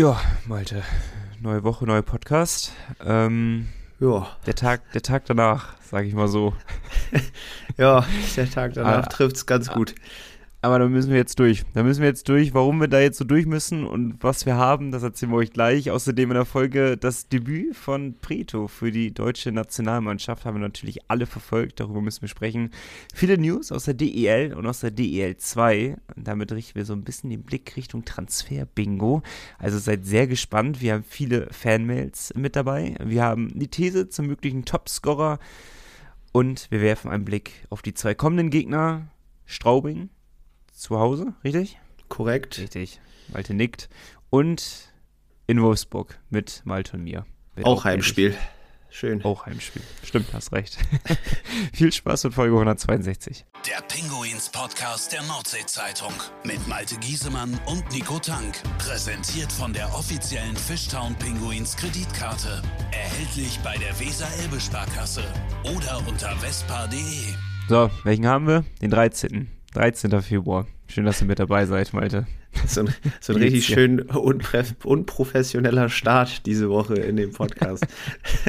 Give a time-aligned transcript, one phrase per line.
[0.00, 0.82] Ja, Malte.
[1.42, 2.72] Neue Woche, neuer Podcast.
[3.04, 3.68] Ähm,
[3.98, 4.28] ja.
[4.46, 6.54] Der Tag, der Tag danach, sage ich mal so.
[7.76, 9.94] ja, der Tag danach ah, trifft es ganz gut.
[10.62, 11.64] Aber da müssen wir jetzt durch.
[11.72, 12.52] Da müssen wir jetzt durch.
[12.52, 15.52] Warum wir da jetzt so durch müssen und was wir haben, das erzählen wir euch
[15.52, 15.90] gleich.
[15.90, 20.98] Außerdem in der Folge das Debüt von Preto für die deutsche Nationalmannschaft haben wir natürlich
[21.08, 21.80] alle verfolgt.
[21.80, 22.70] Darüber müssen wir sprechen.
[23.14, 25.96] Viele News aus der DEL und aus der DEL 2.
[26.14, 29.22] Und damit richten wir so ein bisschen den Blick Richtung Transfer-Bingo.
[29.58, 30.82] Also seid sehr gespannt.
[30.82, 32.96] Wir haben viele Fanmails mit dabei.
[33.02, 35.38] Wir haben die These zum möglichen Topscorer.
[36.32, 39.06] Und wir werfen einen Blick auf die zwei kommenden Gegner.
[39.46, 40.10] Straubing
[40.80, 41.78] zu Hause, richtig?
[42.08, 42.58] Korrekt.
[42.58, 43.00] Richtig.
[43.28, 43.88] Malte nickt.
[44.30, 44.92] Und
[45.46, 47.26] in Wolfsburg mit Malte und mir.
[47.54, 48.36] Wird auch, auch Heimspiel.
[48.92, 49.24] Schön.
[49.24, 49.82] Auch Heimspiel.
[50.02, 50.78] Stimmt, hast recht.
[51.72, 53.46] Viel Spaß mit Folge 162.
[53.68, 56.12] Der Pinguins Podcast der Nordsee-Zeitung
[56.44, 58.60] mit Malte Giesemann und Nico Tank.
[58.78, 62.62] Präsentiert von der offiziellen Fishtown Pinguins Kreditkarte.
[62.90, 65.22] Erhältlich bei der Weser-Elbe-Sparkasse
[65.76, 67.34] oder unter vespa.de.
[67.68, 68.64] So, welchen haben wir?
[68.82, 69.59] Den 13.
[69.74, 70.20] 13.
[70.22, 70.66] Februar.
[70.88, 72.26] Schön, dass ihr mit dabei seid, Malte.
[72.66, 77.86] So ein, so ein richtig schön unprofessioneller Start diese Woche in dem Podcast.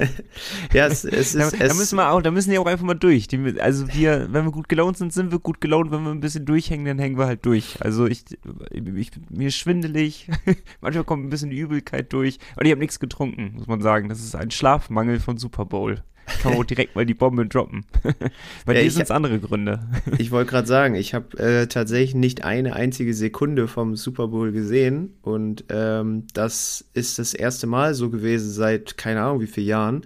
[0.74, 1.54] ja, es, es ist.
[1.54, 3.28] Da, da, müssen wir auch, da müssen die auch einfach mal durch.
[3.28, 5.92] Die, also wir, wenn wir gut gelaunt sind, sind wir gut gelaunt.
[5.92, 7.78] Wenn wir ein bisschen durchhängen, dann hängen wir halt durch.
[7.80, 8.24] Also ich,
[8.72, 10.28] ich mir schwindelig.
[10.82, 12.40] Manchmal kommt ein bisschen die Übelkeit durch.
[12.56, 14.10] Und ich habe nichts getrunken, muss man sagen.
[14.10, 16.02] Das ist ein Schlafmangel von Super Bowl.
[16.26, 17.86] Kann man auch direkt mal die Bombe droppen.
[18.66, 19.80] Bei ja, dir sind es andere Gründe.
[20.18, 24.52] ich wollte gerade sagen, ich habe äh, tatsächlich nicht eine einzige Sekunde vom Super Bowl
[24.52, 25.16] gesehen.
[25.22, 30.02] Und ähm, das ist das erste Mal so gewesen seit keine Ahnung wie vielen Jahren,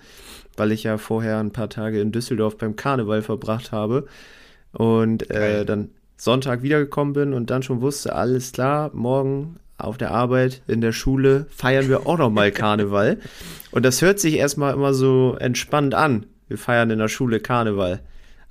[0.58, 4.08] weil ich ja vorher ein paar Tage in Düsseldorf beim Karneval verbracht habe.
[4.71, 10.12] Und äh, dann Sonntag wiedergekommen bin und dann schon wusste, alles klar, morgen auf der
[10.12, 13.20] Arbeit, in der Schule feiern wir auch nochmal Karneval.
[13.72, 16.26] Und das hört sich erstmal immer so entspannt an.
[16.48, 18.02] Wir feiern in der Schule Karneval.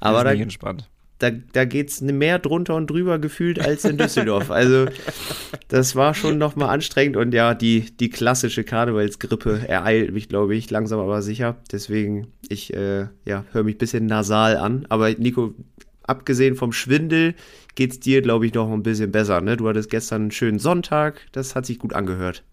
[0.01, 0.91] Aber da, entspannt.
[1.19, 4.51] da, da geht es mehr drunter und drüber gefühlt als in Düsseldorf.
[4.51, 4.87] also
[5.69, 10.71] das war schon nochmal anstrengend und ja, die, die klassische Karnevalsgrippe ereilt mich, glaube ich,
[10.71, 11.57] langsam aber sicher.
[11.73, 14.85] Deswegen, ich äh, ja, höre mich ein bisschen nasal an.
[14.91, 15.55] Aber Nico,
[16.07, 17.35] abgesehen vom Schwindel
[17.75, 19.41] geht es dir, glaube ich, noch ein bisschen besser.
[19.41, 19.57] Ne?
[19.57, 22.45] Du hattest gestern einen schönen Sonntag, das hat sich gut angehört.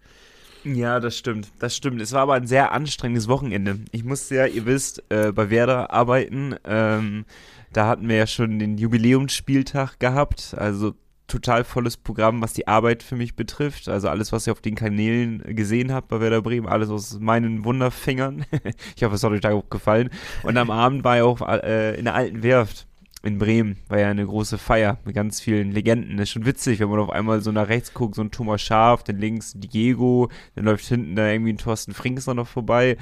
[0.64, 2.00] Ja, das stimmt, das stimmt.
[2.00, 3.80] Es war aber ein sehr anstrengendes Wochenende.
[3.90, 6.54] Ich musste ja, ihr wisst, äh, bei Werder arbeiten.
[6.64, 7.24] Ähm,
[7.72, 10.94] da hatten wir ja schon den Jubiläumsspieltag gehabt, also
[11.26, 13.88] total volles Programm, was die Arbeit für mich betrifft.
[13.88, 17.64] Also alles, was ihr auf den Kanälen gesehen habt bei Werder Bremen, alles aus meinen
[17.64, 18.44] Wunderfingern.
[18.96, 20.10] ich hoffe, es hat euch da auch gefallen.
[20.42, 22.86] Und am Abend war ich auch äh, in der alten Werft
[23.22, 26.16] in Bremen war ja eine große Feier mit ganz vielen Legenden.
[26.16, 28.60] Das ist schon witzig, wenn man auf einmal so nach rechts guckt, so ein Thomas
[28.60, 32.96] Schaf, dann links Diego, dann läuft hinten da irgendwie ein Thorsten Frings noch vorbei.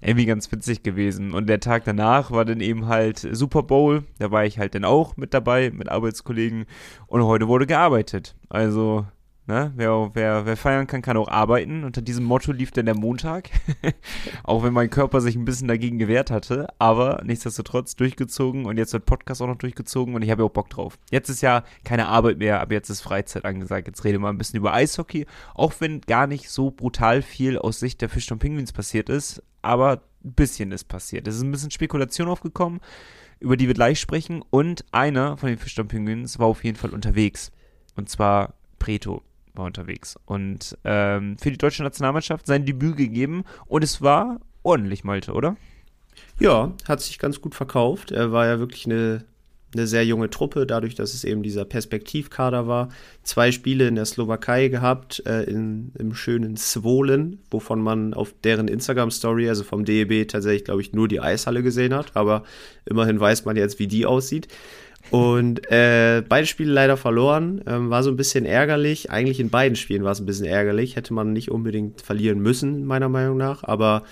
[0.00, 1.32] Irgendwie ganz witzig gewesen.
[1.32, 4.04] Und der Tag danach war dann eben halt Super Bowl.
[4.18, 6.66] Da war ich halt dann auch mit dabei, mit Arbeitskollegen.
[7.06, 8.36] Und heute wurde gearbeitet.
[8.48, 9.06] Also
[9.48, 9.72] Ne?
[9.76, 11.84] Wer, wer, wer feiern kann, kann auch arbeiten.
[11.84, 13.50] Unter diesem Motto lief dann der Montag.
[14.42, 16.66] auch wenn mein Körper sich ein bisschen dagegen gewehrt hatte.
[16.80, 20.52] Aber nichtsdestotrotz durchgezogen und jetzt wird Podcast auch noch durchgezogen und ich habe ja auch
[20.52, 20.98] Bock drauf.
[21.12, 23.86] Jetzt ist ja keine Arbeit mehr, aber jetzt ist Freizeit angesagt.
[23.86, 25.26] Jetzt rede mal ein bisschen über Eishockey.
[25.54, 29.44] Auch wenn gar nicht so brutal viel aus Sicht der Fisch und Penguins passiert ist.
[29.62, 31.28] Aber ein bisschen ist passiert.
[31.28, 32.80] Es ist ein bisschen Spekulation aufgekommen,
[33.38, 34.42] über die wir gleich sprechen.
[34.50, 37.52] Und einer von den Fisch und Penguins war auf jeden Fall unterwegs.
[37.94, 39.22] Und zwar Preto
[39.56, 45.04] war unterwegs und ähm, für die deutsche Nationalmannschaft sein Debüt gegeben und es war ordentlich,
[45.04, 45.56] Malte, oder?
[46.38, 48.10] Ja, hat sich ganz gut verkauft.
[48.10, 49.24] Er war ja wirklich eine,
[49.74, 52.88] eine sehr junge Truppe, dadurch, dass es eben dieser Perspektivkader war.
[53.22, 58.68] Zwei Spiele in der Slowakei gehabt, äh, in, im schönen Zwolen, wovon man auf deren
[58.68, 62.16] Instagram-Story, also vom DEB, tatsächlich, glaube ich, nur die Eishalle gesehen hat.
[62.16, 62.42] Aber
[62.84, 64.48] immerhin weiß man jetzt, wie die aussieht.
[65.10, 67.62] Und äh, beide Spiele leider verloren.
[67.66, 69.10] Ähm, war so ein bisschen ärgerlich.
[69.10, 70.96] Eigentlich in beiden Spielen war es ein bisschen ärgerlich.
[70.96, 73.62] Hätte man nicht unbedingt verlieren müssen, meiner Meinung nach.
[73.62, 74.02] Aber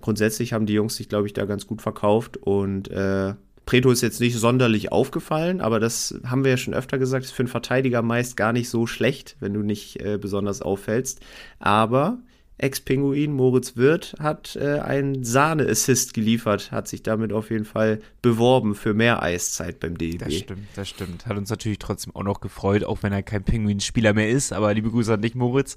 [0.00, 2.36] grundsätzlich haben die Jungs sich, glaube ich, da ganz gut verkauft.
[2.36, 3.34] Und äh,
[3.66, 7.32] Preto ist jetzt nicht sonderlich aufgefallen, aber das haben wir ja schon öfter gesagt, ist
[7.32, 11.20] für einen Verteidiger meist gar nicht so schlecht, wenn du nicht äh, besonders auffällst.
[11.58, 12.18] Aber
[12.56, 18.76] Ex-Pinguin Moritz Wirth hat äh, einen Sahne-Assist geliefert, hat sich damit auf jeden Fall beworben
[18.76, 20.20] für mehr Eiszeit beim DEB.
[20.20, 21.26] Das stimmt, das stimmt.
[21.26, 24.52] Hat uns natürlich trotzdem auch noch gefreut, auch wenn er kein Pinguin-Spieler mehr ist.
[24.52, 25.76] Aber liebe Grüße an dich, Moritz.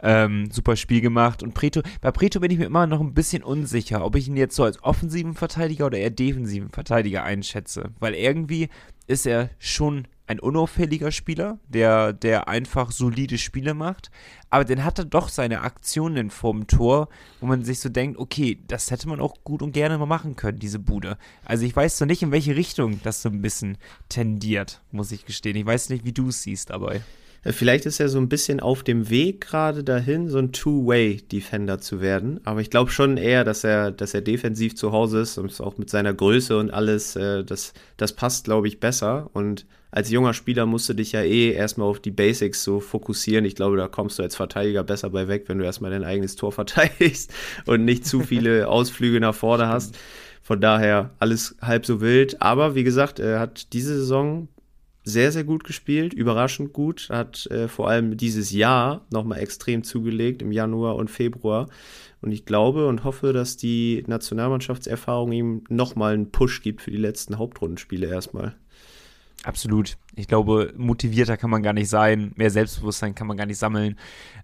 [0.00, 1.42] Ähm, super Spiel gemacht.
[1.42, 4.36] Und Preto, bei Preto bin ich mir immer noch ein bisschen unsicher, ob ich ihn
[4.36, 7.90] jetzt so als offensiven Verteidiger oder eher defensiven Verteidiger einschätze.
[8.00, 8.70] Weil irgendwie
[9.06, 14.10] ist er schon ein unauffälliger Spieler, der, der einfach solide Spiele macht.
[14.50, 17.08] Aber dann hat er doch seine Aktionen vorm Tor,
[17.40, 20.36] wo man sich so denkt, okay, das hätte man auch gut und gerne mal machen
[20.36, 21.18] können, diese Bude.
[21.44, 23.76] Also ich weiß so nicht, in welche Richtung das so ein bisschen
[24.08, 25.56] tendiert, muss ich gestehen.
[25.56, 27.02] Ich weiß nicht, wie du es siehst dabei.
[27.44, 31.78] Äh, vielleicht ist er so ein bisschen auf dem Weg gerade dahin, so ein Two-Way-Defender
[31.80, 32.40] zu werden.
[32.44, 35.78] Aber ich glaube schon eher, dass er, dass er defensiv zu Hause ist und auch
[35.78, 39.30] mit seiner Größe und alles, äh, das, das passt, glaube ich, besser.
[39.32, 43.44] Und als junger Spieler musst du dich ja eh erstmal auf die Basics so fokussieren.
[43.44, 46.34] Ich glaube, da kommst du als Verteidiger besser bei weg, wenn du erstmal dein eigenes
[46.34, 47.32] Tor verteidigst
[47.64, 49.96] und nicht zu viele Ausflüge nach vorne hast.
[50.42, 52.42] Von daher alles halb so wild.
[52.42, 54.48] Aber wie gesagt, er hat diese Saison
[55.04, 60.42] sehr, sehr gut gespielt, überraschend gut, hat äh, vor allem dieses Jahr nochmal extrem zugelegt
[60.42, 61.68] im Januar und Februar.
[62.20, 66.96] Und ich glaube und hoffe, dass die Nationalmannschaftserfahrung ihm nochmal einen Push gibt für die
[66.96, 68.56] letzten Hauptrundenspiele erstmal.
[69.44, 69.96] Absolut.
[70.14, 73.98] Ich glaube, motivierter kann man gar nicht sein, mehr Selbstbewusstsein kann man gar nicht sammeln.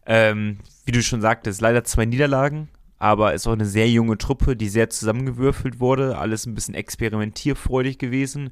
[0.07, 2.69] Ähm, wie du schon sagtest, leider zwei Niederlagen,
[2.99, 6.75] aber es ist auch eine sehr junge Truppe, die sehr zusammengewürfelt wurde, alles ein bisschen
[6.75, 8.51] experimentierfreudig gewesen.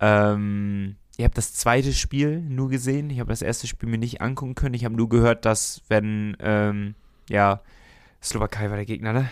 [0.00, 3.10] Ähm, Ihr habt das zweite Spiel nur gesehen.
[3.10, 4.74] Ich habe das erste Spiel mir nicht angucken können.
[4.74, 6.94] Ich habe nur gehört, dass wenn, ähm,
[7.28, 7.60] ja,
[8.22, 9.28] Slowakei war der Gegner, ne?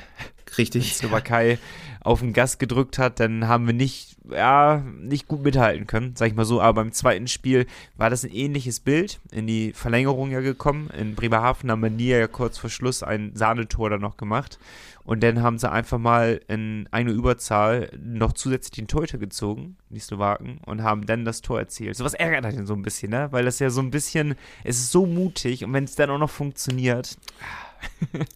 [0.59, 0.97] Richtig.
[0.97, 1.59] Slowakei
[2.01, 6.29] auf den Gas gedrückt hat, dann haben wir nicht, ja, nicht gut mithalten können, sag
[6.29, 6.61] ich mal so.
[6.61, 7.67] Aber beim zweiten Spiel
[7.97, 9.21] war das ein ähnliches Bild.
[9.31, 10.91] In die Verlängerung ja gekommen.
[10.99, 14.59] In Bremerhaven haben wir nie ja kurz vor Schluss ein Sahnetor dann noch gemacht.
[15.05, 19.99] Und dann haben sie einfach mal in eine Überzahl noch zusätzlich den Torhüter gezogen, die
[19.99, 21.97] Slowaken, und haben dann das Tor erzielt.
[21.97, 23.29] So was ärgert einen so ein bisschen, ne?
[23.31, 26.19] Weil das ja so ein bisschen, es ist so mutig und wenn es dann auch
[26.19, 27.17] noch funktioniert.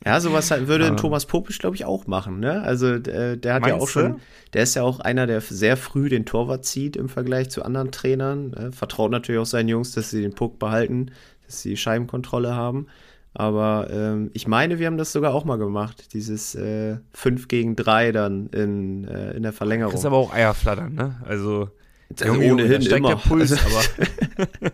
[0.05, 0.91] Ja, sowas würde ja.
[0.94, 2.41] Thomas Popisch, glaube ich, auch machen.
[2.41, 2.62] Ne?
[2.62, 4.20] Also der, der hat Meinst ja auch schon,
[4.52, 7.91] der ist ja auch einer, der sehr früh den Torwart zieht im Vergleich zu anderen
[7.91, 8.50] Trainern.
[8.50, 8.73] Ne?
[8.73, 11.11] Vertraut natürlich auch seinen Jungs, dass sie den Puck behalten,
[11.46, 12.87] dass sie Scheibenkontrolle haben.
[13.35, 17.75] Aber ähm, ich meine, wir haben das sogar auch mal gemacht, dieses äh, 5 gegen
[17.75, 19.93] 3 dann in, äh, in der Verlängerung.
[19.93, 21.17] Das ist aber auch Eierflattern, ne?
[21.26, 21.69] Also,
[22.10, 23.16] also Junge, ohnehin Junge, immer.
[23.16, 24.70] Puls, also, aber.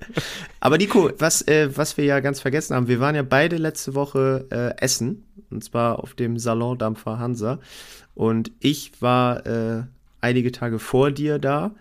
[0.60, 3.94] aber Nico, was, äh, was wir ja ganz vergessen haben, wir waren ja beide letzte
[3.94, 7.58] Woche äh, essen, und zwar auf dem Salondampfer Hansa.
[8.14, 9.84] Und ich war äh,
[10.20, 11.72] einige Tage vor dir da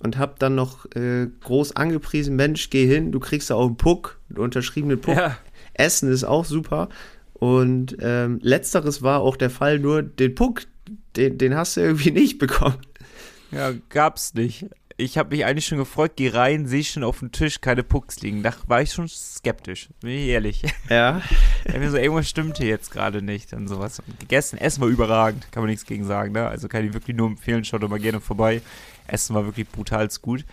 [0.00, 3.76] und hab dann noch äh, groß angepriesen, Mensch, geh hin, du kriegst da auch einen
[3.76, 5.16] Puck, einen unterschriebenen Puck.
[5.16, 5.38] Ja.
[5.74, 6.88] Essen ist auch super.
[7.32, 10.62] Und ähm, letzteres war auch der Fall, nur den Puck,
[11.16, 12.78] den, den hast du irgendwie nicht bekommen.
[13.50, 14.66] Ja, gab's nicht.
[14.96, 18.20] Ich habe mich eigentlich schon gefreut, geh rein, sehe schon auf dem Tisch keine Pucks
[18.20, 18.44] liegen.
[18.44, 20.62] Da war ich schon skeptisch, bin ich ehrlich.
[20.88, 21.20] Ja.
[21.66, 24.00] ja mir so, irgendwas stimmte jetzt gerade nicht und sowas.
[24.06, 26.46] Und gegessen, Essen war überragend, kann man nichts gegen sagen, ne?
[26.46, 28.62] Also kann ich wirklich nur empfehlen, schaut doch mal gerne vorbei.
[29.08, 30.44] Essen war wirklich brutal gut.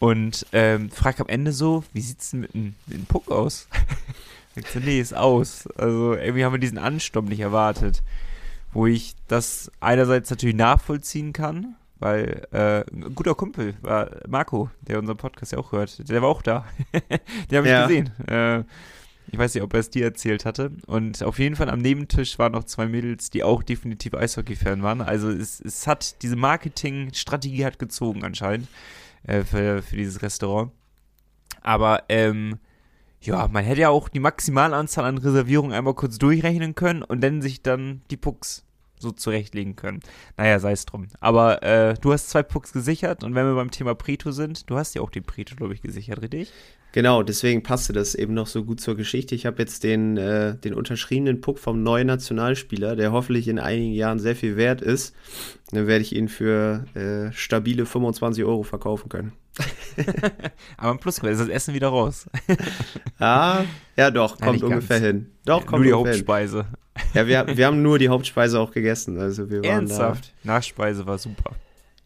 [0.00, 3.68] Und ähm, frag am Ende so, wie sieht's denn mit dem Puck aus?
[4.56, 5.66] Ich so, nee, ist aus.
[5.76, 8.04] Also irgendwie haben wir diesen Ansturm nicht erwartet.
[8.72, 14.98] Wo ich das einerseits natürlich nachvollziehen kann, weil äh, ein guter Kumpel war Marco, der
[14.98, 16.66] unseren Podcast ja auch hört, der war auch da.
[17.50, 17.86] den habe ich ja.
[17.86, 18.10] gesehen.
[18.28, 18.64] Äh,
[19.28, 20.72] ich weiß nicht, ob er es dir erzählt hatte.
[20.86, 25.00] Und auf jeden Fall am Nebentisch waren noch zwei Mädels, die auch definitiv Eishockey-Fan waren.
[25.00, 28.68] Also es, es hat, diese Marketing-Strategie hat gezogen anscheinend
[29.22, 30.72] äh, für, für dieses Restaurant.
[31.62, 32.58] Aber ähm,
[33.22, 37.40] ja, man hätte ja auch die Maximalanzahl an Reservierungen einmal kurz durchrechnen können und dann
[37.40, 38.62] sich dann die Pucks
[38.98, 40.00] so zurechtlegen können.
[40.36, 41.08] Naja, sei es drum.
[41.20, 44.76] Aber äh, du hast zwei Pucks gesichert und wenn wir beim Thema Preto sind, du
[44.76, 46.52] hast ja auch den Preto, glaube ich, gesichert, richtig?
[46.94, 49.34] Genau, deswegen passte das eben noch so gut zur Geschichte.
[49.34, 53.92] Ich habe jetzt den, äh, den unterschriebenen Puck vom neuen Nationalspieler, der hoffentlich in einigen
[53.94, 55.12] Jahren sehr viel wert ist.
[55.72, 59.32] Dann werde ich ihn für äh, stabile 25 Euro verkaufen können.
[60.76, 62.28] Aber im Plus ist das Essen wieder raus.
[63.18, 63.64] ah,
[63.96, 65.32] ja doch, kommt ja, ungefähr hin.
[65.44, 66.58] Doch, kommt nur die Hauptspeise.
[66.58, 66.83] Hin.
[67.14, 69.18] Ja, wir, wir haben nur die Hauptspeise auch gegessen.
[69.18, 70.32] Also wir waren Ernsthaft?
[70.42, 70.54] Da.
[70.54, 71.52] Nachspeise war super.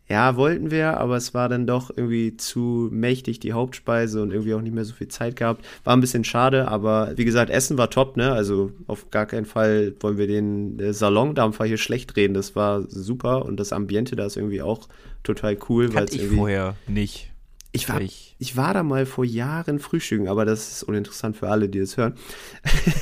[0.08, 4.54] Ja, wollten wir, aber es war dann doch irgendwie zu mächtig, die Hauptspeise und irgendwie
[4.54, 5.66] auch nicht mehr so viel Zeit gehabt.
[5.84, 8.32] War ein bisschen schade, aber wie gesagt, Essen war top, ne?
[8.32, 12.32] Also auf gar keinen Fall wollen wir den äh, Salondampfer hier schlecht reden.
[12.32, 14.88] Das war super und das Ambiente da ist irgendwie auch
[15.24, 15.90] total cool.
[15.90, 17.30] Kannte ich vorher nicht.
[17.70, 21.48] Ich war, ich, ich war da mal vor Jahren frühstücken, aber das ist uninteressant für
[21.48, 22.14] alle, die das hören.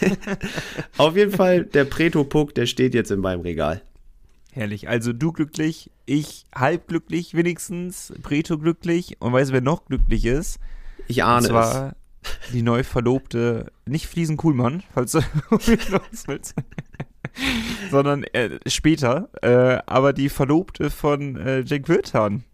[0.97, 3.83] Auf jeden Fall, der Preto-Puck, der steht jetzt in meinem Regal.
[4.51, 4.89] Herrlich.
[4.89, 9.17] Also du glücklich, ich halb glücklich wenigstens, Preto glücklich.
[9.21, 10.59] Und weißt du, wer noch glücklich ist?
[11.07, 12.53] Ich ahne und zwar es.
[12.53, 15.21] die neu Verlobte, nicht Fliesen Kuhlmann, falls du
[15.51, 16.55] willst.
[17.91, 22.45] sondern äh, später, äh, aber die Verlobte von äh, Jake Wiltan.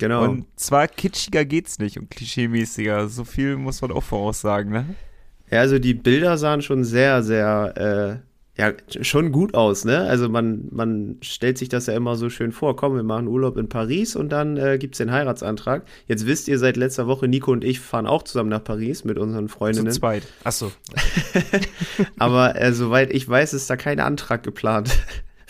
[0.00, 0.24] Genau.
[0.24, 3.08] Und zwar kitschiger geht's nicht und klischeemäßiger.
[3.08, 4.86] So viel muss man auch voraussagen, ne?
[5.50, 8.22] Ja, also die Bilder sahen schon sehr, sehr,
[8.56, 10.00] äh, ja, schon gut aus, ne?
[10.00, 12.76] Also man, man stellt sich das ja immer so schön vor.
[12.76, 15.84] Komm, wir machen Urlaub in Paris und dann äh, gibt es den Heiratsantrag.
[16.06, 19.18] Jetzt wisst ihr seit letzter Woche, Nico und ich fahren auch zusammen nach Paris mit
[19.18, 19.92] unseren Zu Freundinnen.
[19.92, 20.22] zweit.
[20.44, 20.72] Achso.
[22.18, 24.98] Aber äh, soweit ich weiß, ist da kein Antrag geplant.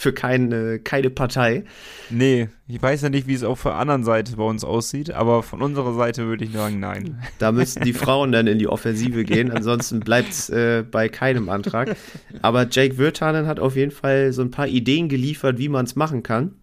[0.01, 1.65] Für keine, keine Partei.
[2.09, 5.43] Nee, ich weiß ja nicht, wie es auf der anderen Seite bei uns aussieht, aber
[5.43, 7.23] von unserer Seite würde ich sagen, nein.
[7.39, 9.51] Da müssten die Frauen dann in die Offensive gehen.
[9.51, 11.99] Ansonsten bleibt es äh, bei keinem Antrag.
[12.41, 15.97] Aber Jake Wirtanen hat auf jeden Fall so ein paar Ideen geliefert, wie man es
[15.97, 16.55] machen kann.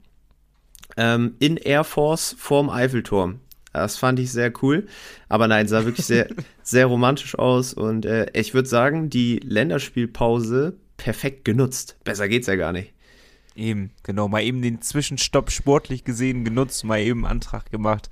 [0.98, 3.41] Ähm, in Air Force vorm Eiffelturm.
[3.72, 4.88] Das fand ich sehr cool.
[5.29, 6.27] Aber nein, sah wirklich sehr,
[6.63, 7.75] sehr romantisch aus.
[7.75, 11.98] Und äh, ich würde sagen, die Länderspielpause perfekt genutzt.
[12.03, 12.97] Besser geht's ja gar nicht.
[13.58, 14.28] Eben, genau.
[14.28, 18.10] Mal eben den Zwischenstopp sportlich gesehen genutzt, mal eben Antrag gemacht.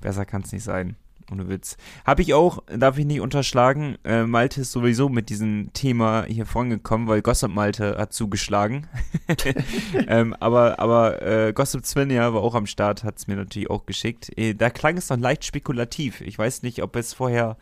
[0.00, 0.96] Besser kann es nicht sein.
[1.30, 1.78] Ohne Witz.
[2.04, 6.44] Habe ich auch, darf ich nicht unterschlagen, äh, Malte ist sowieso mit diesem Thema hier
[6.44, 8.86] vorangekommen, weil Gossip Malte hat zugeschlagen.
[10.08, 13.86] ähm, aber aber äh, Gossip Svenja war auch am Start, hat es mir natürlich auch
[13.86, 14.30] geschickt.
[14.36, 16.20] Äh, da klang es noch leicht spekulativ.
[16.20, 17.56] Ich weiß nicht, ob es vorher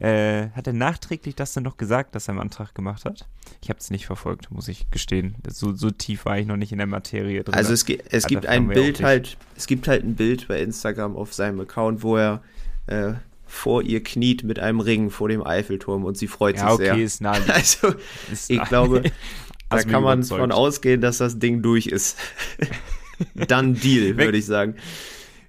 [0.00, 3.26] äh, hat er nachträglich das dann noch gesagt, dass er einen Antrag gemacht hat?
[3.62, 5.36] Ich habe es nicht verfolgt, muss ich gestehen.
[5.48, 7.54] So, so tief war ich noch nicht in der Materie drin.
[7.54, 11.16] Also es, ge- es gibt ein Bild halt, es gibt halt ein Bild bei Instagram
[11.16, 12.42] auf seinem Account, wo er
[12.86, 13.12] äh,
[13.46, 16.84] vor ihr kniet mit einem Ring vor dem Eiffelturm und sie freut ja, sich okay,
[16.84, 16.96] sehr.
[17.04, 17.54] ist naheliegend.
[17.54, 17.94] Also
[18.32, 19.02] Ist ich nah- glaube,
[19.68, 20.40] da kann man überzeugt.
[20.40, 22.16] von ausgehen, dass das Ding durch ist.
[23.34, 24.76] Dann Deal, würde ich sagen.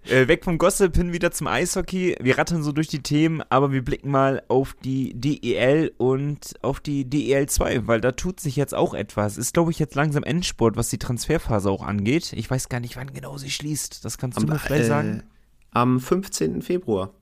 [0.04, 2.16] Äh, weg vom Gossip hin wieder zum Eishockey.
[2.20, 6.80] Wir rattern so durch die Themen, aber wir blicken mal auf die DEL und auf
[6.80, 9.38] die DEL 2, weil da tut sich jetzt auch etwas.
[9.38, 12.34] Ist, glaube ich, jetzt langsam Endspurt, was die Transferphase auch angeht.
[12.34, 14.04] Ich weiß gar nicht, wann genau sie schließt.
[14.04, 15.24] Das kannst du mir vielleicht äh, sagen.
[15.70, 16.62] Am 15.
[16.64, 17.14] Februar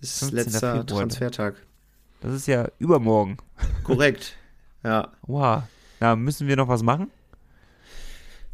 [0.00, 0.36] ist 15.
[0.36, 1.00] letzter Februar.
[1.00, 1.56] Transfertag.
[2.20, 3.36] Das ist ja übermorgen.
[3.84, 4.36] Korrekt.
[4.84, 5.12] Ja.
[5.26, 5.64] Wow.
[6.00, 7.10] Na, müssen wir noch was machen?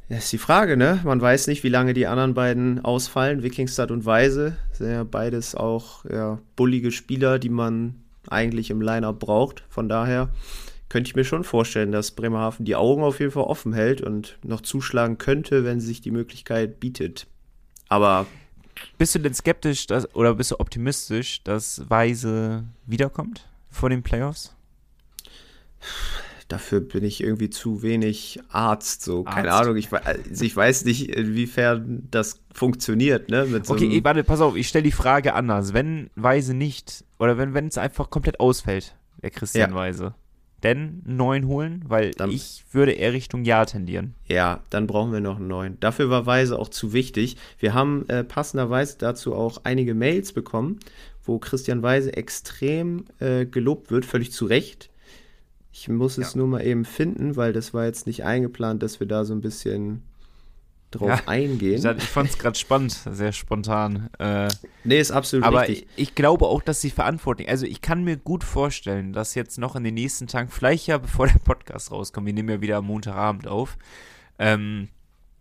[0.08, 1.00] Das ist die Frage, ne?
[1.04, 3.42] Man weiß nicht, wie lange die anderen beiden ausfallen.
[3.42, 9.18] Wikingstad und Weise sind ja beides auch ja, bullige Spieler, die man eigentlich im Line-Up
[9.18, 9.64] braucht.
[9.68, 10.28] Von daher
[10.90, 14.38] könnte ich mir schon vorstellen, dass Bremerhaven die Augen auf jeden Fall offen hält und
[14.42, 17.26] noch zuschlagen könnte, wenn sich die Möglichkeit bietet.
[17.88, 18.26] Aber
[18.99, 24.54] Bist du denn skeptisch dass, oder bist du optimistisch, dass Weise wiederkommt vor den Playoffs?
[26.48, 29.02] Dafür bin ich irgendwie zu wenig Arzt.
[29.02, 29.62] So, keine Arzt.
[29.66, 29.76] Ahnung.
[29.76, 33.46] Ich, also ich weiß nicht, inwiefern das funktioniert, ne?
[33.64, 35.72] So Okay, eh, warte, pass auf, ich stelle die Frage anders.
[35.74, 39.76] Wenn Weise nicht, oder wenn wenn es einfach komplett ausfällt, der Christian Ja.
[39.76, 40.14] Weise,
[40.62, 41.84] denn einen neuen holen?
[41.86, 44.14] Weil Dann- ich würde eher Richtung Ja tendieren.
[44.28, 45.78] Ja, dann brauchen wir noch einen neuen.
[45.80, 47.36] Dafür war Weise auch zu wichtig.
[47.58, 50.78] Wir haben äh, passenderweise dazu auch einige Mails bekommen,
[51.24, 54.90] wo Christian Weise extrem äh, gelobt wird, völlig zu Recht.
[55.76, 56.38] Ich muss es Ja.
[56.38, 59.40] nur mal eben finden, weil das war jetzt nicht eingeplant, dass wir da so ein
[59.40, 60.02] bisschen
[60.93, 61.85] drauf Ja, eingehen.
[61.99, 64.09] Ich, fand es gerade spannend, sehr spontan.
[64.21, 64.47] Äh,
[64.85, 65.88] nee, ist absolut aber richtig.
[65.97, 69.59] ich, ich glaube auch, dass die Verantwortung, also ich kann mir gut vorstellen, dass jetzt
[69.59, 72.76] noch in den nächsten Tagen, vielleicht ja bevor der Podcast rauskommt, wir nehmen ja wieder
[72.76, 73.76] am Montagabend auf,
[74.38, 74.87] ähm,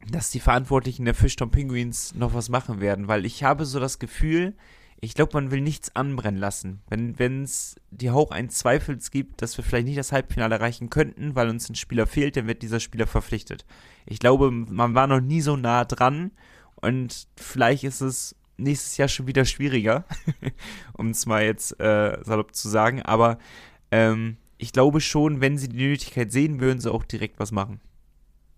[0.10, 4.00] dass die Verantwortlichen der Fischtown Penguins noch was machen werden, weil ich habe so das
[4.00, 4.54] Gefühl,
[5.03, 6.81] ich glaube, man will nichts anbrennen lassen.
[6.88, 11.36] Wenn es die Hauch eines Zweifels gibt, dass wir vielleicht nicht das Halbfinale erreichen könnten,
[11.36, 13.65] weil uns ein Spieler fehlt, dann wird dieser Spieler verpflichtet.
[14.05, 16.31] Ich glaube, man war noch nie so nah dran
[16.75, 20.05] und vielleicht ist es nächstes Jahr schon wieder schwieriger,
[20.93, 23.01] um es mal jetzt äh, salopp zu sagen.
[23.01, 23.39] Aber
[23.91, 27.81] ähm, ich glaube schon, wenn sie die Nötigkeit sehen, würden sie auch direkt was machen.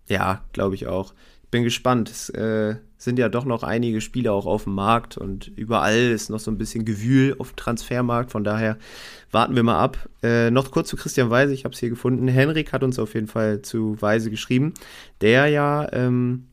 [0.08, 1.12] Ja, glaube ich auch.
[1.50, 2.10] Bin gespannt.
[2.10, 6.30] Es äh, sind ja doch noch einige Spieler auch auf dem Markt und überall ist
[6.30, 8.32] noch so ein bisschen Gewühl auf dem Transfermarkt.
[8.32, 8.78] Von daher
[9.30, 10.08] warten wir mal ab.
[10.22, 12.26] Äh, noch kurz zu Christian Weise, ich habe es hier gefunden.
[12.28, 14.74] Henrik hat uns auf jeden Fall zu Weise geschrieben,
[15.20, 16.46] der ja ähm,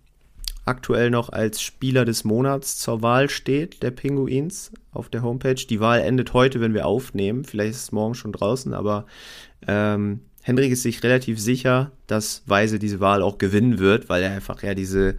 [0.65, 5.55] aktuell noch als Spieler des Monats zur Wahl steht, der Pinguins auf der Homepage.
[5.55, 7.45] Die Wahl endet heute, wenn wir aufnehmen.
[7.45, 9.05] Vielleicht ist es morgen schon draußen, aber
[9.67, 14.31] ähm, Henrik ist sich relativ sicher, dass Weise diese Wahl auch gewinnen wird, weil er
[14.31, 15.15] einfach ja diese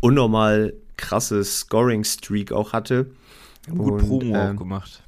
[0.00, 3.10] unnormal krasse Scoring-Streak auch hatte.
[3.68, 5.02] Gut Und, Promo ähm, auch gemacht.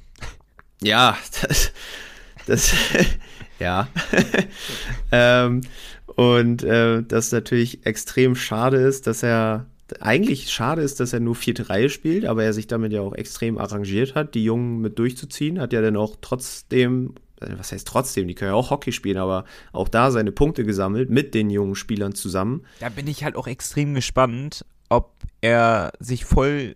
[0.83, 1.71] Ja, das,
[2.45, 2.73] das
[3.59, 3.87] ja.
[5.11, 5.61] ähm,
[6.15, 9.65] und äh, das natürlich extrem schade ist, dass er
[9.99, 13.13] eigentlich schade ist, dass er nur vierte Reihe spielt, aber er sich damit ja auch
[13.13, 18.27] extrem arrangiert hat, die Jungen mit durchzuziehen, hat ja dann auch trotzdem, was heißt trotzdem,
[18.27, 21.75] die können ja auch Hockey spielen, aber auch da seine Punkte gesammelt mit den jungen
[21.75, 22.65] Spielern zusammen.
[22.79, 26.75] Da bin ich halt auch extrem gespannt, ob er sich voll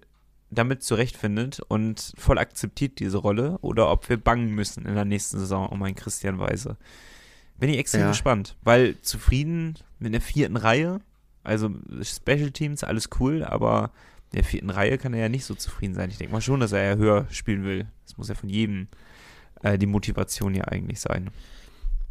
[0.50, 5.39] damit zurechtfindet und voll akzeptiert diese Rolle oder ob wir bangen müssen in der nächsten
[5.39, 6.77] Saison um einen Christian Weise.
[7.60, 8.07] Bin ich extrem ja.
[8.10, 11.00] gespannt, weil zufrieden mit der vierten Reihe,
[11.43, 11.69] also
[12.01, 13.91] Special Teams, alles cool, aber
[14.31, 16.10] in der vierten Reihe kann er ja nicht so zufrieden sein.
[16.10, 17.88] Ich denke mal schon, dass er ja höher spielen will.
[18.05, 18.88] Das muss ja von jedem
[19.65, 21.29] äh, die Motivation ja eigentlich sein.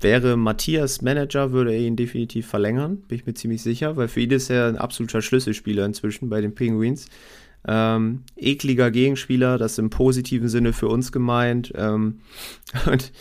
[0.00, 4.20] Wäre Matthias Manager, würde er ihn definitiv verlängern, bin ich mir ziemlich sicher, weil für
[4.20, 7.06] ihn ist er ein absoluter Schlüsselspieler inzwischen bei den Penguins.
[7.66, 11.72] Ähm, ekliger Gegenspieler, das im positiven Sinne für uns gemeint.
[11.74, 12.20] Ähm,
[12.86, 13.12] und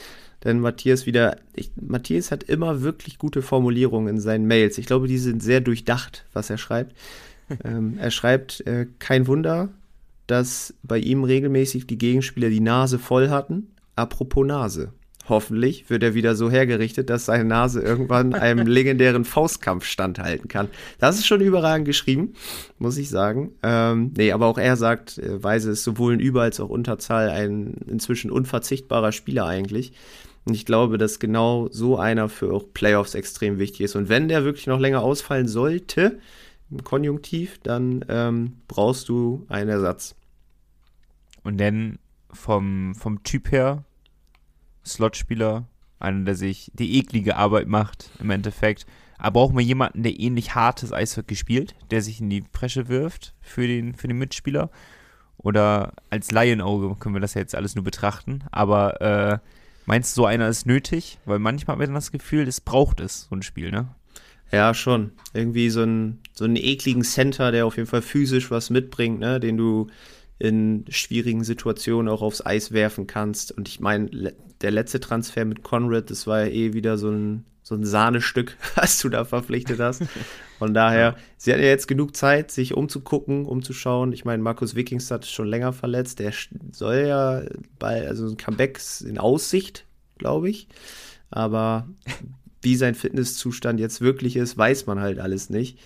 [0.41, 4.77] dann Matthias wieder, ich, Matthias hat immer wirklich gute Formulierungen in seinen Mails.
[4.77, 6.93] Ich glaube, die sind sehr durchdacht, was er schreibt.
[7.63, 9.69] ähm, er schreibt, äh, kein Wunder,
[10.27, 13.67] dass bei ihm regelmäßig die Gegenspieler die Nase voll hatten.
[13.95, 14.93] Apropos Nase.
[15.29, 20.67] Hoffentlich wird er wieder so hergerichtet, dass seine Nase irgendwann einem legendären Faustkampf standhalten kann.
[20.99, 22.33] Das ist schon überragend geschrieben,
[22.77, 23.53] muss ich sagen.
[23.63, 27.29] Ähm, nee, aber auch er sagt, äh, Weise ist sowohl in Über- als auch Unterzahl
[27.29, 29.93] ein inzwischen unverzichtbarer Spieler eigentlich.
[30.43, 33.95] Und ich glaube, dass genau so einer für auch Playoffs extrem wichtig ist.
[33.95, 36.19] Und wenn der wirklich noch länger ausfallen sollte,
[36.69, 40.15] im Konjunktiv, dann ähm, brauchst du einen Ersatz.
[41.43, 41.99] Und dann
[42.35, 43.83] vom, vom Typ her,
[44.85, 45.67] Slotspieler,
[45.99, 48.85] einer, der sich die eklige Arbeit macht, im Endeffekt.
[49.17, 53.33] Aber brauchen wir jemanden, der ähnlich hartes Eishockey spielt, der sich in die Presche wirft
[53.41, 54.69] für den, für den Mitspieler?
[55.37, 58.43] Oder als Laienauge können wir das ja jetzt alles nur betrachten.
[58.51, 59.39] Aber äh,
[59.85, 61.19] Meinst du, so einer ist nötig?
[61.25, 63.87] Weil manchmal hat man das Gefühl, es braucht es, so ein Spiel, ne?
[64.51, 65.11] Ja, schon.
[65.33, 69.39] Irgendwie so, ein, so einen ekligen Center, der auf jeden Fall physisch was mitbringt, ne?
[69.39, 69.87] den du
[70.39, 73.51] in schwierigen Situationen auch aufs Eis werfen kannst.
[73.51, 77.45] Und ich meine, der letzte Transfer mit Conrad, das war ja eh wieder so ein,
[77.61, 80.03] so ein Sahnestück, was du da verpflichtet hast.
[80.59, 84.13] Von daher, sie hat ja jetzt genug Zeit, sich umzugucken, umzuschauen.
[84.13, 86.19] Ich meine, Markus Wikingstad ist schon länger verletzt.
[86.19, 86.33] Der
[86.71, 87.43] soll ja
[87.79, 89.85] bei, also ein Comeback in Aussicht,
[90.17, 90.67] glaube ich.
[91.29, 91.87] Aber
[92.61, 95.79] wie sein Fitnesszustand jetzt wirklich ist, weiß man halt alles nicht.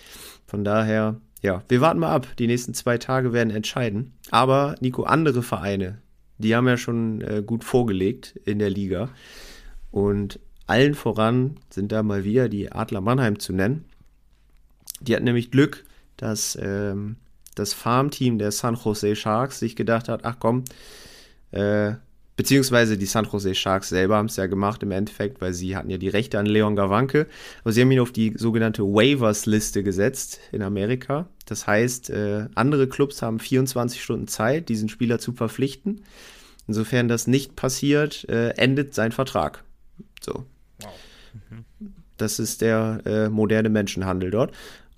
[0.46, 2.27] Von daher, ja, wir warten mal ab.
[2.39, 4.14] Die nächsten zwei Tage werden entscheiden.
[4.31, 6.01] Aber, Nico, andere Vereine,
[6.38, 9.09] die haben ja schon äh, gut vorgelegt in der Liga.
[9.92, 13.85] Und allen voran sind da mal wieder die Adler Mannheim zu nennen.
[15.00, 15.85] Die hatten nämlich Glück,
[16.18, 17.18] dass ähm,
[17.55, 20.64] das Farmteam der San Jose Sharks sich gedacht hat, ach komm,
[21.51, 21.94] äh,
[22.38, 25.90] beziehungsweise die San Jose Sharks selber haben es ja gemacht im Endeffekt, weil sie hatten
[25.90, 27.28] ja die Rechte an Leon Gawanke,
[27.64, 31.28] aber sie haben ihn auf die sogenannte Waivers-Liste gesetzt in Amerika.
[31.46, 36.04] Das heißt, äh, andere Clubs haben 24 Stunden Zeit, diesen Spieler zu verpflichten.
[36.68, 39.64] Insofern das nicht passiert, äh, endet sein Vertrag.
[40.22, 40.46] So.
[40.82, 40.94] Wow.
[41.50, 41.66] Mhm.
[42.18, 44.54] Das ist der äh, moderne Menschenhandel dort.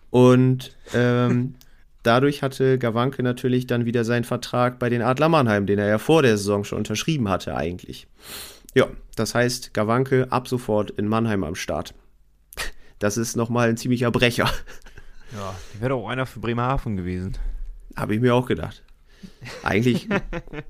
[0.09, 1.55] Und ähm,
[2.03, 5.97] dadurch hatte Gawanke natürlich dann wieder seinen Vertrag bei den Adler Mannheim, den er ja
[5.97, 8.07] vor der Saison schon unterschrieben hatte eigentlich.
[8.75, 11.93] Ja, das heißt, Gawanke ab sofort in Mannheim am Start.
[12.99, 14.49] Das ist nochmal ein ziemlicher Brecher.
[15.31, 17.37] Ja, wäre doch auch einer für Bremerhaven gewesen.
[17.95, 18.83] Habe ich mir auch gedacht.
[19.63, 20.07] Eigentlich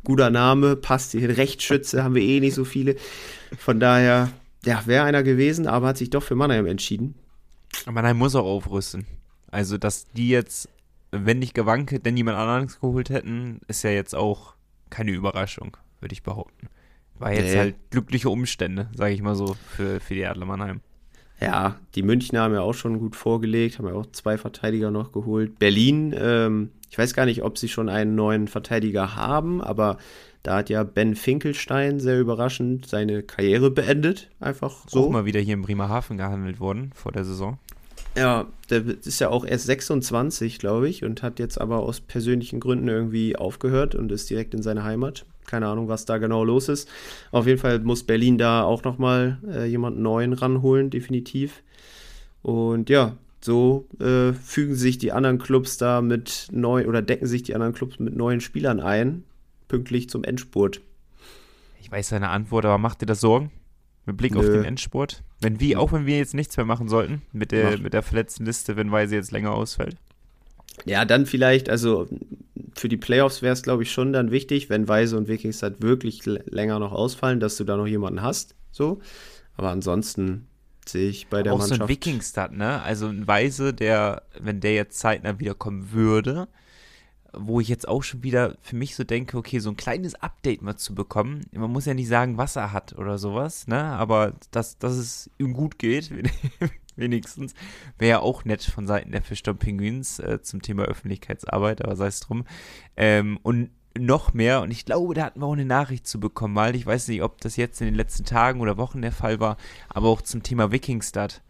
[0.04, 1.38] guter Name, passt hier.
[1.38, 2.96] Rechtsschütze haben wir eh nicht so viele.
[3.58, 4.30] Von daher,
[4.66, 7.16] ja, wäre einer gewesen, aber hat sich doch für Mannheim entschieden.
[7.86, 9.06] Mannheim muss auch aufrüsten.
[9.52, 10.70] Also, dass die jetzt,
[11.12, 14.56] wenn nicht gewankt, denn jemand anderes geholt hätten, ist ja jetzt auch
[14.90, 16.68] keine Überraschung, würde ich behaupten.
[17.18, 17.58] War jetzt nee.
[17.58, 20.82] halt glückliche Umstände, sage ich mal so, für, für die Adler Mannheim.
[21.42, 25.12] Ja, die Münchner haben ja auch schon gut vorgelegt, haben ja auch zwei Verteidiger noch
[25.12, 25.58] geholt.
[25.58, 29.98] Berlin, ähm, ich weiß gar nicht, ob sie schon einen neuen Verteidiger haben, aber
[30.44, 34.30] da hat ja Ben Finkelstein sehr überraschend seine Karriere beendet.
[34.40, 35.06] Einfach so.
[35.06, 37.58] Auch mal wieder hier in Bremerhaven gehandelt worden vor der Saison.
[38.16, 42.60] Ja, der ist ja auch erst 26, glaube ich, und hat jetzt aber aus persönlichen
[42.60, 45.26] Gründen irgendwie aufgehört und ist direkt in seine Heimat.
[45.46, 46.90] Keine Ahnung, was da genau los ist.
[47.32, 51.64] Auf jeden Fall muss Berlin da auch nochmal äh, jemanden neuen ranholen, definitiv.
[52.42, 57.44] Und ja, so äh, fügen sich die anderen Clubs da mit neu oder decken sich
[57.44, 59.24] die anderen Clubs mit neuen Spielern ein,
[59.68, 60.82] pünktlich zum Endspurt.
[61.82, 63.52] Ich weiß seine Antwort, aber macht dir das Sorgen?
[64.06, 64.40] Mit Blick Nö.
[64.40, 65.24] auf den Endspurt?
[65.42, 68.46] Wenn wir, auch wenn wir jetzt nichts mehr machen sollten mit der, mit der verletzten
[68.46, 69.96] Liste, wenn Weise jetzt länger ausfällt.
[70.86, 72.08] Ja, dann vielleicht, also
[72.76, 75.82] für die Playoffs wäre es, glaube ich, schon dann wichtig, wenn Weise und Vikings halt
[75.82, 78.56] wirklich länger noch ausfallen, dass du da noch jemanden hast.
[78.72, 79.02] So.
[79.56, 80.48] Aber ansonsten
[80.86, 81.82] sehe ich bei der auch Mannschaft.
[81.82, 82.82] Auch so ein Vikingstad, ne?
[82.82, 86.48] Also ein Weise, der, wenn der jetzt zeitnah wiederkommen würde,
[87.34, 90.62] wo ich jetzt auch schon wieder für mich so denke, okay, so ein kleines Update
[90.62, 91.46] mal zu bekommen.
[91.52, 93.84] Man muss ja nicht sagen, was er hat oder sowas, ne?
[93.84, 96.12] Aber dass, dass es ihm gut geht,
[96.96, 97.54] wenigstens.
[97.98, 102.08] Wäre ja auch nett von Seiten der Fischtown Penguins äh, zum Thema Öffentlichkeitsarbeit, aber sei
[102.08, 102.46] es drum.
[102.98, 106.56] Ähm, und noch mehr, und ich glaube, da hatten wir auch eine Nachricht zu bekommen,
[106.56, 109.40] weil ich weiß nicht, ob das jetzt in den letzten Tagen oder Wochen der Fall
[109.40, 109.58] war,
[109.90, 111.42] aber auch zum Thema Wikingstad,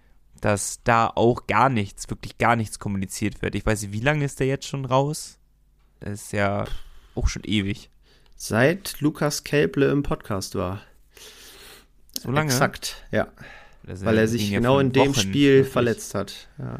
[0.42, 3.56] dass da auch gar nichts, wirklich gar nichts kommuniziert wird.
[3.56, 5.38] Ich weiß nicht, wie lange ist der jetzt schon raus?
[6.00, 6.66] Das ist ja
[7.16, 7.90] auch schon ewig.
[8.36, 10.82] Seit Lukas Kelble im Podcast war.
[12.20, 12.52] So lange?
[12.52, 13.28] Exakt, ja.
[13.84, 15.74] Weil er sich genau in dem Wochen Spiel wirklich.
[15.74, 16.48] verletzt hat.
[16.58, 16.80] Ja.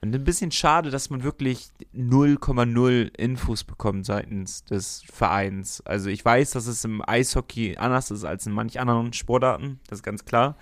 [0.00, 5.80] Und ein bisschen schade, dass man wirklich 0,0 Infos bekommt seitens des Vereins.
[5.84, 9.98] Also ich weiß, dass es im Eishockey anders ist als in manch anderen Sportarten, das
[9.98, 10.56] ist ganz klar.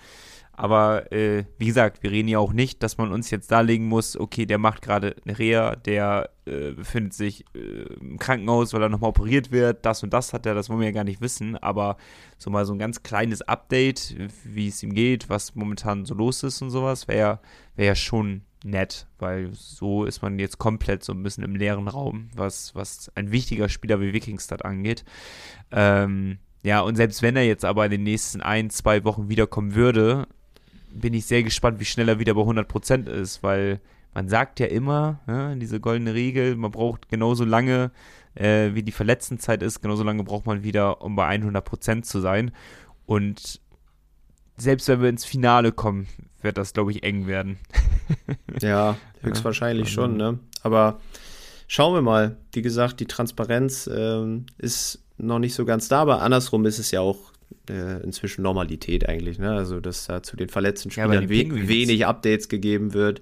[0.57, 4.17] Aber äh, wie gesagt, wir reden ja auch nicht, dass man uns jetzt darlegen muss,
[4.17, 8.89] okay, der macht gerade eine Reha, der äh, befindet sich äh, im Krankenhaus, weil er
[8.89, 11.57] nochmal operiert wird, das und das hat er, das wollen wir ja gar nicht wissen.
[11.57, 11.99] Aber
[12.39, 16.43] so mal so ein ganz kleines Update, wie es ihm geht, was momentan so los
[16.43, 17.41] ist und sowas, wäre
[17.75, 21.89] wär ja schon nett, weil so ist man jetzt komplett so ein bisschen im leeren
[21.89, 25.05] Raum, was, was ein wichtiger Spieler wie Wikingstad angeht.
[25.71, 29.75] Ähm, ja, und selbst wenn er jetzt aber in den nächsten ein, zwei Wochen wiederkommen
[29.75, 30.27] würde,
[31.01, 33.81] bin ich sehr gespannt, wie schnell er wieder bei 100% ist, weil
[34.15, 37.91] man sagt ja immer, ja, diese goldene Regel, man braucht genauso lange,
[38.35, 42.53] äh, wie die Verletztenzeit ist, genauso lange braucht man wieder, um bei 100% zu sein.
[43.05, 43.61] Und
[44.57, 46.07] selbst wenn wir ins Finale kommen,
[46.41, 47.59] wird das, glaube ich, eng werden.
[48.61, 50.39] ja, höchstwahrscheinlich ja, schon, ne?
[50.63, 51.01] Aber
[51.67, 52.37] schauen wir mal.
[52.53, 56.91] Wie gesagt, die Transparenz ähm, ist noch nicht so ganz da, aber andersrum ist es
[56.91, 57.33] ja auch
[57.69, 59.53] äh, inzwischen Normalität eigentlich, ne?
[59.53, 63.21] Also, dass da zu den verletzten Spielern ja, we wenig Updates gegeben wird.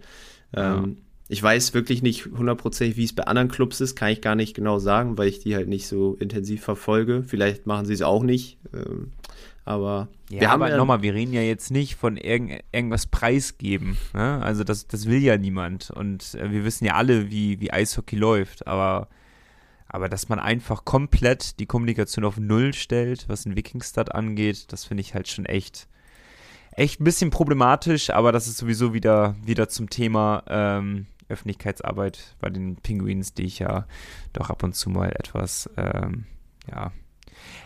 [0.55, 0.89] Ähm, ja.
[1.29, 4.55] Ich weiß wirklich nicht hundertprozentig, wie es bei anderen Clubs ist, kann ich gar nicht
[4.55, 7.25] genau sagen, weil ich die halt nicht so intensiv verfolge.
[7.27, 8.59] Vielleicht machen sie es auch nicht.
[8.75, 9.13] Ähm,
[9.65, 13.07] aber ja, wir haben aber ja nochmal, wir reden ja jetzt nicht von irgend, irgendwas
[13.07, 13.97] preisgeben.
[14.13, 14.41] Ne?
[14.43, 15.91] Also das, das will ja niemand.
[15.91, 18.67] Und äh, wir wissen ja alle, wie, wie Eishockey läuft.
[18.67, 19.09] Aber,
[19.95, 24.85] aber dass man einfach komplett die Kommunikation auf Null stellt, was ein Wikingstad angeht, das
[24.85, 25.87] finde ich halt schon echt,
[26.73, 28.11] echt ein bisschen problematisch.
[28.11, 33.61] Aber das ist sowieso wieder, wieder zum Thema ähm, Öffentlichkeitsarbeit bei den Penguins, die ich
[33.61, 33.87] ja
[34.33, 36.25] doch ab und zu mal etwas, ähm,
[36.69, 36.91] ja,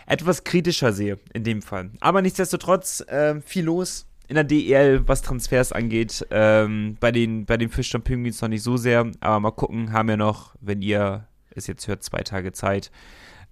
[0.05, 1.89] etwas kritischer sehe in dem Fall.
[1.99, 6.27] Aber nichtsdestotrotz äh, viel los in der DEL, was Transfers angeht.
[6.29, 10.09] Ähm, bei den, bei den Fischern Penguins noch nicht so sehr, aber mal gucken, haben
[10.09, 12.91] wir noch, wenn ihr es jetzt hört, zwei Tage Zeit,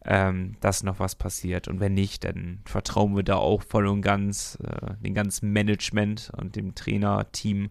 [0.05, 1.67] ähm, dass noch was passiert.
[1.67, 6.31] Und wenn nicht, dann vertrauen wir da auch voll und ganz äh, dem ganzen Management
[6.37, 7.69] und dem Trainerteam,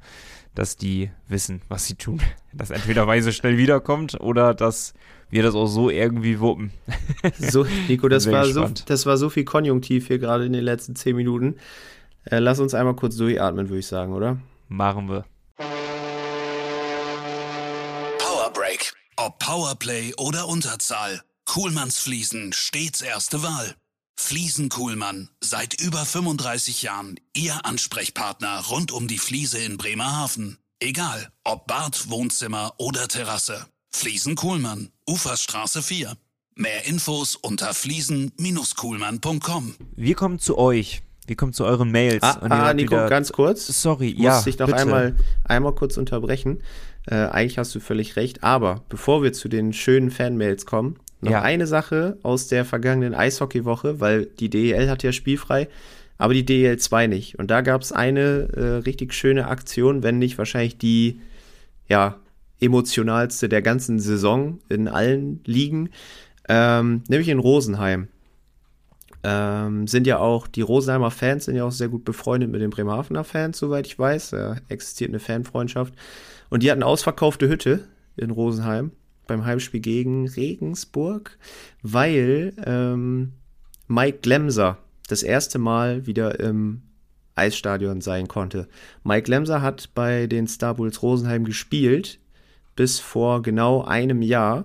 [0.55, 2.21] dass die wissen, was sie tun.
[2.53, 4.95] Dass entweder Weise schnell wiederkommt oder dass
[5.29, 6.71] wir das auch so irgendwie wuppen.
[7.39, 10.97] So, Nico, das war so, das war so viel Konjunktiv hier gerade in den letzten
[10.97, 11.57] zehn Minuten.
[12.25, 14.39] Äh, lass uns einmal kurz durchatmen, würde ich sagen, oder?
[14.69, 15.27] Machen wir.
[19.27, 21.21] Ob Powerplay oder Unterzahl.
[21.47, 23.75] Kuhlmanns Fliesen stets erste Wahl.
[24.17, 30.59] Fliesen Kuhlmann, seit über 35 Jahren Ihr Ansprechpartner rund um die Fliese in Bremerhaven.
[30.79, 33.67] Egal, ob Bad, Wohnzimmer oder Terrasse.
[33.91, 36.17] Fliesen Kuhlmann, Uferstraße 4.
[36.55, 39.75] Mehr Infos unter fliesen-kuhlmann.com.
[39.97, 41.03] Wir kommen zu euch.
[41.27, 42.23] Wir kommen zu euren Mails.
[42.23, 43.67] Ah, ah Nico, ganz kurz.
[43.67, 44.37] Sorry, ja.
[44.37, 46.63] Muss ich noch einmal, einmal kurz unterbrechen.
[47.07, 48.43] Äh, eigentlich hast du völlig recht.
[48.43, 51.43] Aber bevor wir zu den schönen Fanmails kommen, noch ja.
[51.43, 55.69] eine Sache aus der vergangenen Eishockeywoche, weil die DEL hat ja spielfrei,
[56.19, 57.39] aber die DEL 2 nicht.
[57.39, 61.21] Und da gab es eine äh, richtig schöne Aktion, wenn nicht wahrscheinlich die
[61.89, 62.17] ja,
[62.61, 65.91] emotionalste der ganzen Saison in allen Ligen,
[66.49, 68.09] ähm, nämlich in Rosenheim.
[69.23, 72.71] Ähm, sind ja auch, die Rosenheimer Fans sind ja auch sehr gut befreundet mit den
[72.71, 74.31] Bremerhavener Fans, soweit ich weiß.
[74.31, 75.95] Da existiert eine Fanfreundschaft.
[76.51, 78.93] Und die hatten ausverkaufte Hütte in Rosenheim
[79.27, 81.39] beim Heimspiel gegen Regensburg,
[81.83, 83.33] weil ähm,
[83.89, 84.79] Mike Glemser
[85.09, 86.83] das erste Mal wieder im
[87.35, 88.67] Eisstadion sein konnte.
[89.05, 92.19] Mike Lemser hat bei den Star Bulls Rosenheim gespielt,
[92.75, 94.65] bis vor genau einem Jahr,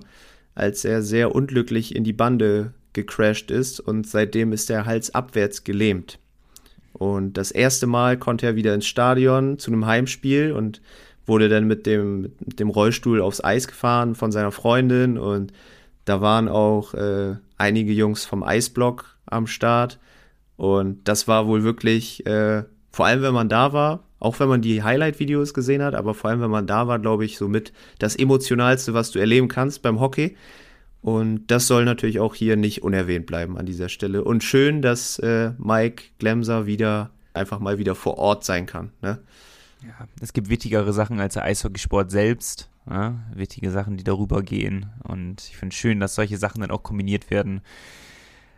[0.56, 6.20] als er sehr unglücklich in die Bande gecrashed ist und seitdem ist er halsabwärts gelähmt.
[6.94, 10.82] Und das erste Mal konnte er wieder ins Stadion zu einem Heimspiel und
[11.32, 15.54] wurde dann mit dem, mit dem Rollstuhl aufs Eis gefahren von seiner Freundin und
[16.04, 19.98] da waren auch äh, einige Jungs vom Eisblock am Start
[20.58, 24.62] und das war wohl wirklich, äh, vor allem wenn man da war, auch wenn man
[24.62, 28.18] die Highlight-Videos gesehen hat, aber vor allem wenn man da war, glaube ich, somit das
[28.18, 30.36] Emotionalste, was du erleben kannst beim Hockey.
[31.02, 34.24] Und das soll natürlich auch hier nicht unerwähnt bleiben an dieser Stelle.
[34.24, 38.92] Und schön, dass äh, Mike Glemser wieder einfach mal wieder vor Ort sein kann.
[39.02, 39.18] Ne?
[39.84, 42.70] Ja, es gibt wichtigere Sachen als der Eishockeysport selbst.
[42.90, 44.88] Ja, wichtige Sachen, die darüber gehen.
[45.04, 47.62] Und ich finde es schön, dass solche Sachen dann auch kombiniert werden.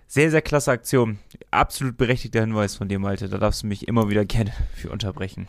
[0.07, 1.17] Sehr, sehr klasse Aktion.
[1.51, 3.29] Absolut berechtigter Hinweis von dir, Malte.
[3.29, 5.47] Da darfst du mich immer wieder gerne für unterbrechen.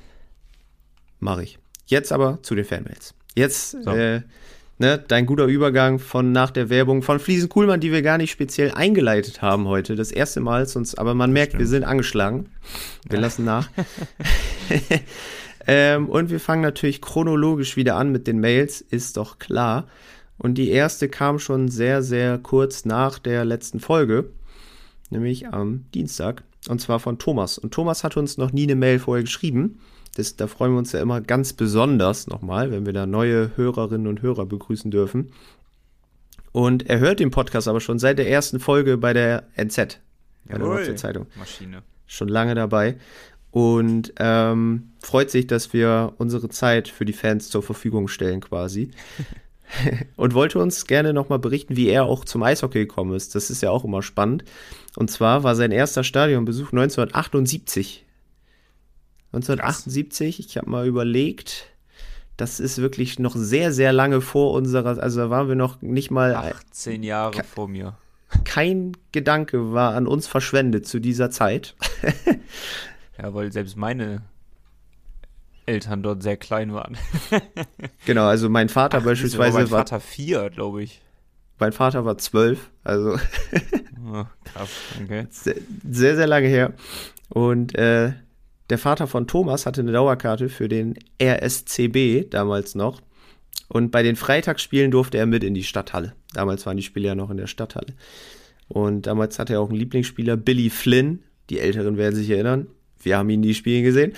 [1.20, 1.58] Mache ich.
[1.86, 3.14] Jetzt aber zu den Fanmails.
[3.34, 3.90] Jetzt, so.
[3.90, 4.22] äh,
[4.78, 8.30] ne, dein guter Übergang von nach der Werbung von Fliesen Kuhlmann, die wir gar nicht
[8.30, 9.96] speziell eingeleitet haben heute.
[9.96, 12.48] Das erste Mal, sonst, aber man merkt, wir sind angeschlagen.
[13.08, 13.22] Wir ja.
[13.22, 13.68] lassen nach.
[15.66, 19.86] ähm, und wir fangen natürlich chronologisch wieder an mit den Mails, ist doch klar.
[20.38, 24.30] Und die erste kam schon sehr, sehr kurz nach der letzten Folge,
[25.10, 26.42] nämlich am Dienstag.
[26.68, 27.58] Und zwar von Thomas.
[27.58, 29.78] Und Thomas hat uns noch nie eine Mail vorher geschrieben.
[30.16, 34.06] Das, da freuen wir uns ja immer ganz besonders nochmal, wenn wir da neue Hörerinnen
[34.06, 35.32] und Hörer begrüßen dürfen.
[36.52, 40.00] Und er hört den Podcast aber schon seit der ersten Folge bei der NZ,
[40.44, 40.84] bei Jawohl.
[40.84, 41.26] der Zeitung.
[41.36, 41.82] Maschine.
[42.06, 42.96] Schon lange dabei.
[43.54, 48.90] Und ähm, freut sich, dass wir unsere Zeit für die Fans zur Verfügung stellen quasi.
[50.16, 53.36] und wollte uns gerne nochmal berichten, wie er auch zum Eishockey gekommen ist.
[53.36, 54.44] Das ist ja auch immer spannend.
[54.96, 58.04] Und zwar war sein erster Stadionbesuch 1978
[59.34, 61.66] 1978, ich habe mal überlegt,
[62.36, 66.10] das ist wirklich noch sehr, sehr lange vor unserer, also da waren wir noch nicht
[66.10, 66.34] mal.
[66.34, 67.96] 18 Jahre vor mir.
[68.44, 71.74] Kein Gedanke war an uns verschwendet zu dieser Zeit.
[73.20, 74.22] ja, weil selbst meine
[75.66, 76.96] Eltern dort sehr klein waren.
[78.06, 80.00] genau, also mein Vater Ach, beispielsweise mein Vater war.
[80.00, 81.00] vier, glaube ich.
[81.58, 83.16] Mein Vater war zwölf, also.
[84.06, 84.70] oh, krass,
[85.02, 85.26] okay.
[85.30, 85.56] Sehr,
[85.88, 86.74] sehr, sehr lange her.
[87.28, 88.12] Und äh,
[88.70, 93.00] der Vater von Thomas hatte eine Dauerkarte für den RSCB damals noch.
[93.68, 96.14] Und bei den Freitagsspielen durfte er mit in die Stadthalle.
[96.32, 97.94] Damals waren die Spiele ja noch in der Stadthalle.
[98.68, 101.20] Und damals hatte er auch einen Lieblingsspieler, Billy Flynn.
[101.50, 102.66] Die Älteren werden sich erinnern.
[103.04, 104.12] Wir haben ihn die Spiele gesehen.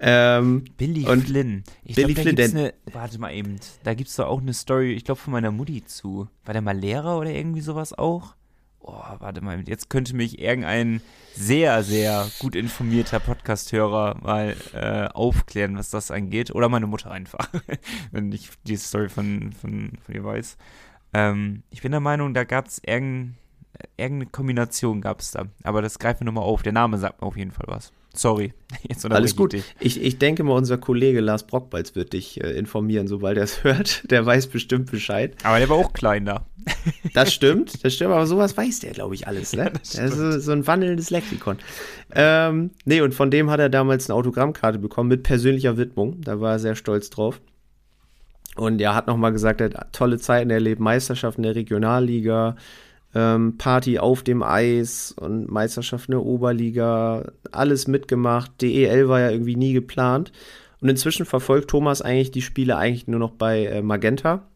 [0.00, 1.64] Ähm, Billy Flynn.
[1.84, 2.56] Ich Billy glaub, Flynn.
[2.56, 3.56] Eine, warte mal eben.
[3.82, 6.28] Da gibt es doch auch eine Story, ich glaube, von meiner Mutti zu.
[6.44, 8.34] War der mal Lehrer oder irgendwie sowas auch?
[8.80, 11.02] Oh, warte mal, jetzt könnte mich irgendein
[11.34, 16.54] sehr, sehr gut informierter Podcast-Hörer mal äh, aufklären, was das angeht.
[16.54, 17.50] Oder meine Mutter einfach,
[18.12, 20.56] wenn ich die Story von, von, von ihr weiß.
[21.12, 23.36] Ähm, ich bin der Meinung, da gab es irgendein,
[23.96, 25.46] irgendeine Kombination gab es da.
[25.64, 26.62] Aber das greifen wir nochmal auf.
[26.62, 27.92] Der Name sagt mir auf jeden Fall was.
[28.14, 28.52] Sorry.
[28.88, 29.54] Jetzt Alles gut.
[29.80, 33.62] Ich, ich, denke mal, unser Kollege Lars Brockbalz wird dich äh, informieren, sobald er es
[33.64, 34.10] hört.
[34.10, 35.36] Der weiß bestimmt Bescheid.
[35.44, 36.46] Aber der war auch klein da.
[37.14, 39.52] Das stimmt, das stimmt, aber sowas weiß der, glaube ich, alles.
[39.52, 39.64] Ne?
[39.64, 41.58] Ja, das, das ist so, so, ein wandelndes Lexikon.
[42.12, 46.20] Ähm, nee, und von dem hat er damals eine Autogrammkarte bekommen mit persönlicher Widmung.
[46.20, 47.40] Da war er sehr stolz drauf.
[48.56, 52.56] Und er hat nochmal gesagt, er hat tolle Zeiten erlebt, Meisterschaften der Regionalliga,
[53.14, 58.60] ähm, Party auf dem Eis und Meisterschaft in der Oberliga, alles mitgemacht.
[58.60, 60.32] DEL war ja irgendwie nie geplant.
[60.80, 64.46] Und inzwischen verfolgt Thomas eigentlich die Spiele eigentlich nur noch bei äh, Magenta.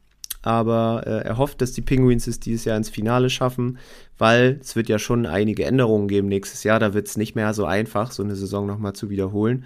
[0.43, 3.79] Aber äh, er hofft, dass die Penguins es dieses Jahr ins Finale schaffen,
[4.19, 6.81] weil es wird ja schon einige Änderungen geben nächstes Jahr.
[6.81, 9.65] Da wird es nicht mehr so einfach, so eine Saison nochmal zu wiederholen.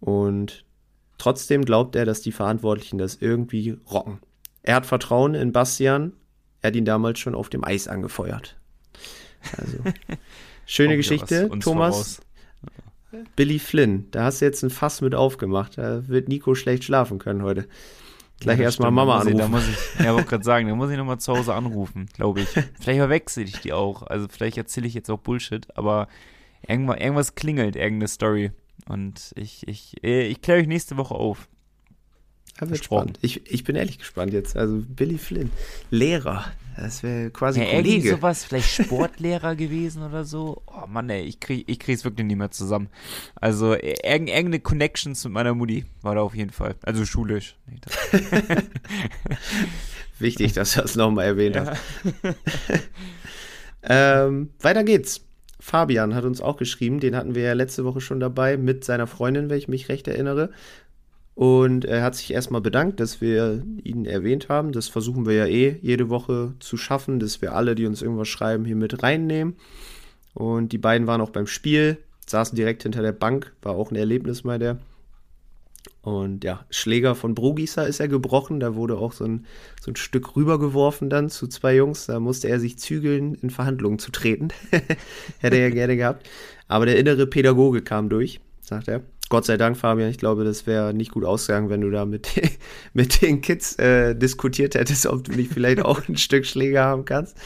[0.00, 0.64] Und
[1.16, 4.18] trotzdem glaubt er, dass die Verantwortlichen das irgendwie rocken.
[4.62, 6.12] Er hat Vertrauen in Bastian,
[6.62, 8.56] er hat ihn damals schon auf dem Eis angefeuert.
[9.56, 9.78] Also,
[10.66, 12.20] schöne Geschichte, Thomas.
[13.34, 15.78] Billy Flynn, da hast du jetzt ein Fass mit aufgemacht.
[15.78, 17.66] Da wird Nico schlecht schlafen können heute.
[18.38, 19.32] Gleich ja, erstmal Mama anrufen.
[19.32, 22.06] Ich, da muss ich, ja, wollte gerade sagen, da muss ich nochmal zu Hause anrufen,
[22.14, 22.48] glaube ich.
[22.48, 24.02] Vielleicht verwechsel ich die auch.
[24.02, 26.08] Also vielleicht erzähle ich jetzt auch Bullshit, aber
[26.66, 28.52] irgendwas, irgendwas klingelt, irgendeine Story.
[28.88, 31.48] Und ich, ich, ich kläre euch nächste Woche auf.
[32.60, 33.18] Ja, wird spannend.
[33.22, 34.56] Ich, ich bin ehrlich gespannt jetzt.
[34.56, 35.50] Also Billy Flynn,
[35.90, 36.44] Lehrer.
[36.76, 37.88] Das wäre quasi ja, Kollege.
[37.88, 40.62] Irgendwie sowas, vielleicht Sportlehrer gewesen oder so.
[40.66, 42.88] Oh Mann, ey, ich krieg, ich krieg's wirklich nicht mehr zusammen.
[43.34, 46.76] Also irgendeine Connections mit meiner Mutti war da auf jeden Fall.
[46.82, 47.56] Also schulisch.
[50.18, 51.66] Wichtig, dass du das nochmal erwähnt ja.
[51.66, 51.80] hast.
[53.82, 55.26] ähm, weiter geht's.
[55.58, 59.06] Fabian hat uns auch geschrieben, den hatten wir ja letzte Woche schon dabei mit seiner
[59.06, 60.50] Freundin, wenn ich mich recht erinnere.
[61.40, 64.72] Und er hat sich erstmal bedankt, dass wir ihn erwähnt haben.
[64.72, 68.28] Das versuchen wir ja eh jede Woche zu schaffen, dass wir alle, die uns irgendwas
[68.28, 69.56] schreiben, hier mit reinnehmen.
[70.34, 73.96] Und die beiden waren auch beim Spiel, saßen direkt hinter der Bank, war auch ein
[73.96, 74.80] Erlebnis mal der.
[76.02, 78.60] Und ja, Schläger von Brugieser ist er gebrochen.
[78.60, 79.46] Da wurde auch so ein,
[79.80, 82.04] so ein Stück rübergeworfen dann zu zwei Jungs.
[82.04, 84.48] Da musste er sich zügeln, in Verhandlungen zu treten.
[85.38, 86.28] Hätte er ja gerne gehabt.
[86.68, 89.00] Aber der innere Pädagoge kam durch, sagt er.
[89.30, 92.28] Gott sei Dank, Fabian, ich glaube, das wäre nicht gut ausgegangen, wenn du da mit,
[92.92, 97.04] mit den Kids äh, diskutiert hättest, ob du nicht vielleicht auch ein Stück Schläger haben
[97.04, 97.36] kannst.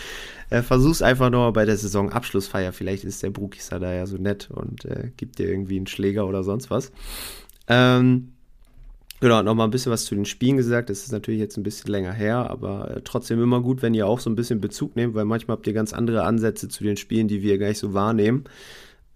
[0.51, 2.73] Äh, versuch's einfach nochmal bei der Saisonabschlussfeier.
[2.73, 6.27] Vielleicht ist der Brukisa da ja so nett und äh, gibt dir irgendwie einen Schläger
[6.27, 6.91] oder sonst was.
[7.69, 8.31] Ähm,
[9.21, 10.91] Genau, nochmal ein bisschen was zu den Spielen gesagt.
[10.91, 14.07] Das ist natürlich jetzt ein bisschen länger her, aber äh, trotzdem immer gut, wenn ihr
[14.07, 16.99] auch so ein bisschen Bezug nehmt, weil manchmal habt ihr ganz andere Ansätze zu den
[16.99, 18.45] Spielen, die wir gar nicht so wahrnehmen.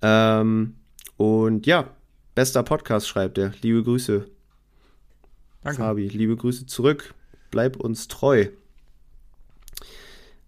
[0.00, 0.76] Ähm,
[1.18, 1.90] und ja,
[2.38, 3.53] bester Podcast schreibt er.
[3.62, 4.24] Liebe Grüße.
[5.64, 5.77] Danke.
[5.77, 7.12] Fabi, liebe Grüße zurück.
[7.51, 8.46] Bleib uns treu.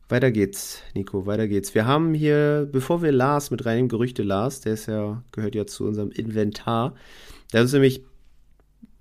[0.08, 1.74] Weiter geht's, Nico, weiter geht's.
[1.74, 5.66] Wir haben hier, bevor wir Lars mit reinnehmen, Gerüchte Lars, der ist ja, gehört ja
[5.66, 6.94] zu unserem Inventar.
[7.52, 8.04] Der ist nämlich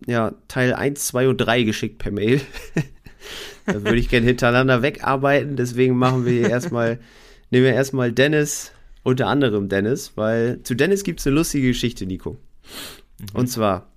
[0.08, 2.42] ja, Teil 1, 2 und 3 geschickt per Mail.
[3.68, 7.00] da würde ich gerne hintereinander wegarbeiten, deswegen machen wir hier erstmal,
[7.52, 8.72] nehmen wir erstmal Dennis,
[9.04, 12.40] unter anderem Dennis, weil zu Dennis gibt es eine lustige Geschichte, Nico.
[13.20, 13.28] Mhm.
[13.34, 13.88] Und zwar,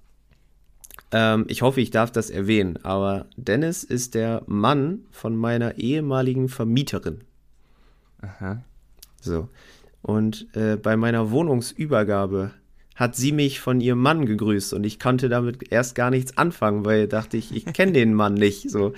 [1.12, 6.48] ähm, ich hoffe, ich darf das erwähnen, aber Dennis ist der Mann von meiner ehemaligen
[6.48, 7.20] Vermieterin.
[8.20, 8.62] Aha.
[9.20, 9.48] So.
[10.02, 12.50] Und äh, bei meiner Wohnungsübergabe
[12.94, 16.84] hat sie mich von ihrem Mann gegrüßt und ich konnte damit erst gar nichts anfangen,
[16.84, 18.70] weil dachte ich, ich kenne den Mann nicht.
[18.70, 18.92] So,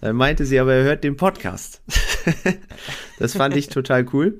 [0.00, 1.80] dann meinte sie, aber er hört den Podcast.
[3.18, 4.38] das fand ich total cool.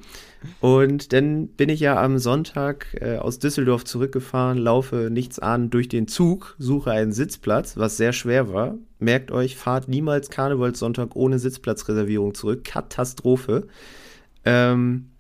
[0.61, 5.89] Und dann bin ich ja am Sonntag äh, aus Düsseldorf zurückgefahren, laufe nichts an durch
[5.89, 8.77] den Zug, suche einen Sitzplatz, was sehr schwer war.
[8.99, 12.65] Merkt euch, fahrt niemals Karnevalssonntag ohne Sitzplatzreservierung zurück.
[12.65, 13.67] Katastrophe.
[14.45, 15.11] Ähm,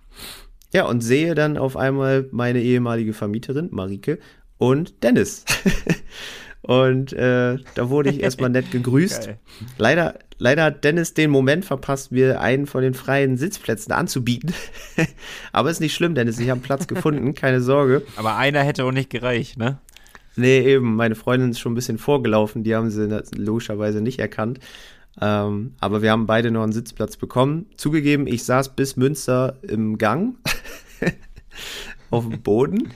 [0.72, 4.18] ja, und sehe dann auf einmal meine ehemalige Vermieterin, Marike,
[4.58, 5.44] und Dennis.
[6.66, 9.30] und äh, da wurde ich erstmal nett gegrüßt.
[9.78, 14.52] Leider, leider hat Dennis den Moment verpasst, mir einen von den freien Sitzplätzen anzubieten.
[15.52, 18.02] Aber ist nicht schlimm, Dennis, ich habe Platz gefunden, keine Sorge.
[18.16, 19.78] Aber einer hätte auch nicht gereicht, ne?
[20.34, 20.96] Nee, eben.
[20.96, 24.58] Meine Freundin ist schon ein bisschen vorgelaufen, die haben sie logischerweise nicht erkannt.
[25.20, 27.66] Ähm, aber wir haben beide noch einen Sitzplatz bekommen.
[27.76, 30.36] Zugegeben, ich saß bis Münster im Gang
[32.10, 32.90] auf dem Boden.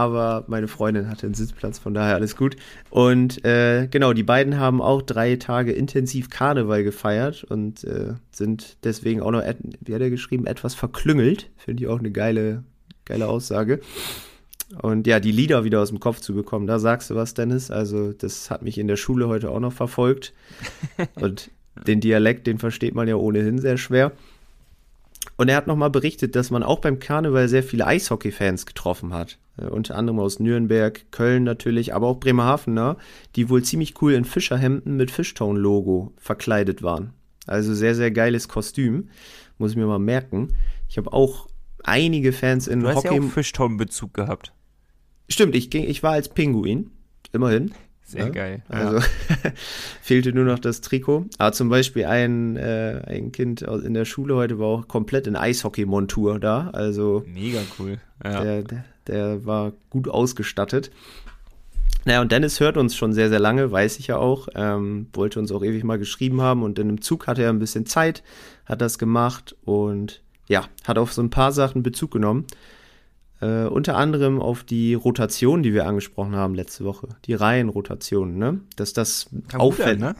[0.00, 2.56] Aber meine Freundin hatte einen Sitzplatz, von daher alles gut.
[2.88, 8.78] Und äh, genau, die beiden haben auch drei Tage intensiv Karneval gefeiert und äh, sind
[8.82, 9.42] deswegen auch noch,
[9.80, 11.50] wie hat er geschrieben, etwas verklüngelt.
[11.58, 12.64] Finde ich auch eine geile,
[13.04, 13.80] geile Aussage.
[14.80, 17.70] Und ja, die Lieder wieder aus dem Kopf zu bekommen, da sagst du was, Dennis.
[17.70, 20.32] Also, das hat mich in der Schule heute auch noch verfolgt.
[21.16, 21.50] Und
[21.86, 24.12] den Dialekt, den versteht man ja ohnehin sehr schwer.
[25.36, 29.38] Und er hat nochmal berichtet, dass man auch beim Karneval sehr viele Eishockey-Fans getroffen hat.
[29.56, 32.96] Äh, unter anderem aus Nürnberg, Köln natürlich, aber auch Bremerhavener,
[33.36, 37.12] die wohl ziemlich cool in Fischerhemden mit Fishtown-Logo verkleidet waren.
[37.46, 39.08] Also sehr, sehr geiles Kostüm.
[39.58, 40.54] Muss ich mir mal merken.
[40.88, 41.48] Ich habe auch
[41.82, 43.16] einige Fans in du hast Hockey.
[43.16, 44.52] Ja auch Fishtown-Bezug gehabt.
[45.28, 46.90] Stimmt, ich, ging, ich war als Pinguin,
[47.32, 47.72] immerhin.
[48.10, 48.30] Sehr ja?
[48.30, 48.62] geil.
[48.68, 49.04] Also ja.
[50.02, 51.26] fehlte nur noch das Trikot.
[51.38, 55.36] Aber zum Beispiel ein, äh, ein Kind in der Schule heute war auch komplett in
[55.36, 56.70] Eishockey-Montur da.
[56.72, 57.98] Also mega cool.
[58.24, 58.42] Ja.
[58.42, 60.90] Der, der, der, war gut ausgestattet.
[62.04, 64.48] Naja, und Dennis hört uns schon sehr, sehr lange, weiß ich ja auch.
[64.54, 67.58] Ähm, wollte uns auch ewig mal geschrieben haben und in einem Zug hatte er ein
[67.58, 68.22] bisschen Zeit,
[68.64, 72.46] hat das gemacht und ja, hat auf so ein paar Sachen Bezug genommen.
[73.40, 77.08] Äh, unter anderem auf die Rotation, die wir angesprochen haben letzte Woche.
[77.26, 78.60] Die Reihenrotation, ne?
[78.76, 80.00] Dass das auffällt.
[80.00, 80.14] ne?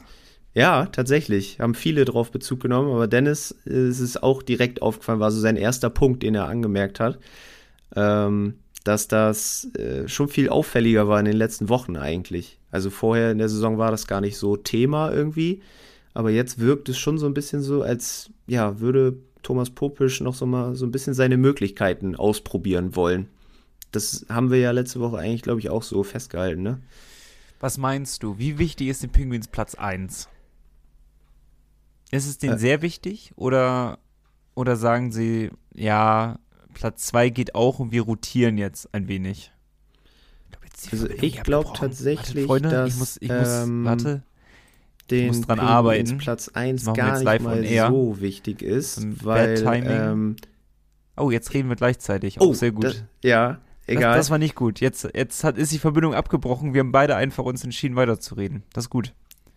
[0.53, 1.59] Ja, tatsächlich.
[1.59, 5.55] Haben viele drauf Bezug genommen, aber Dennis ist es auch direkt aufgefallen, war so sein
[5.55, 7.19] erster Punkt, den er angemerkt hat.
[7.95, 12.59] Ähm, dass das äh, schon viel auffälliger war in den letzten Wochen eigentlich.
[12.71, 15.61] Also vorher in der Saison war das gar nicht so Thema irgendwie,
[16.13, 20.35] aber jetzt wirkt es schon so ein bisschen so, als ja, würde Thomas Popisch noch
[20.35, 23.27] so mal so ein bisschen seine Möglichkeiten ausprobieren wollen.
[23.91, 26.79] Das haben wir ja letzte Woche eigentlich, glaube ich, auch so festgehalten, ne?
[27.59, 28.39] Was meinst du?
[28.39, 30.29] Wie wichtig ist den Penguins Platz 1?
[32.11, 33.99] Ist es denen äh, sehr wichtig oder,
[34.55, 36.39] oder sagen sie, ja,
[36.73, 39.51] Platz 2 geht auch und wir rotieren jetzt ein wenig?
[40.83, 44.23] Ich also ich glaube tatsächlich, warte, dass ich muss, ich muss, ähm, warte,
[45.11, 46.17] den dran arbeiten.
[46.17, 50.35] Platz 1 gar nicht mal so wichtig ist, weil ähm,
[51.17, 52.39] Oh, jetzt reden wir gleichzeitig.
[52.39, 52.85] Auch oh, sehr gut.
[52.85, 54.17] Das, ja, egal.
[54.17, 54.79] Das, das, war nicht gut.
[54.79, 56.73] Jetzt, jetzt hat, ist die Verbindung abgebrochen.
[56.73, 58.63] Wir haben beide einfach uns entschieden, weiterzureden.
[58.73, 59.13] Das ist gut.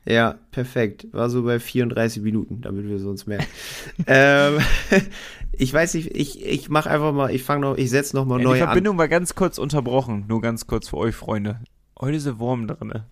[0.07, 1.07] Ja, perfekt.
[1.13, 3.41] War so bei 34 Minuten, damit wir sonst mehr.
[4.07, 4.59] ähm,
[5.53, 8.39] ich weiß nicht, ich, ich mache einfach mal, ich fange noch, ich setze noch mal
[8.39, 8.57] ja, neu an.
[8.57, 8.99] Die Verbindung an.
[8.99, 10.27] war ganz kurz unterbrochen.
[10.29, 11.61] Nur ganz kurz für euch, Freunde.
[11.99, 12.93] Heute ist der Wurm drin.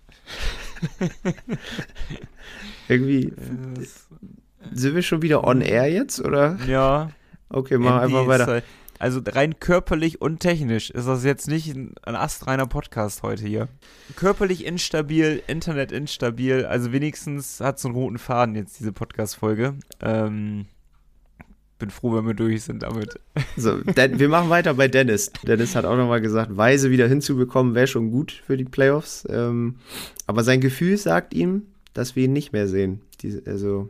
[2.89, 3.33] Irgendwie.
[4.73, 6.59] Sind wir schon wieder on air jetzt, oder?
[6.67, 7.11] Ja.
[7.49, 8.47] Okay, mach einfach weiter.
[8.47, 8.65] Halt,
[9.03, 13.69] also rein körperlich und technisch ist das jetzt nicht ein, astreiner Podcast heute hier.
[14.15, 19.75] Körperlich instabil, Internet instabil, also wenigstens hat es einen roten Faden jetzt, diese Podcast-Folge.
[20.01, 20.67] Ähm,
[21.81, 23.19] bin froh, wenn wir durch sind damit.
[23.57, 25.33] So, denn, wir machen weiter bei Dennis.
[25.43, 29.27] Dennis hat auch nochmal gesagt, Weise wieder hinzubekommen, wäre schon gut für die Playoffs.
[29.29, 29.79] Ähm,
[30.29, 33.01] aber sein Gefühl sagt ihm, dass wir ihn nicht mehr sehen.
[33.21, 33.89] Die, also,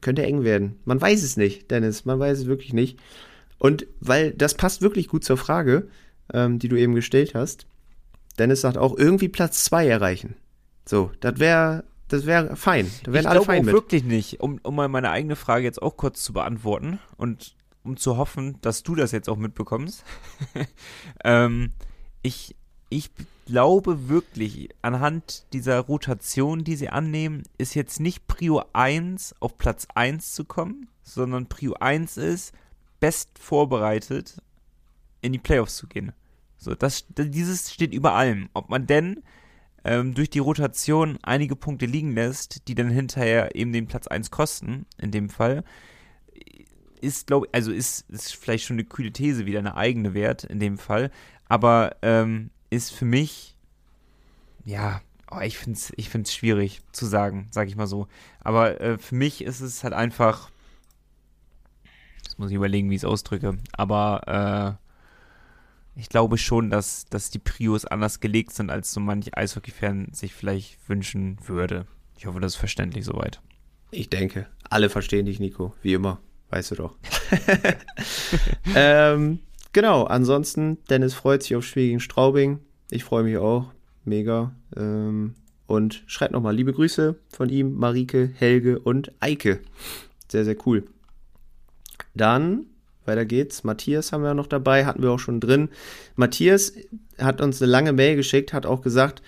[0.00, 0.76] könnte eng werden.
[0.84, 2.04] Man weiß es nicht, Dennis.
[2.04, 3.00] Man weiß es wirklich nicht.
[3.58, 5.88] Und weil das passt wirklich gut zur Frage,
[6.32, 7.66] ähm, die du eben gestellt hast.
[8.38, 10.36] Dennis sagt auch irgendwie Platz 2 erreichen.
[10.84, 12.90] So, das wäre das wäre fein.
[13.04, 13.74] Da wären ich alle fein auch mit.
[13.74, 17.96] wirklich nicht, um, um mal meine eigene Frage jetzt auch kurz zu beantworten und um
[17.96, 20.04] zu hoffen, dass du das jetzt auch mitbekommst.
[21.24, 21.72] ähm,
[22.22, 22.56] ich,
[22.88, 23.10] ich
[23.46, 29.86] glaube wirklich, anhand dieser Rotation, die sie annehmen, ist jetzt nicht Prio 1 auf Platz
[29.94, 32.52] 1 zu kommen, sondern Prio 1 ist,
[33.00, 34.36] best vorbereitet
[35.20, 36.12] in die Playoffs zu gehen.
[36.58, 38.48] So, das, dieses steht über allem.
[38.54, 39.22] Ob man denn
[39.84, 44.30] ähm, durch die Rotation einige Punkte liegen lässt, die dann hinterher eben den Platz 1
[44.30, 45.64] kosten, in dem Fall,
[47.00, 50.58] ist, glaube also ist, ist vielleicht schon eine kühle These, wieder eine eigene Wert in
[50.58, 51.10] dem Fall,
[51.48, 53.56] aber ähm, ist für mich,
[54.64, 58.08] ja, oh, ich finde es ich find's schwierig zu sagen, sage ich mal so.
[58.40, 60.50] Aber äh, für mich ist es halt einfach,
[62.34, 64.78] jetzt muss ich überlegen, wie ich es ausdrücke, aber
[65.96, 70.08] äh, ich glaube schon, dass, dass die Prios anders gelegt sind, als so manch Eishockey-Fan
[70.12, 71.86] sich vielleicht wünschen würde.
[72.18, 73.40] Ich hoffe, das ist verständlich soweit.
[73.92, 76.18] Ich denke, alle verstehen dich, Nico, wie immer.
[76.50, 76.96] Weißt du doch.
[78.74, 79.38] ähm,
[79.72, 82.58] genau, ansonsten, Dennis freut sich auf Spiel gegen Straubing.
[82.90, 83.70] Ich freue mich auch.
[84.04, 84.52] Mega.
[84.76, 85.36] Ähm,
[85.68, 89.60] und schreibt nochmal liebe Grüße von ihm, Marike, Helge und Eike.
[90.28, 90.84] Sehr, sehr cool.
[92.14, 92.66] Dann
[93.04, 93.64] weiter geht's.
[93.64, 95.68] Matthias haben wir noch dabei, hatten wir auch schon drin.
[96.16, 96.72] Matthias
[97.18, 99.22] hat uns eine lange Mail geschickt, hat auch gesagt,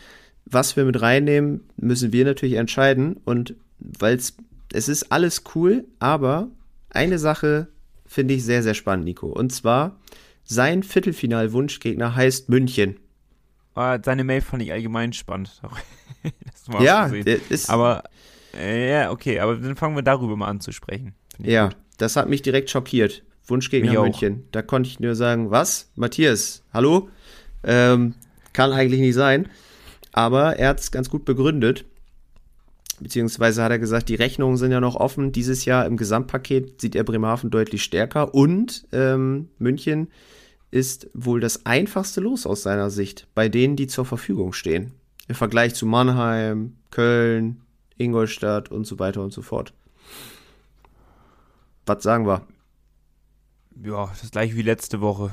[0.45, 3.17] was wir mit reinnehmen, müssen wir natürlich entscheiden.
[3.25, 6.49] Und weil es ist alles cool, aber
[6.91, 7.69] eine Sache
[8.07, 9.27] finde ich sehr, sehr spannend, Nico.
[9.27, 9.99] Und zwar,
[10.45, 12.97] sein Viertelfinal-Wunschgegner heißt München.
[13.75, 15.61] Ah, seine Mail fand ich allgemein spannend.
[16.81, 17.69] ja, ist.
[17.69, 18.05] Aber,
[18.55, 21.15] äh, ja, okay, aber dann fangen wir darüber mal an zu sprechen.
[21.39, 21.77] Ja, gut.
[21.97, 23.23] Das hat mich direkt schockiert.
[23.47, 24.35] Wunschgegner mich München.
[24.35, 24.53] Auch.
[24.53, 25.91] Da konnte ich nur sagen, was?
[25.95, 27.09] Matthias, hallo?
[27.63, 28.15] Ähm,
[28.53, 29.49] kann eigentlich nicht sein.
[30.13, 31.85] Aber er hat es ganz gut begründet.
[33.01, 35.31] Beziehungsweise hat er gesagt, die Rechnungen sind ja noch offen.
[35.31, 38.35] Dieses Jahr im Gesamtpaket sieht er Bremerhaven deutlich stärker.
[38.35, 40.09] Und ähm, München
[40.71, 44.93] ist wohl das einfachste Los aus seiner Sicht, bei denen, die zur Verfügung stehen.
[45.29, 47.61] Im Vergleich zu Mannheim, Köln,
[47.99, 49.75] Ingolstadt und so weiter und so fort.
[51.87, 52.43] Was sagen wir?
[53.83, 55.31] Ja, das gleiche wie letzte Woche.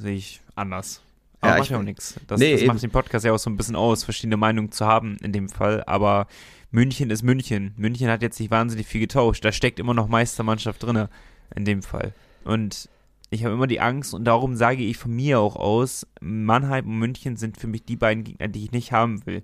[0.00, 1.02] Sehe ich anders.
[1.40, 2.14] Aber ja, macht ja auch nichts.
[2.26, 4.86] Das, nee, das macht den Podcast ja auch so ein bisschen aus, verschiedene Meinungen zu
[4.86, 5.82] haben in dem Fall.
[5.84, 6.26] Aber
[6.70, 7.72] München ist München.
[7.76, 9.44] München hat jetzt nicht wahnsinnig viel getauscht.
[9.44, 11.08] Da steckt immer noch Meistermannschaft drin,
[11.54, 12.12] in dem Fall.
[12.44, 12.88] Und
[13.30, 16.98] ich habe immer die Angst und darum sage ich von mir auch aus, Mannheim und
[16.98, 19.42] München sind für mich die beiden Gegner, die ich nicht haben will.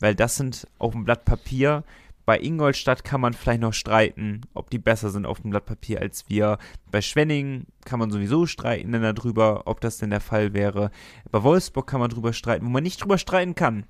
[0.00, 1.84] Weil das sind auf dem Blatt Papier
[2.24, 6.00] bei Ingolstadt kann man vielleicht noch streiten, ob die besser sind auf dem Blatt Papier
[6.00, 6.58] als wir.
[6.90, 10.90] Bei Schwenning kann man sowieso streiten dann darüber, ob das denn der Fall wäre.
[11.30, 13.86] Bei Wolfsburg kann man drüber streiten, wo man nicht drüber streiten kann.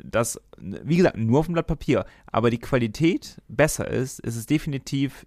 [0.00, 4.46] dass, wie gesagt, nur auf dem Blatt Papier, aber die Qualität besser ist, ist es
[4.46, 5.26] definitiv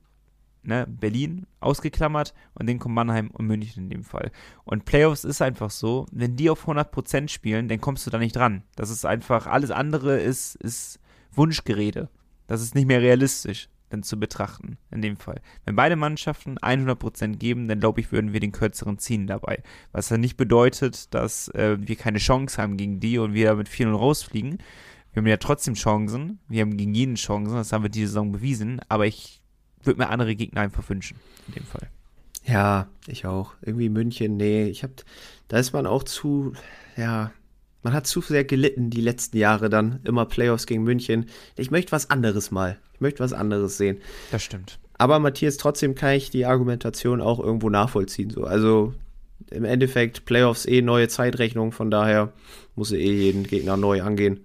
[0.63, 4.31] ne, Berlin ausgeklammert und den kommen Mannheim und München in dem Fall.
[4.63, 8.35] Und Playoffs ist einfach so, wenn die auf 100% spielen, dann kommst du da nicht
[8.35, 8.63] dran.
[8.75, 10.99] Das ist einfach, alles andere ist, ist
[11.33, 12.09] Wunschgerede.
[12.52, 15.39] Das ist nicht mehr realistisch dann zu betrachten, in dem Fall.
[15.64, 19.64] Wenn beide Mannschaften 100% geben, dann glaube ich, würden wir den kürzeren ziehen dabei.
[19.93, 23.70] Was ja nicht bedeutet, dass äh, wir keine Chance haben gegen die und wir damit
[23.70, 24.58] 4-0 rausfliegen.
[25.14, 26.39] Wir haben ja trotzdem Chancen.
[26.49, 27.56] Wir haben gegen jeden Chancen.
[27.56, 28.82] Das haben wir diese Saison bewiesen.
[28.89, 29.41] Aber ich
[29.82, 31.89] würde mir andere Gegner einfach wünschen, in dem Fall.
[32.45, 33.54] Ja, ich auch.
[33.62, 34.66] Irgendwie München, nee.
[34.66, 34.91] Ich hab,
[35.47, 36.52] da ist man auch zu,
[36.97, 37.32] ja,
[37.84, 41.25] man hat zu sehr gelitten die letzten Jahre dann, immer Playoffs gegen München.
[41.57, 42.77] Ich möchte was anderes mal.
[42.93, 43.99] Ich möchte was anderes sehen.
[44.32, 44.79] Das stimmt.
[44.97, 48.29] Aber Matthias, trotzdem kann ich die Argumentation auch irgendwo nachvollziehen.
[48.29, 48.43] So.
[48.43, 48.93] Also
[49.49, 52.32] im Endeffekt Playoffs eh neue Zeitrechnung, von daher
[52.75, 54.41] muss er eh jeden Gegner neu angehen.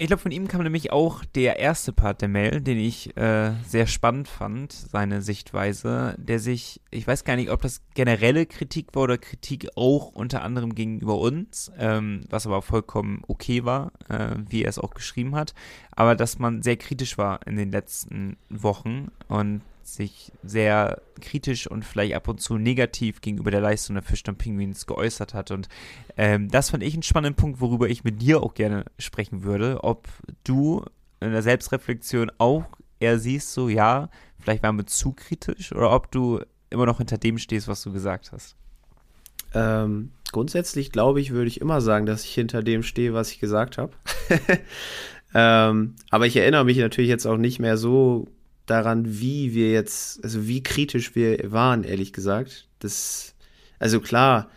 [0.00, 3.52] Ich glaube, von ihm kam nämlich auch der erste Part der Mail, den ich äh,
[3.66, 8.94] sehr spannend fand, seine Sichtweise, der sich, ich weiß gar nicht, ob das generelle Kritik
[8.94, 14.36] war oder Kritik auch unter anderem gegenüber uns, ähm, was aber vollkommen okay war, äh,
[14.48, 15.52] wie er es auch geschrieben hat,
[15.90, 19.60] aber dass man sehr kritisch war in den letzten Wochen und
[19.94, 24.86] sich sehr kritisch und vielleicht ab und zu negativ gegenüber der Leistung der Fischtown Penguins
[24.86, 25.50] geäußert hat.
[25.50, 25.68] Und
[26.16, 29.82] ähm, das fand ich einen spannenden Punkt, worüber ich mit dir auch gerne sprechen würde.
[29.82, 30.08] Ob
[30.44, 30.84] du
[31.20, 32.64] in der Selbstreflexion auch
[32.98, 37.18] eher siehst, so ja, vielleicht waren wir zu kritisch oder ob du immer noch hinter
[37.18, 38.56] dem stehst, was du gesagt hast.
[39.52, 43.40] Ähm, grundsätzlich glaube ich, würde ich immer sagen, dass ich hinter dem stehe, was ich
[43.40, 43.92] gesagt habe.
[45.34, 48.28] ähm, aber ich erinnere mich natürlich jetzt auch nicht mehr so
[48.70, 52.68] daran, wie wir jetzt, also wie kritisch wir waren, ehrlich gesagt.
[52.78, 53.34] Das,
[53.78, 54.50] also klar,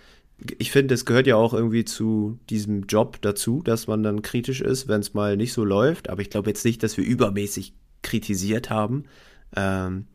[0.57, 4.61] ich finde, es gehört ja auch irgendwie zu diesem Job dazu, dass man dann kritisch
[4.61, 6.09] ist, wenn es mal nicht so läuft.
[6.09, 9.05] Aber ich glaube jetzt nicht, dass wir übermäßig kritisiert haben.
[9.55, 10.05] Ähm,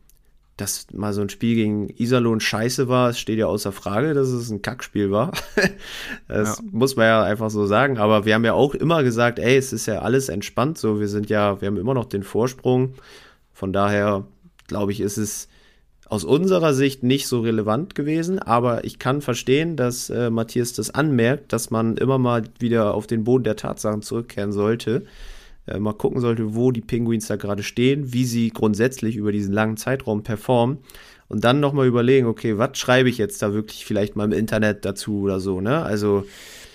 [0.59, 4.27] dass mal so ein Spiel gegen Iserlohn scheiße war, es steht ja außer Frage, dass
[4.27, 5.31] es ein Kackspiel war.
[6.27, 6.63] das ja.
[6.71, 7.97] muss man ja einfach so sagen.
[7.97, 10.99] Aber wir haben ja auch immer gesagt, ey, es ist ja alles entspannt so.
[10.99, 12.95] Wir sind ja, wir haben immer noch den Vorsprung.
[13.59, 14.25] Von daher,
[14.67, 15.49] glaube ich, ist es
[16.07, 20.91] aus unserer Sicht nicht so relevant gewesen, aber ich kann verstehen, dass äh, Matthias das
[20.91, 25.03] anmerkt, dass man immer mal wieder auf den Boden der Tatsachen zurückkehren sollte.
[25.67, 29.53] Äh, mal gucken sollte, wo die Penguins da gerade stehen, wie sie grundsätzlich über diesen
[29.53, 30.77] langen Zeitraum performen
[31.27, 34.85] und dann nochmal überlegen, okay, was schreibe ich jetzt da wirklich vielleicht mal im Internet
[34.85, 35.83] dazu oder so, ne?
[35.83, 36.23] Also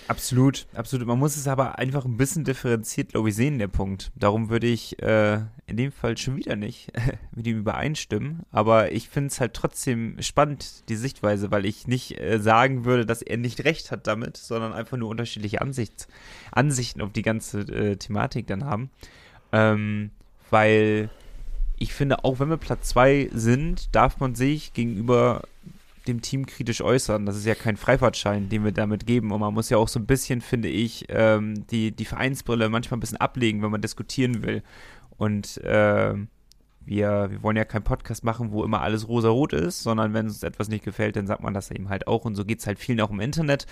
[0.07, 1.07] Absolut, absolut.
[1.07, 4.11] Man muss es aber einfach ein bisschen differenziert, glaube ich, sehen, der Punkt.
[4.15, 6.91] Darum würde ich äh, in dem Fall schon wieder nicht
[7.35, 8.43] mit ihm übereinstimmen.
[8.51, 13.05] Aber ich finde es halt trotzdem spannend, die Sichtweise, weil ich nicht äh, sagen würde,
[13.05, 16.07] dass er nicht recht hat damit, sondern einfach nur unterschiedliche Ansichts
[16.51, 18.91] Ansichten auf die ganze äh, Thematik dann haben.
[19.51, 20.11] Ähm,
[20.51, 21.09] weil
[21.77, 25.41] ich finde, auch wenn wir Platz 2 sind, darf man sich gegenüber
[26.07, 27.25] dem Team kritisch äußern.
[27.25, 29.31] Das ist ja kein Freifahrtschein, den wir damit geben.
[29.31, 32.97] Und man muss ja auch so ein bisschen, finde ich, ähm, die, die Vereinsbrille manchmal
[32.97, 34.63] ein bisschen ablegen, wenn man diskutieren will.
[35.17, 36.13] Und äh,
[36.85, 40.43] wir, wir wollen ja keinen Podcast machen, wo immer alles rosa-rot ist, sondern wenn uns
[40.43, 42.25] etwas nicht gefällt, dann sagt man das eben halt auch.
[42.25, 43.65] Und so geht es halt vielen auch im Internet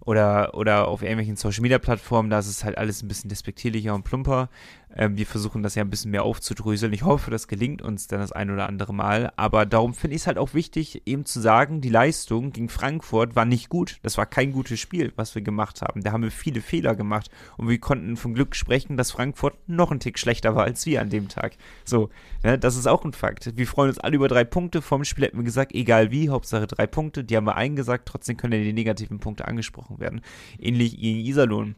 [0.00, 3.94] oder, oder auf irgendwelchen Social Media Plattformen, da ist es halt alles ein bisschen despektierlicher
[3.94, 4.48] und plumper.
[4.96, 6.92] Ähm, wir versuchen das ja ein bisschen mehr aufzudröseln.
[6.92, 9.32] Ich hoffe, das gelingt uns dann das ein oder andere Mal.
[9.36, 13.36] Aber darum finde ich es halt auch wichtig, eben zu sagen, die Leistung gegen Frankfurt
[13.36, 13.98] war nicht gut.
[14.02, 16.02] Das war kein gutes Spiel, was wir gemacht haben.
[16.02, 19.90] Da haben wir viele Fehler gemacht und wir konnten vom Glück sprechen, dass Frankfurt noch
[19.90, 21.56] ein Tick schlechter war als wir an dem Tag.
[21.84, 22.10] So,
[22.42, 23.56] ne, das ist auch ein Fakt.
[23.56, 24.82] Wir freuen uns alle über drei Punkte.
[24.82, 27.22] Vom Spiel hätten wir gesagt, egal wie, Hauptsache drei Punkte.
[27.24, 28.06] Die haben wir eingesagt.
[28.06, 30.20] Trotzdem können ja die negativen Punkte angesprochen werden.
[30.58, 31.76] Ähnlich gegen Iserlohn.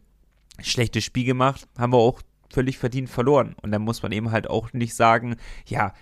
[0.60, 2.20] Schlechtes Spiel gemacht, haben wir auch
[2.52, 3.54] völlig verdient verloren.
[3.62, 5.36] Und dann muss man eben halt auch nicht sagen,
[5.66, 5.92] ja,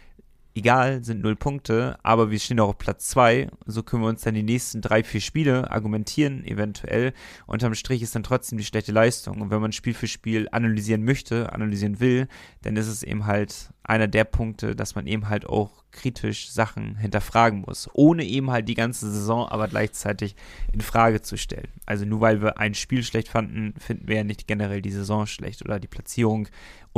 [0.54, 3.48] egal, sind null Punkte, aber wir stehen auch auf Platz zwei.
[3.66, 7.12] So können wir uns dann die nächsten drei, vier Spiele argumentieren, eventuell.
[7.46, 9.40] Unterm Strich ist dann trotzdem die schlechte Leistung.
[9.40, 12.28] Und wenn man Spiel für Spiel analysieren möchte, analysieren will,
[12.62, 16.96] dann ist es eben halt einer der Punkte, dass man eben halt auch kritisch Sachen
[16.96, 20.36] hinterfragen muss, ohne eben halt die ganze Saison aber gleichzeitig
[20.72, 21.68] in Frage zu stellen.
[21.86, 25.26] Also nur weil wir ein Spiel schlecht fanden, finden wir ja nicht generell die Saison
[25.26, 26.48] schlecht oder die Platzierung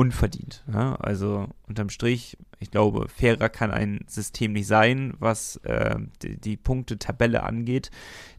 [0.02, 0.64] unverdient.
[0.72, 0.96] Ja?
[0.96, 6.56] Also unterm Strich, ich glaube, fairer kann ein System nicht sein, was äh, die, die
[6.56, 7.90] Punkte-Tabelle angeht.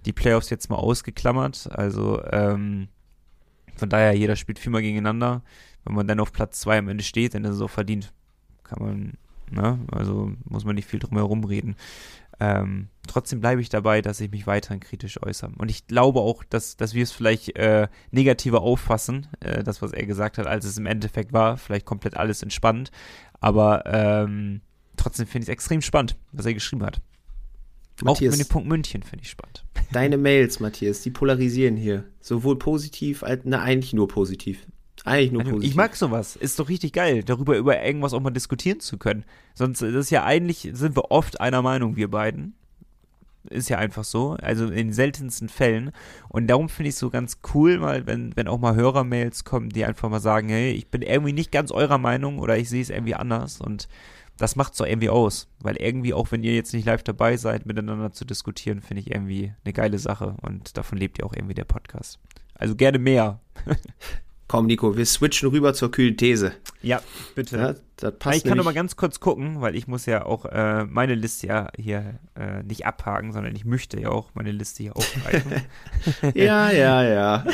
[0.06, 1.70] Die Playoffs jetzt mal ausgeklammert.
[1.72, 2.90] Also ähm,
[3.76, 5.42] von daher, jeder spielt viermal gegeneinander.
[5.86, 8.14] Wenn man dann auf Platz zwei am Ende steht, dann ist es auch verdient.
[8.64, 9.18] Kann man
[9.54, 9.80] Ne?
[9.92, 11.76] Also muss man nicht viel drum herum reden.
[12.40, 15.52] Ähm, trotzdem bleibe ich dabei, dass ich mich weiterhin kritisch äußere.
[15.58, 19.94] Und ich glaube auch, dass, dass wir es vielleicht äh, negativer auffassen, äh, das, was
[19.94, 21.58] er gesagt hat, als es im Endeffekt war.
[21.58, 22.92] Vielleicht komplett alles entspannt.
[23.40, 24.62] Aber ähm,
[24.98, 27.02] trotzdem finde ich es extrem spannend, was er geschrieben hat.
[28.02, 29.64] Matthias, auch mit dem Punkt München finde ich spannend.
[29.92, 32.06] Deine Mails, Matthias, die polarisieren hier.
[32.20, 34.66] Sowohl positiv als, na, eigentlich nur positiv.
[35.06, 35.70] Eigentlich nur positiv.
[35.70, 36.36] Ich mag sowas.
[36.36, 39.26] Ist doch richtig geil, darüber über irgendwas auch mal diskutieren zu können.
[39.54, 42.56] Sonst ist ja eigentlich, sind wir oft einer Meinung, wir beiden.
[43.50, 44.38] Ist ja einfach so.
[44.42, 45.92] Also in den seltensten Fällen.
[46.30, 49.70] Und darum finde ich es so ganz cool, mal, wenn, wenn auch mal Hörermails kommen,
[49.70, 52.82] die einfach mal sagen, hey, ich bin irgendwie nicht ganz eurer Meinung oder ich sehe
[52.82, 53.60] es irgendwie anders.
[53.60, 53.90] Und
[54.38, 55.50] das macht es doch irgendwie aus.
[55.60, 59.12] Weil irgendwie, auch wenn ihr jetzt nicht live dabei seid, miteinander zu diskutieren, finde ich
[59.12, 60.38] irgendwie eine geile Sache.
[60.42, 62.20] Und davon lebt ja auch irgendwie der Podcast.
[62.56, 63.42] Also gerne mehr.
[64.48, 66.54] Komm, Nico, wir switchen rüber zur kühlen These.
[66.82, 67.02] Ja,
[67.34, 67.58] bitte.
[67.58, 70.46] Ja, das passt ich kann noch mal ganz kurz gucken, weil ich muss ja auch
[70.46, 74.84] äh, meine Liste ja hier äh, nicht abhaken, sondern ich möchte ja auch meine Liste
[74.84, 75.54] hier aufgreifen.
[76.36, 77.46] ja, ja, ja.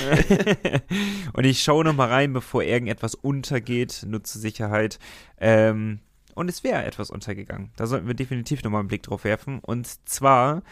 [1.34, 5.00] und ich schaue noch mal rein, bevor irgendetwas untergeht, nur zur Sicherheit.
[5.40, 6.00] Ähm,
[6.34, 7.72] und es wäre etwas untergegangen.
[7.76, 9.60] Da sollten wir definitiv noch mal einen Blick drauf werfen.
[9.60, 10.64] Und zwar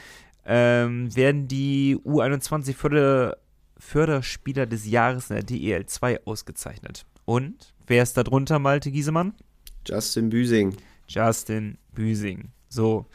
[0.46, 3.38] ähm, werden die U21 Förder
[3.80, 7.06] Förderspieler des Jahres in der DEL 2 ausgezeichnet.
[7.26, 9.34] Und wer ist da drunter, Malte Giesemann?
[9.86, 10.76] Justin Büsing.
[11.08, 12.50] Justin Büsing.
[12.70, 13.06] So.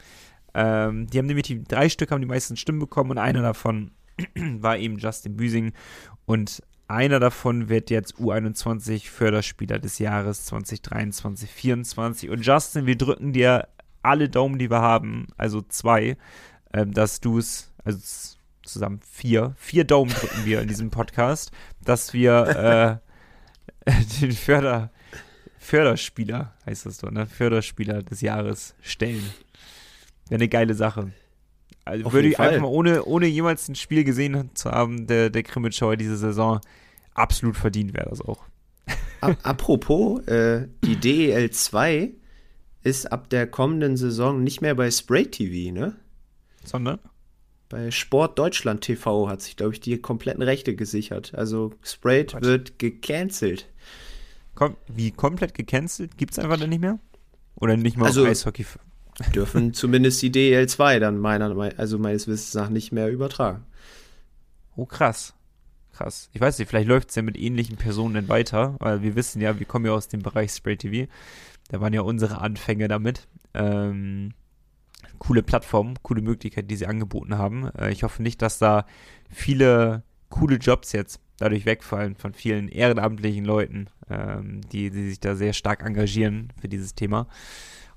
[0.53, 3.91] Ähm, die haben nämlich die drei Stück haben die meisten Stimmen bekommen und einer davon
[4.35, 5.73] war eben Justin Büsing.
[6.25, 12.29] Und einer davon wird jetzt U21 Förderspieler des Jahres 2023, 2024.
[12.29, 13.67] Und Justin, wir drücken dir
[14.03, 16.17] alle Daumen, die wir haben, also zwei,
[16.73, 17.99] ähm, dass du es, also
[18.63, 21.51] zusammen vier, vier Daumen drücken wir in diesem Podcast,
[21.83, 23.01] dass wir
[23.85, 23.91] äh,
[24.21, 24.91] den Förder,
[25.59, 27.25] Förderspieler, heißt das doch, ne?
[27.25, 29.23] Förderspieler des Jahres stellen.
[30.29, 31.11] Wäre eine geile Sache.
[31.85, 35.29] Also Auf würde ich einfach mal, ohne, ohne jemals ein Spiel gesehen zu haben, der,
[35.29, 36.61] der Krimitschauer diese Saison,
[37.13, 38.43] absolut verdient wäre das auch.
[39.21, 42.11] Ap- Apropos, äh, die DEL 2
[42.83, 45.95] ist ab der kommenden Saison nicht mehr bei Spray TV, ne?
[46.65, 46.99] Sondern?
[47.73, 51.33] Bei Sport Deutschland TV hat sich, glaube ich, die kompletten Rechte gesichert.
[51.33, 53.67] Also Sprayed wird gecancelt.
[54.53, 56.15] Kom wie komplett gecancelt?
[56.15, 56.99] Gibt es einfach dann nicht mehr?
[57.55, 58.67] Oder nicht mal Also- Eishockey?
[59.33, 63.63] Dürfen zumindest die DEL 2 dann meiner, also meines Wissens nach nicht mehr übertragen.
[64.75, 65.33] Oh, krass.
[65.93, 66.29] Krass.
[66.31, 69.41] Ich weiß nicht, vielleicht läuft es ja mit ähnlichen Personen dann weiter, weil wir wissen
[69.41, 71.11] ja, wir kommen ja aus dem Bereich Spray TV.
[71.69, 73.27] Da waren ja unsere Anfänge damit.
[73.55, 74.33] Ähm,
[75.19, 77.69] coole Plattform, coole Möglichkeit, die sie angeboten haben.
[77.77, 78.85] Äh, ich hoffe nicht, dass da
[79.29, 85.35] viele coole Jobs jetzt dadurch wegfallen von vielen ehrenamtlichen Leuten, ähm, die, die sich da
[85.35, 87.27] sehr stark engagieren für dieses Thema.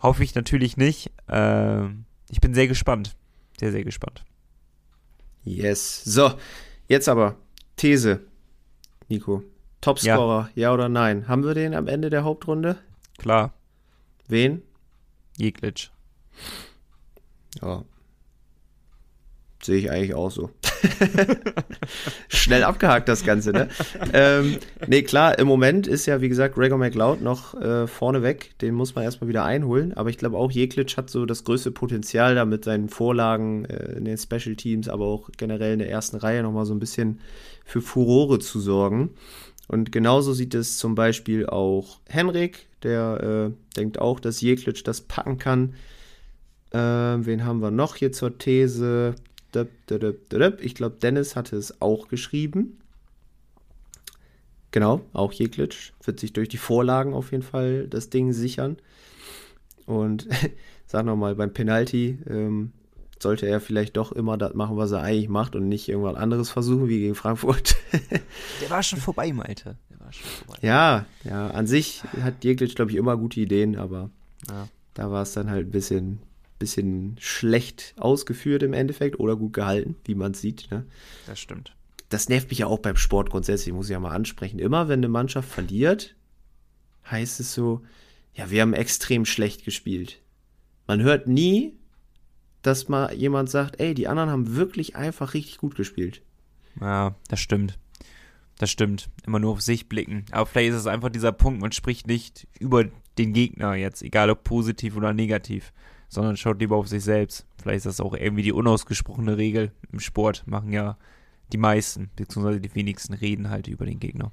[0.02, 1.12] Hoffe ich natürlich nicht.
[1.28, 3.16] Ähm, ich bin sehr gespannt.
[3.58, 4.24] Sehr, sehr gespannt.
[5.44, 6.02] Yes.
[6.04, 6.34] So,
[6.88, 7.36] jetzt aber
[7.76, 8.20] These,
[9.08, 9.42] Nico.
[9.80, 10.72] Topscorer, ja.
[10.72, 11.28] oder nein?
[11.28, 12.78] Haben wir den am Ende der Hauptrunde?
[13.18, 13.52] Klar,
[14.28, 14.62] Wen?
[15.36, 15.90] Jeglitsch.
[17.62, 17.84] Ja.
[19.62, 20.50] Sehe ich eigentlich auch so.
[22.28, 23.68] Schnell abgehakt das Ganze, ne?
[24.12, 28.50] ähm, nee, klar, im Moment ist ja, wie gesagt, Gregor McLeod noch äh, vorne weg.
[28.60, 29.94] Den muss man erstmal wieder einholen.
[29.94, 33.92] Aber ich glaube auch, Jeklitsch hat so das größte Potenzial, da mit seinen Vorlagen äh,
[33.92, 37.20] in den Special Teams, aber auch generell in der ersten Reihe nochmal so ein bisschen
[37.64, 39.14] für Furore zu sorgen.
[39.68, 45.00] Und genauso sieht es zum Beispiel auch Henrik, der äh, denkt auch, dass Jeklitsch das
[45.00, 45.74] packen kann.
[46.78, 49.14] Ähm, wen haben wir noch hier zur These?
[50.60, 52.78] Ich glaube, Dennis hatte es auch geschrieben.
[54.70, 58.76] Genau, auch Jeklitsch wird sich durch die Vorlagen auf jeden Fall das Ding sichern.
[59.86, 60.28] Und
[60.86, 62.72] sag nochmal, beim Penalty ähm,
[63.18, 66.50] sollte er vielleicht doch immer das machen, was er eigentlich macht und nicht irgendwas anderes
[66.50, 67.76] versuchen, wie gegen Frankfurt.
[68.60, 69.78] Der war schon vorbei, Malte.
[69.88, 70.58] Der war schon vorbei.
[70.60, 74.10] ja, ja, an sich hat Jeklitsch, glaube ich, immer gute Ideen, aber
[74.50, 74.68] Ja.
[74.92, 76.18] da war es dann halt ein bisschen,
[76.58, 80.70] bisschen schlecht ausgeführt im Endeffekt oder gut gehalten, wie man sieht.
[80.70, 80.86] Ne?
[81.26, 81.74] Das stimmt.
[82.08, 84.58] Das nervt mich ja auch beim Sport grundsätzlich, muss ich ja mal ansprechen.
[84.58, 86.14] Immer wenn eine Mannschaft verliert,
[87.10, 87.82] heißt es so,
[88.34, 90.20] ja, wir haben extrem schlecht gespielt.
[90.86, 91.76] Man hört nie,
[92.62, 96.22] dass mal jemand sagt, ey, die anderen haben wirklich einfach richtig gut gespielt.
[96.80, 97.78] Ja, das stimmt.
[98.58, 99.08] Das stimmt.
[99.26, 100.24] Immer nur auf sich blicken.
[100.30, 102.84] Aber vielleicht ist es einfach dieser Punkt, man spricht nicht über
[103.18, 105.72] den Gegner jetzt, egal ob positiv oder negativ,
[106.08, 107.46] sondern schaut lieber auf sich selbst.
[107.60, 110.44] Vielleicht ist das auch irgendwie die unausgesprochene Regel im Sport.
[110.46, 110.96] Machen ja
[111.52, 114.32] die meisten, beziehungsweise die wenigsten reden halt über den Gegner.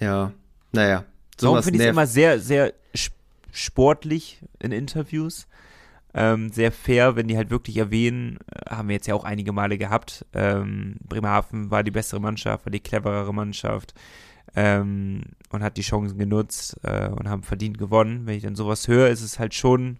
[0.00, 0.32] Ja,
[0.72, 1.04] naja.
[1.36, 3.14] Darum Sowas finde ich es immer sehr, sehr sp-
[3.52, 5.46] sportlich in Interviews.
[6.14, 9.52] Ähm, sehr fair, wenn die halt wirklich erwähnen, äh, haben wir jetzt ja auch einige
[9.52, 10.24] Male gehabt.
[10.32, 13.94] Ähm, Bremerhaven war die bessere Mannschaft, war die cleverere Mannschaft
[14.56, 18.26] ähm, und hat die Chancen genutzt äh, und haben verdient gewonnen.
[18.26, 19.98] Wenn ich dann sowas höre, ist es halt schon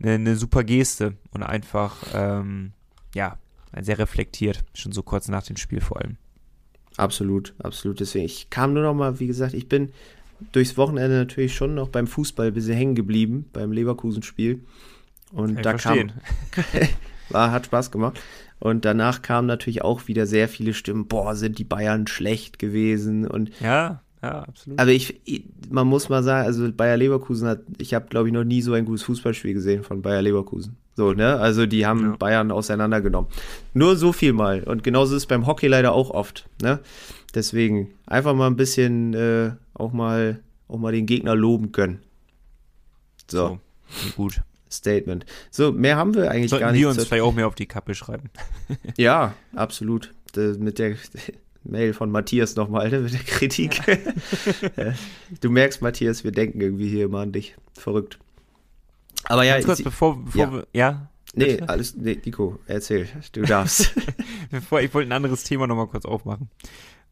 [0.00, 2.72] eine, eine super Geste und einfach, ähm,
[3.14, 3.38] ja,
[3.80, 6.16] sehr reflektiert, schon so kurz nach dem Spiel vor allem.
[6.96, 8.00] Absolut, absolut.
[8.00, 9.92] Deswegen, ich kam nur noch mal, wie gesagt, ich bin
[10.52, 14.64] durchs Wochenende natürlich schon noch beim Fußball ein bisschen hängen geblieben, beim Leverkusen-Spiel.
[15.32, 16.12] Und da verstehen.
[16.50, 16.64] kam,
[17.30, 18.20] war, hat Spaß gemacht.
[18.58, 23.26] Und danach kamen natürlich auch wieder sehr viele Stimmen, boah, sind die Bayern schlecht gewesen.
[23.26, 24.78] Und Ja, ja, absolut.
[24.78, 28.34] aber ich, ich man muss mal sagen, also Bayer Leverkusen hat, ich habe glaube ich
[28.34, 30.76] noch nie so ein gutes Fußballspiel gesehen von Bayer Leverkusen.
[30.94, 31.36] So, ne?
[31.38, 32.16] Also die haben Ja.
[32.16, 33.30] Bayern auseinandergenommen.
[33.74, 34.62] Nur so viel mal.
[34.62, 36.80] Und genauso ist es beim Hockey leider auch oft, ne?
[37.34, 42.00] Deswegen einfach mal ein bisschen äh, auch mal auch mal den Gegner loben können.
[43.30, 43.58] So,
[43.88, 44.10] so.
[44.16, 44.40] Gut.
[44.70, 45.24] Statement.
[45.50, 46.80] So, mehr haben wir eigentlich gar Sollten nicht.
[46.82, 48.30] wir uns vielleicht auch mehr auf die Kappe schreiben.
[48.96, 50.12] ja, absolut.
[50.58, 50.96] Mit der
[51.70, 53.80] Mail von Matthias nochmal, ne, mit der Kritik.
[54.76, 54.94] Ja.
[55.40, 57.56] du merkst, Matthias, wir denken irgendwie hier immer an dich.
[57.74, 58.18] Verrückt.
[59.24, 60.52] Aber ja, Ganz kurz, sie- bevor, bevor ja.
[60.52, 63.94] wir, ja, nee, alles, nee, Nico, erzähl, du darfst.
[64.50, 66.48] bevor, ich wollte ein anderes Thema nochmal kurz aufmachen.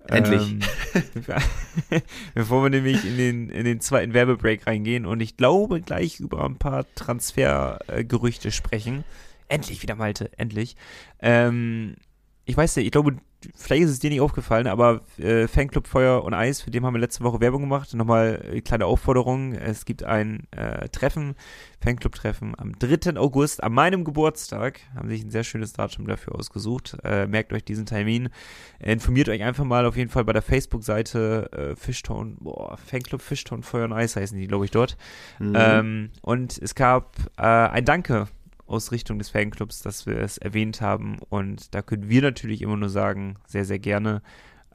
[0.06, 0.42] Endlich.
[0.52, 0.60] Ähm,
[2.34, 6.44] bevor wir nämlich in den, in den zweiten Werbebreak reingehen und ich glaube gleich über
[6.44, 9.04] ein paar Transfergerüchte sprechen.
[9.48, 10.76] Endlich wieder, Malte, endlich.
[11.20, 11.96] Ähm,
[12.46, 13.16] ich weiß nicht, ich glaube,
[13.54, 16.94] vielleicht ist es dir nicht aufgefallen, aber äh, Fanclub Feuer und Eis, für den haben
[16.94, 17.94] wir letzte Woche Werbung gemacht.
[17.94, 19.54] Nochmal eine kleine Aufforderung.
[19.54, 21.36] Es gibt ein äh, Treffen,
[21.82, 23.16] Fanclub-Treffen am 3.
[23.18, 24.80] August, an meinem Geburtstag.
[24.94, 26.98] Haben sich ein sehr schönes Datum dafür ausgesucht.
[27.02, 28.28] Äh, merkt euch diesen Termin.
[28.78, 33.62] Informiert euch einfach mal auf jeden Fall bei der Facebook-Seite äh, Fishtown, boah, Fanclub Fishtown
[33.62, 34.98] Feuer und Eis heißen die, glaube ich, dort.
[35.38, 35.54] Mhm.
[35.56, 38.28] Ähm, und es gab äh, ein Danke
[38.66, 41.18] aus Richtung des Fanclubs, dass wir es erwähnt haben.
[41.28, 44.22] Und da können wir natürlich immer nur sagen, sehr, sehr gerne,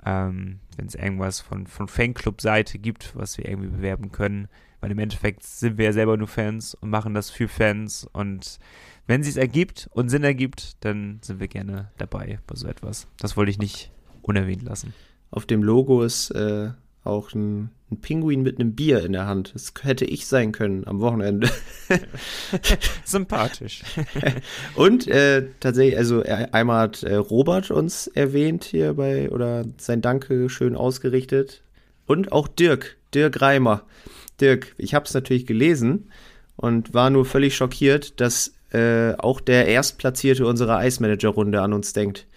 [0.05, 4.47] ähm, wenn es irgendwas von, von Fanclub-Seite gibt, was wir irgendwie bewerben können.
[4.81, 8.07] Weil im Endeffekt sind wir ja selber nur Fans und machen das für Fans.
[8.13, 8.59] Und
[9.07, 13.07] wenn es ergibt und Sinn ergibt, dann sind wir gerne dabei bei so etwas.
[13.17, 14.93] Das wollte ich nicht unerwähnt lassen.
[15.31, 16.71] Auf dem Logo ist äh,
[17.04, 19.52] auch ein, ein, Pinguin mit einem Bier in der Hand.
[19.54, 21.50] Das hätte ich sein können am Wochenende.
[23.06, 23.84] Sympathisch.
[24.76, 30.50] Und äh, tatsächlich, also einmal hat äh, Robert uns erwähnt hier bei, oder sein Danke
[30.50, 31.64] schön ausgerichtet.
[32.06, 33.84] Und auch Dirk, Dirk Reimer.
[34.41, 36.10] Dirk, ich habe es natürlich gelesen
[36.56, 42.28] und war nur völlig schockiert, dass äh, auch der Erstplatzierte unserer Eismanager-Runde an uns denkt.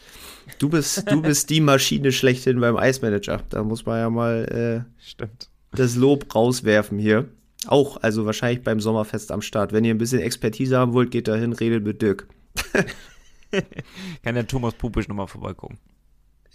[0.59, 3.43] Du bist, du bist die Maschine schlechthin beim Eismanager.
[3.49, 5.49] Da muss man ja mal äh, Stimmt.
[5.72, 7.28] das Lob rauswerfen hier.
[7.66, 9.72] Auch, also wahrscheinlich beim Sommerfest am Start.
[9.72, 12.26] Wenn ihr ein bisschen Expertise haben wollt, geht da hin, redet mit Dirk.
[14.22, 15.78] Kann der Thomas Pupisch nochmal vorbeigucken.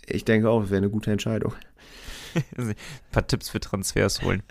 [0.06, 1.54] Ich denke auch, das wäre eine gute Entscheidung.
[2.58, 2.76] ein
[3.12, 4.44] paar Tipps für Transfers holen.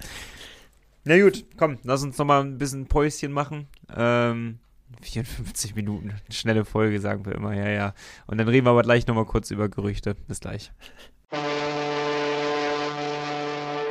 [1.04, 3.68] Na gut, komm, lass uns nochmal ein bisschen Päuschen machen.
[3.94, 4.58] Ähm,
[5.02, 7.94] 54 Minuten, schnelle Folge, sagen wir immer, ja, ja.
[8.26, 10.14] Und dann reden wir aber gleich nochmal kurz über Gerüchte.
[10.14, 10.72] Bis gleich.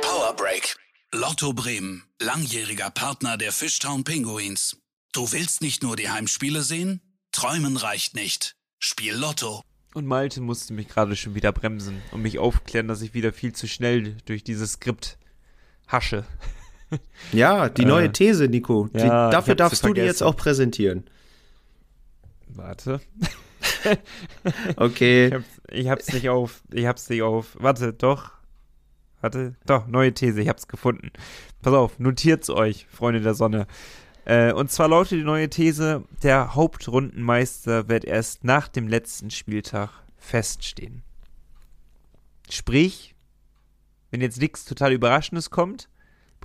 [0.00, 0.76] Power Break.
[1.12, 4.76] Lotto Bremen, langjähriger Partner der Fishtown Pinguins.
[5.12, 7.00] Du willst nicht nur die Heimspiele sehen?
[7.32, 8.56] Träumen reicht nicht.
[8.78, 9.62] Spiel Lotto.
[9.94, 13.54] Und Malte musste mich gerade schon wieder bremsen und mich aufklären, dass ich wieder viel
[13.54, 15.18] zu schnell durch dieses Skript
[15.86, 16.26] hasche.
[17.32, 18.88] Ja, die neue äh, These, Nico.
[18.94, 21.04] Die, ja, dafür darfst du die jetzt auch präsentieren.
[22.48, 23.00] Warte.
[24.76, 25.26] okay.
[25.26, 26.62] Ich hab's, ich hab's nicht auf.
[26.72, 27.56] Ich hab's nicht auf.
[27.58, 28.30] Warte, doch.
[29.20, 31.10] Warte, doch, neue These, ich hab's gefunden.
[31.62, 33.66] Pass auf, notiert's euch, Freunde der Sonne.
[34.24, 39.90] Äh, und zwar lautet die neue These, der Hauptrundenmeister wird erst nach dem letzten Spieltag
[40.16, 41.02] feststehen.
[42.50, 43.14] Sprich,
[44.10, 45.88] wenn jetzt nichts total Überraschendes kommt,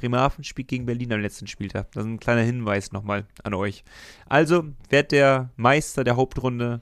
[0.02, 1.91] Bremerhaven spielt gegen Berlin am letzten Spieltag.
[1.91, 3.84] Das ist ein kleiner Hinweis nochmal an euch.
[4.28, 6.82] Also wird der Meister der Hauptrunde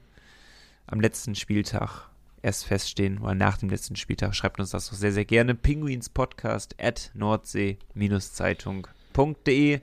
[0.87, 2.07] am letzten Spieltag
[2.41, 4.33] erst feststehen oder nach dem letzten Spieltag.
[4.33, 5.53] Schreibt uns das doch sehr, sehr gerne.
[5.53, 9.81] Pinguinspodcast at nordsee-zeitung.de.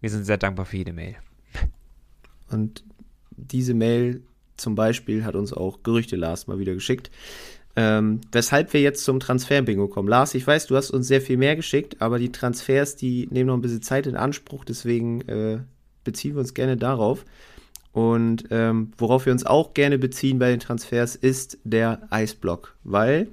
[0.00, 1.16] Wir sind sehr dankbar für jede Mail.
[2.48, 2.82] Und
[3.30, 4.22] diese Mail
[4.56, 7.10] zum Beispiel hat uns auch Gerüchte Lars mal wieder geschickt.
[7.78, 10.08] Ähm, weshalb wir jetzt zum Transfer-Bingo kommen.
[10.08, 13.48] Lars, ich weiß, du hast uns sehr viel mehr geschickt, aber die Transfers, die nehmen
[13.48, 15.58] noch ein bisschen Zeit in Anspruch, deswegen äh,
[16.02, 17.24] beziehen wir uns gerne darauf.
[17.92, 23.28] Und ähm, worauf wir uns auch gerne beziehen bei den Transfers ist der Eisblock, weil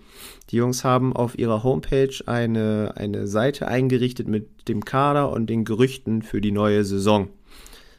[0.49, 5.65] die Jungs haben auf ihrer Homepage eine, eine Seite eingerichtet mit dem Kader und den
[5.65, 7.27] Gerüchten für die neue Saison.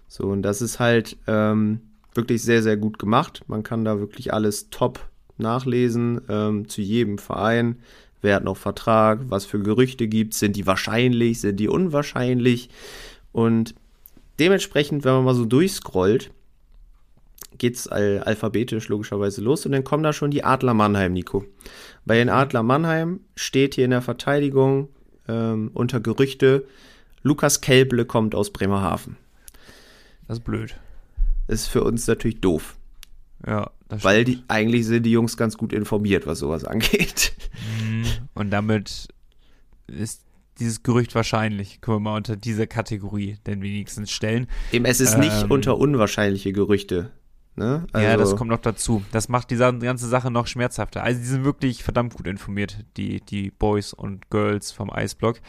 [0.09, 1.81] So, und das ist halt ähm,
[2.15, 3.43] wirklich sehr, sehr gut gemacht.
[3.47, 5.07] Man kann da wirklich alles top
[5.39, 7.77] nachlesen ähm, zu jedem Verein.
[8.23, 9.21] Wer hat noch Vertrag?
[9.29, 10.41] Was für Gerüchte gibt es?
[10.41, 11.41] Sind die wahrscheinlich?
[11.41, 12.71] Sind die unwahrscheinlich?
[13.33, 13.75] Und
[14.39, 16.31] dementsprechend, wenn man mal so durchscrollt,
[17.59, 21.45] geht es al alphabetisch logischerweise los und dann kommen da schon die Adler Mannheim, Nico.
[22.05, 24.89] Bei den Adler Mannheim steht hier in der Verteidigung
[25.29, 26.65] ähm, unter Gerüchte,
[27.23, 29.17] Lukas Kelble kommt aus Bremerhaven.
[30.29, 30.75] Das ist blöd.
[31.49, 32.77] Ist für uns natürlich doof.
[33.47, 37.35] Ja, Weil die, eigentlich sind die Jungs ganz gut informiert, was sowas angeht.
[37.81, 38.05] Mhm.
[38.35, 39.09] Und damit
[39.87, 40.23] ist
[40.59, 44.47] dieses Gerücht wahrscheinlich, können wir mal unter diese Kategorie denn wenigstens stellen.
[44.73, 47.11] Eben, es ist ähm, nicht unter unwahrscheinliche Gerüchte.
[47.57, 47.87] Ne?
[47.93, 49.05] Also, ja, das kommt noch dazu.
[49.13, 51.05] Das macht die ganze Sache noch schmerzhafter.
[51.05, 55.41] Also die sind wirklich verdammt gut informiert, die, die Boys und Girls vom Eisblock.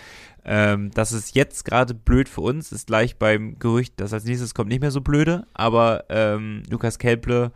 [0.43, 4.53] Ähm, das ist jetzt gerade blöd für uns, ist gleich beim Gerücht, das als nächstes
[4.53, 7.51] kommt, nicht mehr so blöde, aber ähm, Lukas Kelple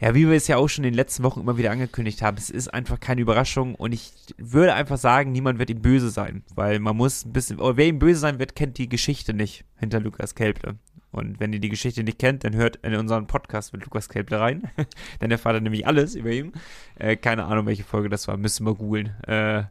[0.00, 2.36] ja, wie wir es ja auch schon in den letzten Wochen immer wieder angekündigt haben,
[2.36, 6.44] es ist einfach keine Überraschung und ich würde einfach sagen, niemand wird ihm böse sein,
[6.54, 9.64] weil man muss ein bisschen, oder wer ihm böse sein wird, kennt die Geschichte nicht
[9.76, 10.76] hinter Lukas Kelple.
[11.10, 14.38] Und wenn ihr die Geschichte nicht kennt, dann hört in unseren Podcast mit Lukas Kelple
[14.38, 14.70] rein.
[15.20, 16.52] dann erfahrt ihr nämlich alles über ihn.
[16.96, 19.14] Äh, keine Ahnung, welche Folge das war, müssen wir googeln.
[19.26, 19.64] Äh,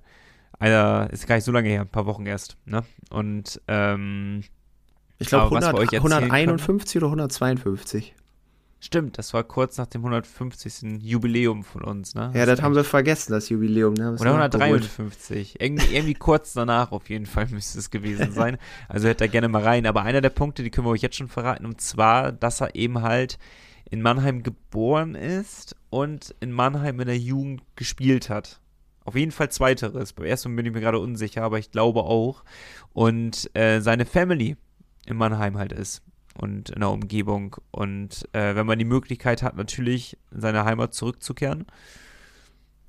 [0.59, 2.57] einer, ist gar nicht so lange her, ein paar Wochen erst.
[2.65, 2.84] Ne?
[3.11, 4.41] Und, ähm,
[5.19, 8.13] ich glaube 151 oder 152.
[8.80, 11.01] Stimmt, das war kurz nach dem 150.
[11.01, 12.32] Jubiläum von uns, ne?
[12.36, 13.95] Ja, das, das haben wir vergessen, das Jubiläum.
[13.95, 14.13] Ne?
[14.13, 15.59] Oder 153.
[15.59, 18.57] Irgendwie, irgendwie kurz danach auf jeden Fall müsste es gewesen sein.
[18.88, 19.88] Also hätte er gerne mal rein.
[19.88, 22.75] Aber einer der Punkte, die können wir euch jetzt schon verraten, und zwar, dass er
[22.75, 23.39] eben halt
[23.89, 28.59] in Mannheim geboren ist und in Mannheim in der Jugend gespielt hat.
[29.05, 30.13] Auf jeden Fall zweiteres.
[30.13, 32.43] Beim ersten bin ich mir gerade unsicher, aber ich glaube auch.
[32.93, 34.57] Und äh, seine Family
[35.05, 36.03] in Mannheim halt ist
[36.40, 37.58] und in der Umgebung.
[37.72, 41.66] Und äh, wenn man die Möglichkeit hat, natürlich in seine Heimat zurückzukehren,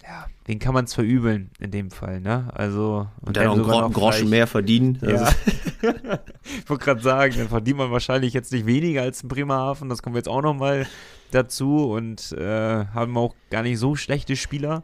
[0.03, 2.51] ja, den kann man es verübeln in dem Fall, ne?
[2.55, 4.99] Also und, und dann auch einen Groschen mehr verdienen.
[5.03, 5.09] Ja.
[5.09, 5.35] Also.
[6.63, 9.89] ich wollte gerade sagen, dann verdient man wahrscheinlich jetzt nicht weniger als in Bremerhaven.
[9.89, 10.87] Das kommen wir jetzt auch nochmal
[11.31, 14.83] dazu und äh, haben auch gar nicht so schlechte Spieler.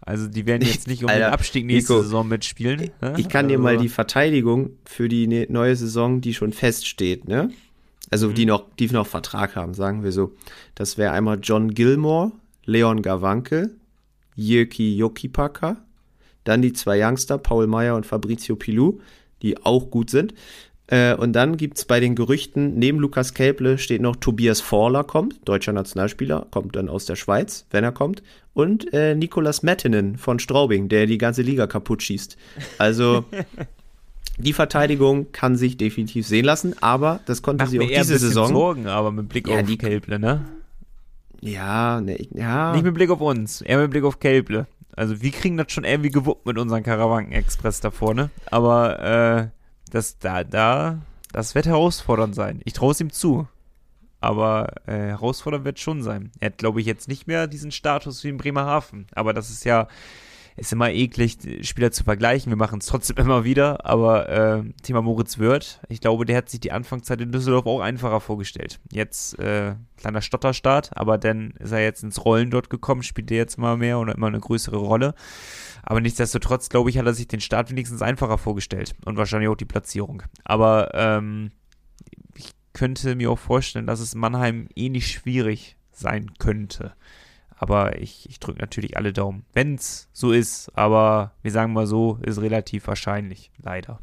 [0.00, 2.90] Also die werden jetzt nicht um Alter, den Abstieg nächste Nico, Saison mitspielen.
[3.00, 3.14] Ne?
[3.16, 3.56] Ich kann also.
[3.56, 7.50] dir mal die Verteidigung für die ne-, neue Saison, die schon feststeht, ne?
[8.10, 8.34] Also mhm.
[8.34, 10.34] die noch, die noch Vertrag haben, sagen wir so.
[10.74, 12.32] Das wäre einmal John Gilmore,
[12.64, 13.70] Leon Gawanke,
[14.36, 15.76] Jirki Jokipaka,
[16.44, 19.00] dann die zwei Youngster, Paul Meyer und Fabrizio Pilou,
[19.42, 20.34] die auch gut sind.
[20.88, 25.02] Äh, und dann gibt es bei den Gerüchten, neben Lukas Kelple steht noch Tobias Forler
[25.02, 28.22] kommt, deutscher Nationalspieler, kommt dann aus der Schweiz, wenn er kommt.
[28.54, 32.36] Und äh, Nikolas Mettinen von Straubing, der die ganze Liga kaputt schießt.
[32.78, 33.24] Also
[34.38, 38.48] Die Verteidigung kann sich definitiv sehen lassen, aber das konnte Macht sie auch diese Saison.
[38.48, 40.44] Sorgen, aber mit Blick ja, auf die Kelble, ne?
[41.40, 42.72] Ja, ne, ja.
[42.72, 44.66] Nicht mit Blick auf uns, eher mit Blick auf Kelble.
[44.94, 48.30] Also wir kriegen das schon irgendwie gewuppt mit unserem Karawanken-Express da vorne.
[48.50, 49.48] Aber äh,
[49.90, 50.98] das da, da,
[51.32, 52.60] das wird herausfordernd sein.
[52.64, 53.46] Ich traue es ihm zu.
[54.20, 56.32] Aber äh, herausfordernd wird schon sein.
[56.40, 59.06] Er hat, glaube ich, jetzt nicht mehr diesen Status wie in Bremerhaven.
[59.14, 59.86] Aber das ist ja
[60.56, 62.50] ist immer eklig, Spieler zu vergleichen.
[62.50, 63.84] Wir machen es trotzdem immer wieder.
[63.84, 67.80] Aber äh, Thema Moritz Wirth, ich glaube, der hat sich die Anfangszeit in Düsseldorf auch
[67.80, 68.80] einfacher vorgestellt.
[68.90, 73.36] Jetzt äh, kleiner Stotterstart, aber dann ist er jetzt ins Rollen dort gekommen, spielt er
[73.36, 75.14] jetzt mal mehr oder immer eine größere Rolle.
[75.82, 79.56] Aber nichtsdestotrotz, glaube ich, hat er sich den Start wenigstens einfacher vorgestellt und wahrscheinlich auch
[79.56, 80.22] die Platzierung.
[80.44, 81.52] Aber ähm,
[82.34, 86.94] ich könnte mir auch vorstellen, dass es Mannheim ähnlich schwierig sein könnte.
[87.56, 89.44] Aber ich, ich drücke natürlich alle Daumen.
[89.52, 94.00] Wenn es so ist, aber wir sagen mal so, ist relativ wahrscheinlich, leider.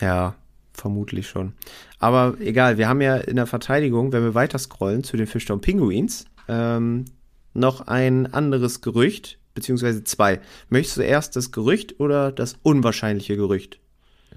[0.00, 0.34] Ja,
[0.72, 1.54] vermutlich schon.
[1.98, 5.60] Aber egal, wir haben ja in der Verteidigung, wenn wir weiter scrollen zu den Fischtown
[5.60, 7.06] Pinguins, ähm,
[7.54, 10.40] noch ein anderes Gerücht, beziehungsweise zwei.
[10.68, 13.80] Möchtest du erst das Gerücht oder das unwahrscheinliche Gerücht?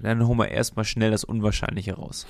[0.00, 2.26] Dann holen wir erstmal schnell das Unwahrscheinliche raus.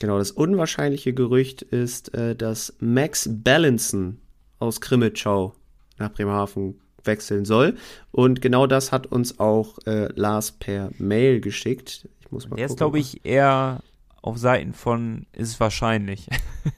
[0.00, 4.18] Genau, das unwahrscheinliche Gerücht ist, äh, dass Max Ballinson
[4.58, 5.54] aus Krimitschau
[5.98, 7.76] nach Bremerhaven wechseln soll.
[8.10, 12.08] Und genau das hat uns auch äh, Lars per Mail geschickt.
[12.20, 13.80] Ich muss mal Der gucken, ist, glaube ich, eher
[14.22, 16.28] auf Seiten von ist wahrscheinlich.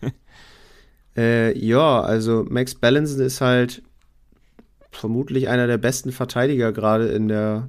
[1.16, 3.82] äh, ja, also Max Ballinson ist halt
[4.90, 7.68] vermutlich einer der besten Verteidiger gerade in der,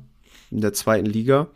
[0.49, 1.47] in der zweiten Liga.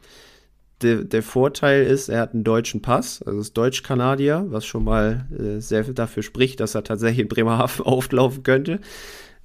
[0.82, 5.26] Der, der, Vorteil ist, er hat einen deutschen Pass, also ist Deutsch-Kanadier, was schon mal
[5.32, 8.82] äh, sehr dafür spricht, dass er tatsächlich in Bremerhaven auflaufen könnte.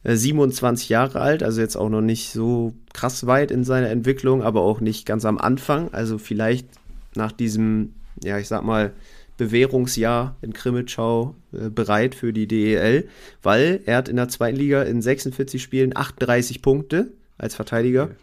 [0.02, 4.42] Äh, 27 Jahre alt, also jetzt auch noch nicht so krass weit in seiner Entwicklung,
[4.42, 5.92] aber auch nicht ganz am Anfang.
[5.92, 6.66] Also vielleicht
[7.14, 8.92] nach diesem, ja, ich sag mal,
[9.36, 13.08] Bewährungsjahr in Krimitschau äh, bereit für die DEL,
[13.42, 18.14] weil er hat in der zweiten Liga in 46 Spielen 38 Punkte als Verteidiger, okay.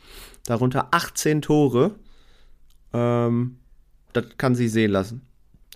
[0.45, 1.95] darunter 18 Tore
[2.97, 3.57] ähm,
[4.13, 5.21] das kann sie sehen lassen.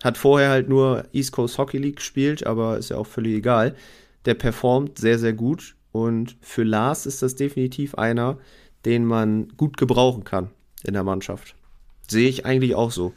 [0.04, 3.76] Hat vorher halt nur East Coast Hockey League gespielt, aber ist ja auch völlig egal.
[4.26, 5.76] Der performt sehr, sehr gut.
[5.92, 8.38] Und für Lars ist das definitiv einer,
[8.86, 10.50] den man gut gebrauchen kann
[10.84, 11.56] in der Mannschaft.
[12.08, 13.14] Sehe ich eigentlich auch so.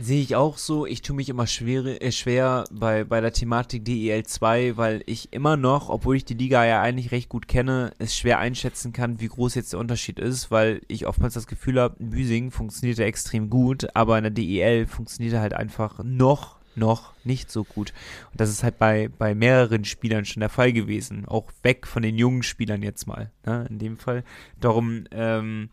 [0.00, 0.86] Sehe ich auch so.
[0.86, 5.32] Ich tue mich immer schwer, äh, schwer bei, bei der Thematik DEL 2, weil ich
[5.32, 9.20] immer noch, obwohl ich die Liga ja eigentlich recht gut kenne, es schwer einschätzen kann,
[9.20, 13.00] wie groß jetzt der Unterschied ist, weil ich oftmals das Gefühl habe, in Büsing funktioniert
[13.00, 17.64] er extrem gut, aber in der DEL funktioniert er halt einfach noch, noch nicht so
[17.64, 17.92] gut.
[18.30, 21.26] Und das ist halt bei, bei mehreren Spielern schon der Fall gewesen.
[21.26, 24.22] Auch weg von den jungen Spielern jetzt mal, ne, in dem Fall.
[24.60, 25.70] Darum, ähm,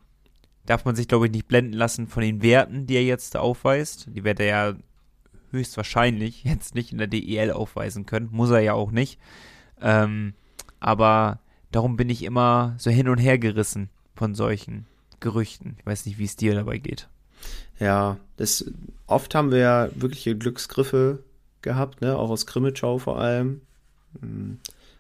[0.66, 4.08] darf man sich, glaube ich, nicht blenden lassen von den Werten, die er jetzt aufweist.
[4.14, 4.74] Die wird er ja
[5.52, 8.30] höchstwahrscheinlich jetzt nicht in der DEL aufweisen können.
[8.32, 9.20] Muss er ja auch nicht.
[9.82, 10.34] Ähm,
[10.80, 11.40] aber
[11.72, 14.86] darum bin ich immer so hin und her gerissen von solchen
[15.20, 15.76] Gerüchten.
[15.80, 17.10] Ich weiß nicht, wie es dir dabei geht.
[17.80, 18.72] Ja, das,
[19.08, 21.24] oft haben wir ja wirkliche Glücksgriffe
[21.62, 22.18] gehabt, ne?
[22.18, 23.62] auch aus Krimitschau vor allem.
[24.22, 24.60] Hm.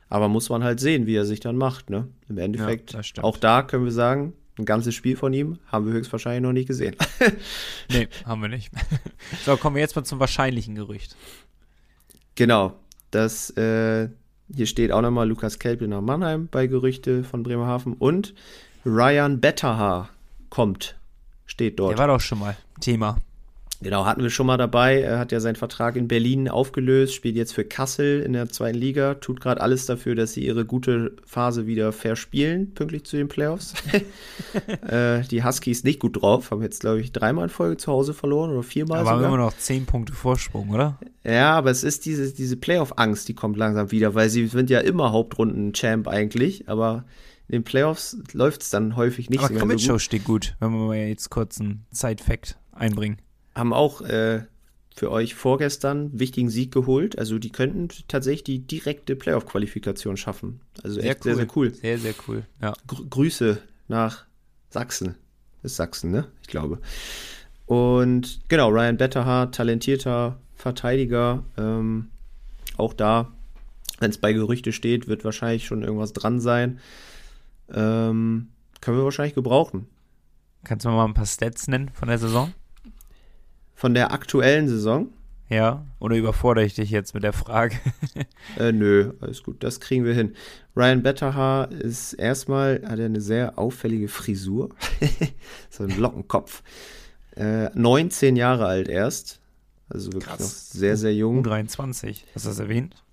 [0.09, 1.89] Aber muss man halt sehen, wie er sich dann macht.
[1.89, 2.07] Ne?
[2.29, 5.93] Im Endeffekt, ja, auch da können wir sagen, ein ganzes Spiel von ihm haben wir
[5.93, 6.95] höchstwahrscheinlich noch nicht gesehen.
[7.91, 8.71] nee, haben wir nicht.
[9.45, 11.15] so, kommen wir jetzt mal zum wahrscheinlichen Gerücht.
[12.35, 12.73] Genau.
[13.11, 14.09] Das, äh,
[14.53, 17.93] Hier steht auch nochmal Lukas Kelpe nach Mannheim bei Gerüchte von Bremerhaven.
[17.93, 18.33] Und
[18.85, 20.09] Ryan Betterhaar
[20.49, 20.95] kommt.
[21.45, 21.91] Steht dort.
[21.91, 23.17] Der war doch schon mal Thema.
[23.81, 25.01] Genau, hatten wir schon mal dabei.
[25.01, 28.77] Er hat ja seinen Vertrag in Berlin aufgelöst, spielt jetzt für Kassel in der zweiten
[28.77, 33.27] Liga, tut gerade alles dafür, dass sie ihre gute Phase wieder verspielen, pünktlich zu den
[33.27, 33.73] Playoffs.
[34.87, 38.13] äh, die Huskies nicht gut drauf, haben jetzt, glaube ich, dreimal in Folge zu Hause
[38.13, 38.99] verloren oder viermal.
[38.99, 39.23] Aber sogar.
[39.23, 40.97] haben immer noch zehn Punkte Vorsprung, oder?
[41.23, 44.79] Ja, aber es ist diese, diese Playoff-Angst, die kommt langsam wieder, weil sie sind ja
[44.79, 47.05] immer Hauptrunden-Champ eigentlich, aber
[47.47, 50.01] in den Playoffs läuft es dann häufig nicht aber so Show gut.
[50.01, 53.17] steht gut, wenn wir mal jetzt kurz einen Side-Fact einbringen.
[53.55, 54.43] Haben auch äh,
[54.95, 57.17] für euch vorgestern einen wichtigen Sieg geholt.
[57.17, 60.61] Also die könnten tatsächlich die direkte Playoff-Qualifikation schaffen.
[60.83, 61.73] Also echt sehr, sehr cool.
[61.73, 62.45] Sehr, sehr cool.
[62.61, 62.73] Ja.
[62.87, 64.25] Gr Grüße nach
[64.69, 65.15] Sachsen.
[65.63, 66.27] Ist Sachsen, ne?
[66.41, 66.79] Ich glaube.
[67.65, 71.43] Und genau, Ryan Betterhaar, talentierter Verteidiger.
[71.57, 72.09] Ähm,
[72.77, 73.31] auch da,
[73.99, 76.79] wenn es bei Gerüchte steht, wird wahrscheinlich schon irgendwas dran sein.
[77.73, 78.49] Ähm,
[78.81, 79.87] können wir wahrscheinlich gebrauchen.
[80.63, 82.53] Kannst du mir mal ein paar Stats nennen von der Saison?
[83.75, 85.09] Von der aktuellen Saison?
[85.49, 87.75] Ja, oder überfordere ich dich jetzt mit der Frage?
[88.59, 90.35] Äh, nö, alles gut, das kriegen wir hin.
[90.77, 94.69] Ryan Betterhaar ist erstmal, hat er eine sehr auffällige Frisur.
[95.71, 96.61] so ein Lockenkopf.
[97.35, 99.41] Äh, 19 Jahre alt erst.
[99.89, 100.39] Also wirklich Krass.
[100.39, 100.47] noch
[100.79, 101.43] sehr, sehr jung.
[101.43, 103.03] U23, hast du das erwähnt?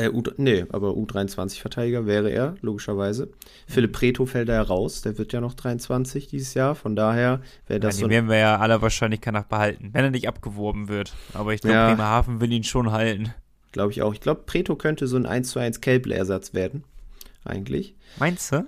[0.00, 3.30] Äh, U, nee, aber U23-Verteidiger wäre er, logischerweise.
[3.66, 7.40] Philipp Preto fällt da ja raus, der wird ja noch 23 dieses Jahr, von daher
[7.66, 10.88] wäre das ja, den werden wir ja aller Wahrscheinlichkeit nach behalten, wenn er nicht abgeworben
[10.88, 11.12] wird.
[11.34, 11.88] Aber ich glaube, Ja.
[11.88, 13.34] Bremerhaven will ihn schon halten.
[13.72, 14.12] Glaube ich auch.
[14.14, 16.82] Ich glaube, Preto könnte so ein 1 zu 1 Kelble-Ersatz werden.
[17.44, 17.94] Eigentlich.
[18.18, 18.66] Meinst du?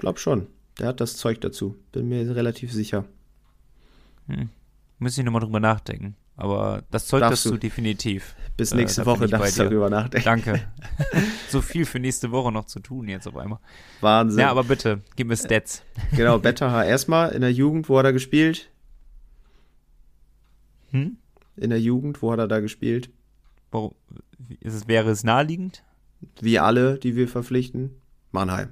[0.00, 0.46] Glaub schon.
[0.78, 1.76] Der hat das Zeug dazu.
[1.92, 3.04] Bin mir relativ sicher.
[4.98, 6.16] Muss ich nochmal drüber nachdenken.
[6.36, 8.34] Aber das Zeug Darfst das du definitiv.
[8.56, 10.24] Bis Äh, nächste da bin Woche darfst du darüber nachdenken.
[10.24, 10.68] Danke.
[11.48, 13.58] so viel für nächste Woche noch zu tun jetzt auf einmal.
[14.00, 14.40] Wahnsinn.
[14.40, 15.82] Ja, aber bitte, gib mir Stats.
[16.16, 18.70] genau, Betterhaar erstmal in der Jugend, wo hat er gespielt?
[20.90, 21.16] Hm?
[21.56, 23.10] In der Jugend, wo hat er da gespielt?
[23.70, 23.94] Warum,
[24.60, 25.82] ist es, wäre es naheliegend?
[26.40, 28.00] Wie alle, die wir verpflichten?
[28.30, 28.70] Mannheim.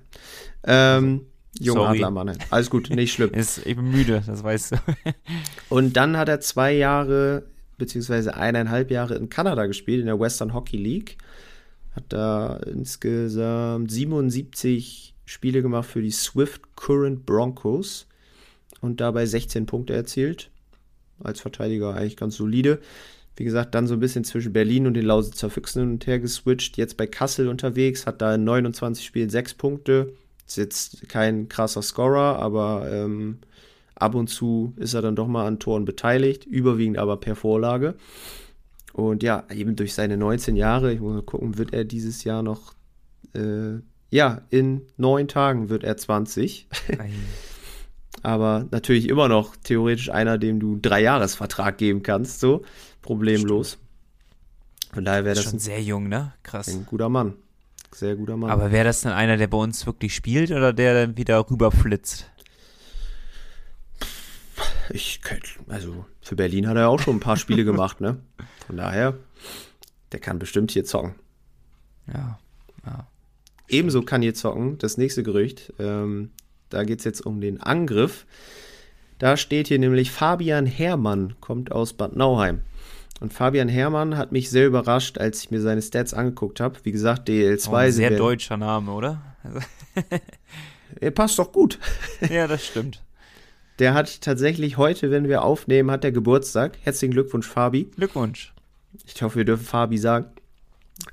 [0.65, 1.27] Ähm,
[1.59, 2.13] Jungadler Sorry.
[2.13, 2.39] Mannheim.
[2.51, 3.31] Alles gut, nicht schlimm.
[3.35, 4.77] Ist, ich bin müde, das weißt du.
[5.69, 7.45] Und dann hat er zwei Jahre,
[7.79, 11.19] beziehungsweise eineinhalb Jahre in Kanada gespielt, in der Western Hockey League.
[11.97, 18.07] Hat da insgesamt 77 Spiele gemacht für die Swift Current Broncos
[18.81, 20.51] und dabei 16 Punkte erzielt.
[21.23, 22.81] Als Verteidiger eigentlich ganz solide.
[23.37, 26.19] Wie gesagt, dann so ein bisschen zwischen Berlin und den Lausitzer Füchsen hin und her
[26.19, 26.77] geswitcht.
[26.77, 30.13] Jetzt bei Kassel unterwegs, hat da in 29 Spielen 6 Punkte.
[30.51, 33.39] Ist jetzt kein krasser Scorer, aber ähm,
[33.95, 37.95] ab und zu ist er dann doch mal an Toren beteiligt, überwiegend aber per Vorlage.
[38.93, 42.43] Und ja, eben durch seine 19 Jahre, ich muss mal gucken, wird er dieses Jahr
[42.43, 42.75] noch,
[43.33, 43.79] äh,
[44.11, 46.67] ja, in neun Tagen wird er 20.
[48.25, 52.63] aber natürlich immer noch theoretisch einer, dem du drei Jahresvertrag geben kannst, so
[53.03, 53.79] problemlos.
[54.93, 56.33] Von daher wäre Das schon ein, sehr jung, ne?
[56.43, 56.67] Krass.
[56.67, 57.35] ein guter Mann.
[57.93, 58.51] Sehr guter Mann.
[58.51, 62.31] Aber wäre das dann einer, der bei uns wirklich spielt oder der dann wieder rüberflitzt?
[64.93, 68.19] Ich könnte, also für Berlin hat er auch schon ein paar Spiele gemacht, ne?
[68.67, 69.17] Von daher,
[70.13, 71.15] der kann bestimmt hier zocken.
[72.13, 72.39] Ja.
[72.85, 73.07] ja.
[73.69, 75.73] Ebenso kann hier zocken, das nächste Gerücht.
[75.79, 76.31] Ähm,
[76.71, 78.27] da geht es jetzt um den Angriff.
[79.19, 82.63] Da steht hier nämlich Fabian Herrmann, kommt aus Bad Nauheim.
[83.21, 86.79] Und Fabian Herrmann hat mich sehr überrascht, als ich mir seine Stats angeguckt habe.
[86.83, 87.69] Wie gesagt, DL2.
[87.69, 89.21] Oh, ein sehr deutscher Name, oder?
[91.01, 91.79] Er passt doch gut.
[92.31, 93.03] ja, das stimmt.
[93.79, 96.77] Der hat tatsächlich heute, wenn wir aufnehmen, hat er Geburtstag.
[96.83, 97.85] Herzlichen Glückwunsch, Fabi.
[97.97, 98.53] Glückwunsch.
[99.07, 100.27] Ich hoffe, wir dürfen Fabi sagen.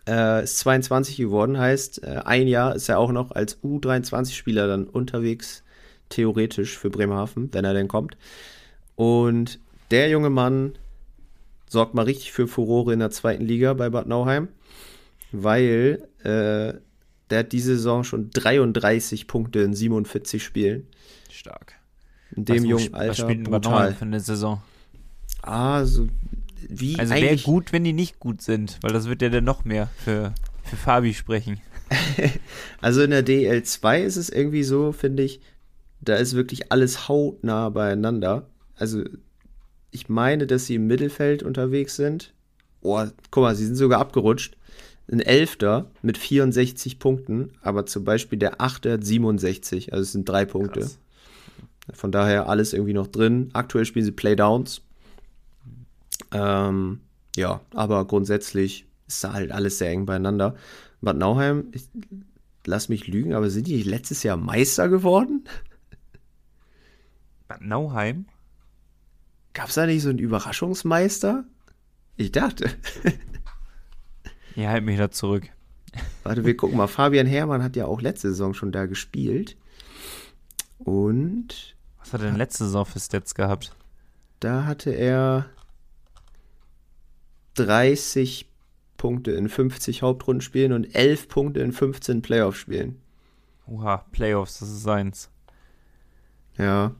[0.07, 4.85] Äh, ist 22 geworden, heißt, äh, ein Jahr ist er auch noch als U23-Spieler dann
[4.85, 5.63] unterwegs,
[6.09, 8.17] theoretisch für Bremerhaven, wenn er denn kommt.
[8.95, 9.59] Und
[9.91, 10.73] der junge Mann
[11.69, 14.47] sorgt mal richtig für Furore in der zweiten Liga bei Bad Nauheim,
[15.31, 16.79] weil äh,
[17.29, 20.87] der hat diese Saison schon 33 Punkte in 47 Spielen.
[21.29, 21.73] Stark.
[22.35, 23.79] In dem was, jungen sp- Was Alter spielt denn Bad brutal.
[23.81, 24.61] Nauheim für eine Saison?
[25.41, 26.07] Ah, so
[26.69, 29.63] wie Also wäre gut, wenn die nicht gut sind, weil das wird ja dann noch
[29.65, 31.59] mehr für, für Fabi sprechen.
[32.81, 35.39] Also in der DL2 ist es irgendwie so, finde ich,
[36.01, 38.47] da ist wirklich alles hautnah beieinander.
[38.75, 39.03] Also
[39.91, 42.33] ich meine, dass sie im Mittelfeld unterwegs sind.
[42.81, 44.57] Oh, guck mal, sie sind sogar abgerutscht.
[45.09, 50.27] Ein Elfter mit 64 Punkten, aber zum Beispiel der Achte hat 67, also es sind
[50.27, 50.81] drei Punkte.
[50.81, 50.99] Krass.
[51.93, 53.49] Von daher alles irgendwie noch drin.
[53.53, 54.81] Aktuell spielen sie Playdowns.
[56.33, 56.99] Ähm,
[57.37, 60.55] ja, aber grundsätzlich ist da halt alles sehr eng beieinander.
[61.01, 61.83] Bad Nauheim, ich,
[62.65, 65.45] lass mich lügen, aber sind die letztes Jahr Meister geworden?
[67.47, 68.25] Bad Nauheim?
[69.57, 71.43] Gab es da nicht so einen Überraschungsmeister?
[72.15, 72.69] Ich dachte.
[74.55, 75.49] ja, halt mich da zurück.
[76.23, 76.85] Warte, wir gucken mal.
[76.85, 79.57] Fabian Herrmann hat ja auch letzte Saison schon da gespielt.
[80.77, 81.75] Und.
[81.97, 83.75] Was hat er denn letzte Saison für Stats gehabt?
[84.41, 85.49] Da hatte er
[87.55, 88.47] 30
[88.95, 93.01] Punkte in 50 Hauptrundenspielen und 11 Punkte in 15 Playoff-Spielen.
[93.65, 95.31] Oha, Playoffs, das ist seins.
[96.59, 96.93] Ja.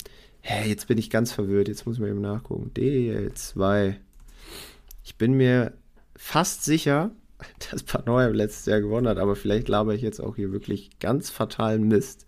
[0.50, 1.68] Hä, jetzt bin ich ganz verwirrt.
[1.68, 2.72] Jetzt muss man eben nachgucken.
[2.74, 3.96] DL2.
[5.04, 5.74] Ich bin mir
[6.16, 7.12] fast sicher,
[7.70, 11.30] dass Panoia letztes Jahr gewonnen hat, aber vielleicht laber ich jetzt auch hier wirklich ganz
[11.30, 12.26] fatalen Mist.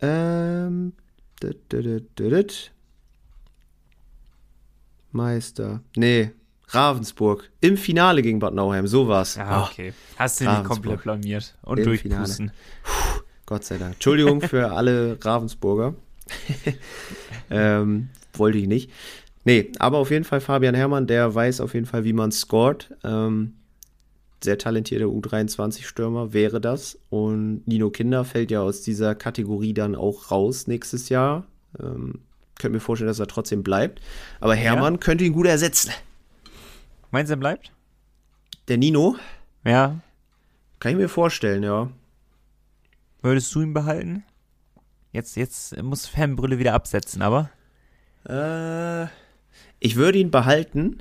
[0.00, 0.92] Ähm.
[5.10, 5.82] Meister.
[5.96, 6.30] Nee,
[6.68, 7.50] Ravensburg.
[7.60, 9.34] Im Finale gegen Bad Nauheim, sowas.
[9.34, 9.92] Ja, okay.
[10.16, 12.52] Hast du nicht komplett blamiert und durchpusten.
[13.44, 13.94] Gott sei Dank.
[13.94, 15.96] Entschuldigung für alle Ravensburger.
[17.50, 18.90] ähm, wollte ich nicht.
[19.44, 22.94] Nee, aber auf jeden Fall Fabian Herrmann, der weiß auf jeden Fall, wie man scoret.
[23.02, 23.54] Ähm,
[24.42, 26.98] sehr talentierter U23-Stürmer wäre das.
[27.10, 31.46] Und Nino Kinder fällt ja aus dieser Kategorie dann auch raus nächstes Jahr.
[31.80, 32.20] Ähm,
[32.58, 34.00] könnte mir vorstellen, dass er trotzdem bleibt.
[34.40, 35.00] Aber Hermann ja.
[35.00, 35.92] könnte ihn gut ersetzen.
[37.10, 37.72] Meinst du, er bleibt?
[38.68, 39.16] Der Nino?
[39.64, 40.00] Ja.
[40.78, 41.90] Kann ich mir vorstellen, ja.
[43.22, 44.24] Würdest du ihn behalten?
[45.18, 47.50] Jetzt, jetzt muss Fanbrille wieder absetzen, aber.
[48.24, 49.08] Äh,
[49.80, 50.98] ich würde ihn behalten,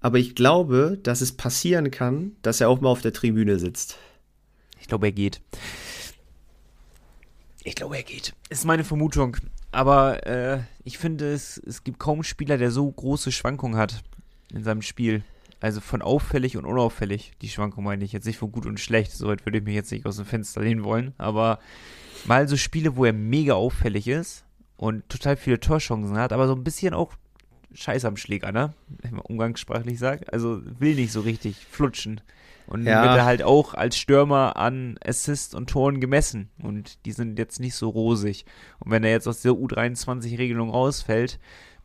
[0.00, 3.98] aber ich glaube, dass es passieren kann, dass er auch mal auf der Tribüne sitzt.
[4.80, 5.40] Ich glaube, er geht.
[7.62, 8.34] Ich glaube, er geht.
[8.50, 9.36] Ist meine Vermutung.
[9.70, 14.02] Aber äh, ich finde, es, es gibt kaum einen Spieler, der so große Schwankungen hat
[14.52, 15.22] in seinem Spiel.
[15.60, 17.30] Also von auffällig und unauffällig.
[17.42, 19.12] Die Schwankung meine ich jetzt nicht von gut und schlecht.
[19.12, 21.14] Soweit würde ich mich jetzt nicht aus dem Fenster lehnen wollen.
[21.16, 21.60] Aber
[22.26, 24.44] mal so Spiele, wo er mega auffällig ist
[24.76, 27.14] und total viele Torchancen hat, aber so ein bisschen auch
[27.74, 28.74] Scheiß am Schläger, ne?
[28.88, 30.32] Wenn man umgangssprachlich sagt.
[30.32, 32.20] Also will nicht so richtig flutschen.
[32.66, 33.02] Und ja.
[33.02, 36.50] wird er halt auch als Stürmer an Assist und Toren gemessen.
[36.62, 38.44] Und die sind jetzt nicht so rosig.
[38.78, 41.38] Und wenn er jetzt aus der U23-Regelung rausfällt,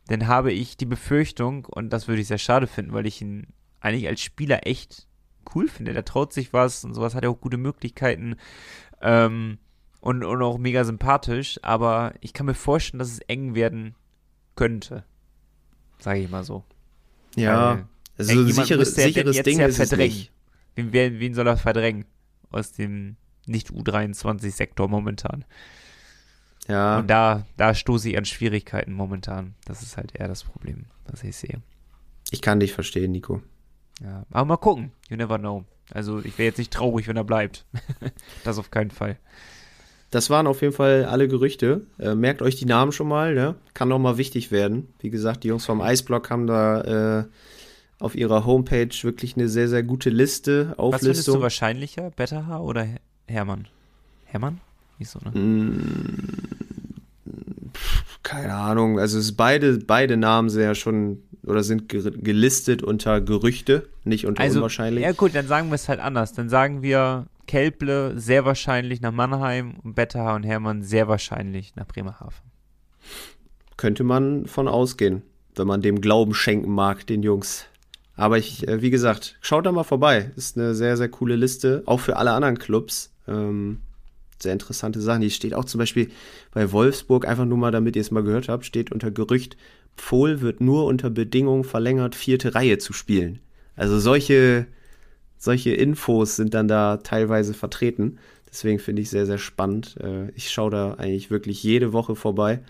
[0.06, 3.48] dann habe ich die Befürchtung, und das würde ich sehr schade finden, weil ich ihn
[3.80, 5.06] eigentlich als Spieler echt
[5.54, 5.92] cool finde.
[5.92, 8.36] Der traut sich was und sowas hat er auch gute Möglichkeiten.
[9.02, 9.58] Ähm,
[10.00, 13.94] und, und auch mega sympathisch, aber ich kann mir vorstellen, dass es eng werden
[14.54, 15.04] könnte.
[15.98, 16.64] Sage ich mal so.
[17.36, 20.28] Ja, also so sichere, sicheres Ding ist verdrängen.
[20.74, 22.04] Wen, wen, wen soll er verdrängen
[22.50, 25.44] aus dem Nicht-U23-Sektor momentan?
[26.68, 26.98] Ja.
[26.98, 29.54] Und da, da stoße ich an Schwierigkeiten momentan.
[29.64, 31.62] Das ist halt eher das Problem, was ich sehe.
[32.30, 33.42] Ich kann dich verstehen, Nico.
[34.02, 34.92] Ja, aber mal gucken.
[35.08, 35.64] You never know.
[35.90, 37.64] Also ich wäre jetzt nicht traurig, wenn er bleibt.
[38.44, 39.18] das auf keinen Fall.
[40.10, 41.82] Das waren auf jeden Fall alle Gerüchte.
[41.98, 43.56] Äh, merkt euch die Namen schon mal, ne?
[43.74, 44.88] Kann noch mal wichtig werden.
[45.00, 47.24] Wie gesagt, die Jungs vom Eisblock haben da äh,
[47.98, 50.92] auf ihrer Homepage wirklich eine sehr, sehr gute Liste, Auflistung.
[50.92, 52.86] Was findest du wahrscheinlicher, Betterhaar oder
[53.26, 53.68] Hermann?
[54.24, 54.60] Hermann?
[54.98, 55.38] Nicht so, ne?
[55.38, 56.48] Mm,
[58.28, 58.98] keine Ahnung.
[58.98, 64.42] Also es beide, beide Namen sind ja schon oder sind gelistet unter Gerüchte, nicht unter
[64.42, 65.02] also, unwahrscheinlich.
[65.02, 66.34] Ja gut, dann sagen wir es halt anders.
[66.34, 71.86] Dann sagen wir Kelble sehr wahrscheinlich nach Mannheim und Betterhaar und Hermann sehr wahrscheinlich nach
[71.86, 72.36] Bremerhaven.
[73.78, 75.22] Könnte man von ausgehen,
[75.56, 77.64] wenn man dem Glauben schenken mag, den Jungs.
[78.14, 80.32] Aber ich, äh, wie gesagt, schaut da mal vorbei.
[80.36, 83.14] Ist eine sehr, sehr coole Liste, auch für alle anderen Clubs.
[83.26, 83.80] Ähm,
[84.42, 85.22] sehr interessante Sachen.
[85.22, 86.10] Die steht auch zum Beispiel
[86.52, 89.56] bei Wolfsburg, einfach nur mal, damit ihr es mal gehört habt, steht unter Gerücht,
[89.96, 93.40] Pfohl wird nur unter Bedingungen verlängert, vierte Reihe zu spielen.
[93.76, 94.66] Also solche,
[95.36, 98.18] solche Infos sind dann da teilweise vertreten.
[98.48, 99.96] Deswegen finde ich sehr, sehr spannend.
[100.00, 102.60] Äh, ich schaue da eigentlich wirklich jede Woche vorbei.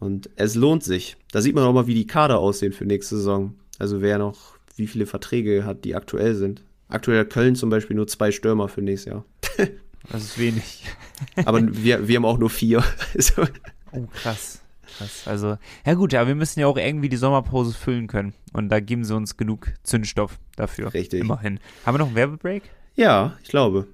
[0.00, 1.16] Und es lohnt sich.
[1.32, 3.54] Da sieht man auch mal, wie die Kader aussehen für nächste Saison.
[3.78, 6.62] Also wer noch, wie viele Verträge hat, die aktuell sind.
[6.88, 9.24] Aktuell hat Köln zum Beispiel nur zwei Stürmer für nächstes Jahr.
[10.10, 10.84] Das ist wenig.
[11.44, 12.84] Aber wir, wir haben auch nur vier.
[13.92, 14.60] oh, krass.
[14.98, 15.26] Krass.
[15.26, 18.32] Also, ja gut, aber wir müssen ja auch irgendwie die Sommerpause füllen können.
[18.52, 20.94] Und da geben sie uns genug Zündstoff dafür.
[20.94, 21.20] Richtig.
[21.20, 21.58] Immerhin.
[21.84, 22.62] Haben wir noch einen Werbebreak?
[22.94, 23.88] Ja, ich glaube.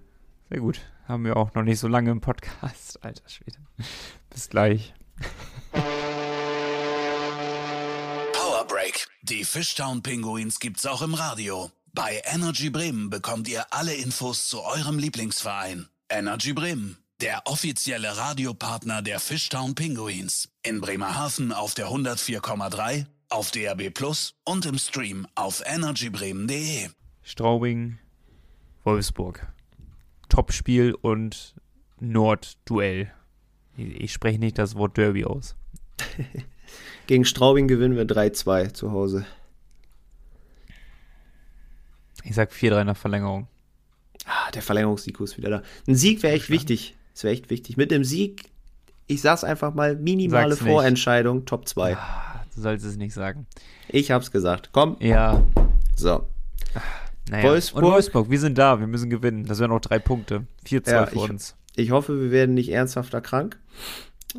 [0.51, 0.81] Sehr gut.
[1.09, 2.99] Haben wir auch noch nicht so lange im Podcast.
[3.05, 3.57] Alter Schwede.
[4.29, 4.93] Bis gleich.
[8.33, 9.09] Power Break.
[9.23, 11.71] Die Fishtown Pinguins gibt's auch im Radio.
[11.93, 15.89] Bei Energy Bremen bekommt ihr alle Infos zu eurem Lieblingsverein.
[16.11, 20.49] Energy Bremen der offizielle Radiopartner der Fishtown Pinguins.
[20.63, 26.89] In Bremerhaven auf der 104,3, auf DAB Plus und im Stream auf energybremen.de.
[27.23, 27.99] Straubing,
[28.85, 29.47] Wolfsburg.
[30.29, 31.55] Topspiel und
[32.01, 33.13] Nordduell.
[33.77, 35.55] Ich, ich spreche nicht das Wort Derby aus.
[37.07, 39.27] Gegen Straubing gewinnen wir 3-2 zu Hause.
[42.25, 43.49] Ich sag 4-3 nach Verlängerung.
[44.33, 45.63] Ah, der Verlängerungssieg ist wieder da.
[45.89, 46.97] Ein Sieg wäre echt wichtig.
[47.15, 47.77] Das wäre echt wichtig.
[47.77, 48.45] Mit dem Sieg,
[49.09, 50.71] ich sag's einfach mal, minimale Sag's nicht.
[50.73, 51.97] Vorentscheidung, Top 2.
[51.97, 53.47] Ah, du sollst es nicht sagen.
[53.89, 54.71] Ich hab's gesagt.
[54.73, 55.43] Komm, Ja,
[55.97, 56.27] so.
[57.29, 57.49] naja.
[57.49, 57.83] Wolfsburg.
[57.85, 59.45] Und Wolfsburg, wir sind da, wir müssen gewinnen.
[59.47, 60.47] Das wären noch drei Punkte.
[60.65, 61.57] 4-2 Ja, für ich- uns.
[61.77, 63.59] Ich hoffe, wir werden nicht ernsthafter krank.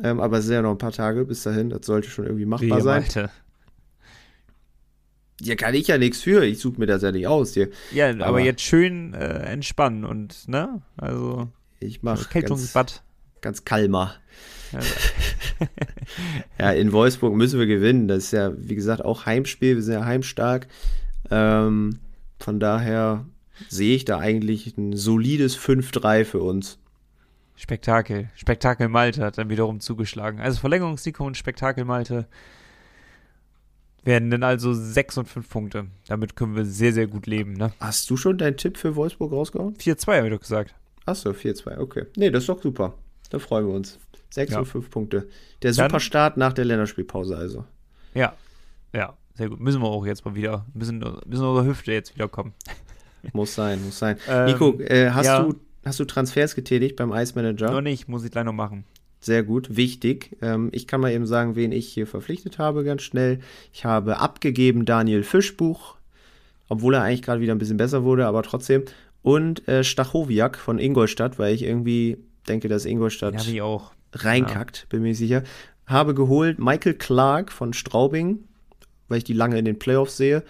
[0.02, 1.68] Ähm, aber es sind ja noch ein paar Tage bis dahin.
[1.68, 3.02] Das sollte schon irgendwie machbar Wehe, sein.
[3.02, 3.30] Malte.
[5.42, 6.44] Ja, kann ich ja nichts für.
[6.44, 7.68] Ich suche mir das ja nicht aus hier.
[7.92, 10.82] Ja, aber, Aber- jetzt schön äh, entspannen und, ne?
[10.96, 11.48] Also,
[11.80, 13.02] Ich mache ganz, Erkältungsbad.
[13.40, 14.14] ganz kalmer.
[14.72, 14.78] Ja,
[16.58, 18.08] Ja, in Wolfsburg müssen wir gewinnen.
[18.08, 19.76] Das ist ja, wie gesagt, auch Heimspiel.
[19.76, 20.68] Wir sind ja heimstark.
[21.30, 21.98] Ähm,
[22.38, 23.26] von daher
[23.68, 26.78] sehe ich da eigentlich ein solides 5-3 für uns.
[27.56, 28.30] Spektakel.
[28.34, 30.40] Spektakel Malte hat dann wiederum zugeschlagen.
[30.40, 32.26] Also Verlängerungssieg und Spektakel Malte
[34.04, 35.86] werden dann also 6 und 5 Punkte.
[36.08, 37.72] Damit können wir sehr, sehr gut leben, ne?
[37.80, 39.74] Hast du schon deinen Tipp für Wolfsburg rausgehauen?
[39.76, 40.74] 4-2 habe ich doch gesagt.
[41.06, 42.06] Achso, 4-2, okay.
[42.16, 42.94] Nee, das ist doch super.
[43.30, 43.98] Da freuen wir uns.
[44.30, 44.58] 6 Ja.
[44.60, 45.28] und 5 Punkte.
[45.62, 47.64] Der Dann- Superstart nach der Länderspielpause also.
[48.14, 48.34] Ja.
[48.94, 49.60] Ja, sehr gut.
[49.60, 50.66] Müssen wir auch jetzt mal wieder.
[50.74, 52.52] Müssen, müssen unsere Hüfte jetzt wieder kommen.
[53.32, 54.16] Muss sein, muss sein.
[54.28, 55.42] Ähm, Nico, äh, hast, ja.
[55.44, 55.54] du,
[55.84, 57.70] hast du Transfers getätigt beim Ice Manager?
[57.70, 58.84] Noch nicht, muss ich gleich noch machen.
[59.24, 60.36] Sehr gut, wichtig.
[60.42, 63.38] Ähm, ich kann mal eben sagen, wen ich hier verpflichtet habe, ganz schnell.
[63.72, 65.94] Ich habe abgegeben Daniel Fischbuch,
[66.68, 68.84] obwohl er eigentlich gerade wieder ein bisschen besser wurde, aber trotzdem.
[69.22, 72.18] Und äh, Stachowiak von Ingolstadt, weil ich irgendwie
[72.48, 73.92] denke, dass Ingolstadt auch.
[74.12, 75.44] reinkackt, bin mir sicher.
[75.86, 78.40] Habe geholt Michael Clark von Straubing,
[79.06, 80.42] weil ich die lange in den Playoffs sehe.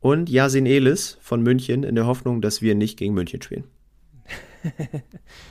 [0.00, 3.64] Und Yasin Elis von München in der Hoffnung, dass wir nicht gegen München spielen.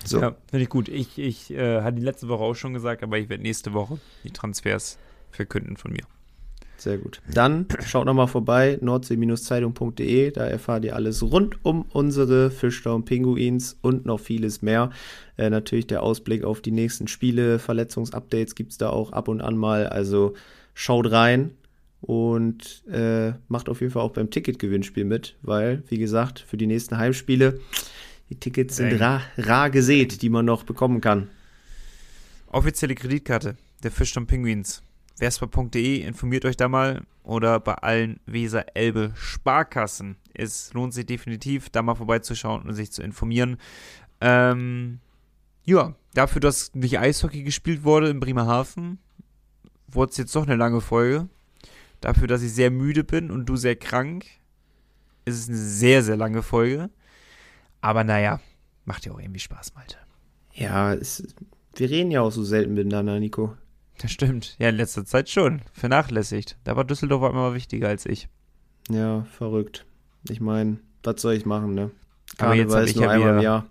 [0.05, 0.21] So.
[0.21, 0.89] Ja, finde ich gut.
[0.89, 3.99] Ich, ich äh, hatte die letzte Woche auch schon gesagt, aber ich werde nächste Woche
[4.23, 4.97] die Transfers
[5.31, 6.03] verkünden von mir.
[6.77, 7.21] Sehr gut.
[7.33, 10.31] Dann schaut nochmal vorbei, nordsee-zeitung.de.
[10.31, 14.91] Da erfahrt ihr alles rund um unsere Fischtown Pinguins und noch vieles mehr.
[15.37, 19.41] Äh, natürlich der Ausblick auf die nächsten Spiele, Verletzungsupdates gibt es da auch ab und
[19.41, 19.87] an mal.
[19.87, 20.35] Also
[20.75, 21.51] schaut rein
[22.01, 26.67] und äh, macht auf jeden Fall auch beim Ticketgewinnspiel mit, weil, wie gesagt, für die
[26.67, 27.59] nächsten Heimspiele,
[28.29, 28.99] die Tickets sind Eng.
[28.99, 31.29] rar, rar gesät, die man noch bekommen kann.
[32.47, 34.81] Offizielle Kreditkarte der Fischton Penguins.
[35.17, 40.15] Vespa.de, informiert euch da mal oder bei allen Weser-Elbe Sparkassen.
[40.33, 43.57] Es lohnt sich definitiv, da mal vorbeizuschauen und sich zu informieren.
[44.21, 44.99] Ähm,
[45.65, 48.99] ja, dafür, dass nicht Eishockey gespielt wurde in Bremerhaven,
[49.87, 51.27] wurde es jetzt doch eine lange Folge.
[51.99, 54.25] Dafür, dass ich sehr müde bin und du sehr krank,
[55.25, 56.91] ist es eine sehr, sehr lange Folge.
[57.81, 58.39] Aber naja,
[58.85, 59.97] macht ja auch irgendwie Spaß, Malte.
[60.53, 61.23] Ja, es,
[61.75, 63.55] wir reden ja auch so selten miteinander, Nico.
[63.99, 64.55] Das stimmt.
[64.59, 65.61] Ja, in letzter Zeit schon.
[65.73, 66.57] Vernachlässigt.
[66.63, 68.27] Da war Düsseldorf immer wichtiger als ich.
[68.89, 69.85] Ja, verrückt.
[70.29, 71.91] Ich meine, was soll ich machen, ne?
[72.37, 73.65] Aber jetzt Karneval hab ist ich ja einmal im wieder- Jahr.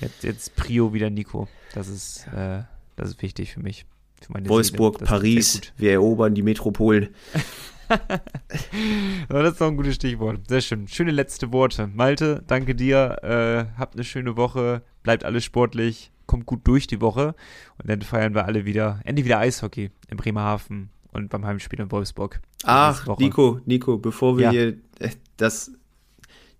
[0.00, 1.48] Jetzt, jetzt Prio wieder Nico.
[1.74, 2.62] Das ist, äh,
[2.96, 3.84] das ist wichtig für mich.
[4.28, 7.08] Wolfsburg, Paris, wir erobern die Metropolen.
[9.28, 10.40] Das ist doch ein gutes Stichwort.
[10.48, 10.88] Sehr schön.
[10.88, 11.86] Schöne letzte Worte.
[11.86, 13.18] Malte, danke dir.
[13.22, 14.82] Äh, habt eine schöne Woche.
[15.02, 16.10] Bleibt alle sportlich.
[16.26, 17.34] Kommt gut durch die Woche.
[17.78, 21.90] Und dann feiern wir alle wieder, endlich wieder Eishockey in Bremerhaven und beim Heimspiel in
[21.90, 22.40] Wolfsburg.
[22.64, 23.06] Ach.
[23.18, 24.50] Nico, Nico, bevor wir Ja.
[24.50, 25.72] hier, äh, das,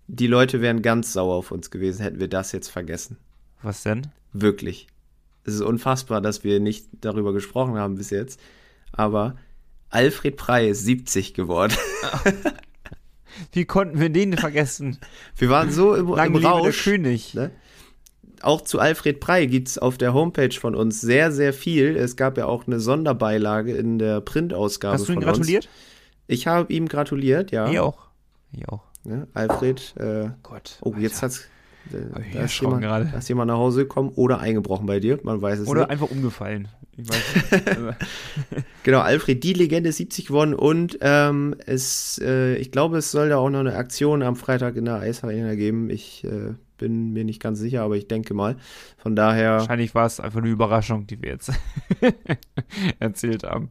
[0.07, 3.17] die Leute wären ganz sauer auf uns gewesen, hätten wir das jetzt vergessen.
[3.61, 4.07] Was denn?
[4.33, 4.87] Wirklich.
[5.43, 8.39] Es ist unfassbar, dass wir nicht darüber gesprochen haben bis jetzt.
[8.91, 9.35] Aber
[9.89, 11.73] Alfred Prey ist 70 geworden.
[13.51, 14.97] Wie konnten wir den vergessen?
[15.35, 16.83] Wir waren so im, Lang im lebe der Rausch.
[16.83, 17.33] König.
[17.33, 17.51] Ne?
[18.41, 21.95] Auch zu Alfred Prey gibt es auf der Homepage von uns sehr, sehr viel.
[21.95, 25.65] Es gab ja auch eine Sonderbeilage in der Printausgabe Hast du ihm von gratuliert?
[25.65, 25.73] uns.
[26.27, 27.69] Ich habe ihm gratuliert, ja.
[27.69, 28.07] Ich auch.
[28.51, 28.83] Ich auch.
[29.03, 29.27] Ne?
[29.33, 30.77] Alfred, äh, Gott.
[30.81, 31.47] oh, jetzt hat's.
[31.91, 33.09] Äh, da, ist jemand, gerade.
[33.11, 35.89] da ist jemand nach Hause gekommen oder eingebrochen bei dir, man weiß es Oder nicht.
[35.91, 36.67] einfach umgefallen.
[37.01, 37.97] Ich weiß nicht.
[38.83, 43.29] Genau, Alfred, die Legende ist 70 geworden und ähm, es, äh, ich glaube, es soll
[43.29, 45.89] da auch noch eine Aktion am Freitag in der Eisarena geben.
[45.89, 48.55] Ich äh, bin mir nicht ganz sicher, aber ich denke mal.
[48.97, 51.51] Von daher, Wahrscheinlich war es einfach eine Überraschung, die wir jetzt
[52.99, 53.69] erzählt haben.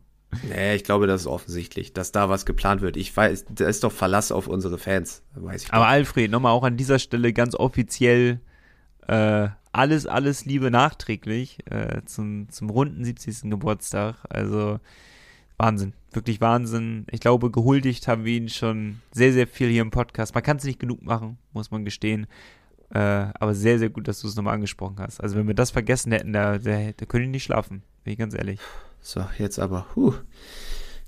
[0.49, 2.97] nee, ich glaube, das ist offensichtlich, dass da was geplant wird.
[2.97, 5.73] Ich weiß, da ist doch Verlass auf unsere Fans, weiß ich.
[5.73, 5.91] Aber doch.
[5.91, 8.41] Alfred, nochmal auch an dieser Stelle ganz offiziell
[9.09, 13.51] äh, alles, alles Liebe nachträglich äh, zum, zum runden 70.
[13.51, 14.17] Geburtstag.
[14.29, 14.81] Also
[15.57, 17.07] Wahnsinn, wirklich Wahnsinn.
[17.11, 20.35] Ich glaube, gehuldigt haben wir ihn schon sehr, sehr viel hier im Podcast.
[20.35, 22.27] Man kann es nicht genug machen, muss man gestehen.
[22.91, 25.21] Äh, aber sehr, sehr gut, dass du es nochmal angesprochen hast.
[25.21, 28.19] Also wenn wir das vergessen hätten, da, da, da können die nicht schlafen, bin ich
[28.19, 28.61] ganz ehrlich.
[29.01, 29.87] So, jetzt aber.
[29.95, 30.15] Huh.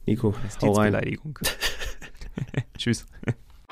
[0.07, 0.93] Nico, hau rein.
[0.93, 1.39] Beleidigung.
[2.77, 3.07] Tschüss.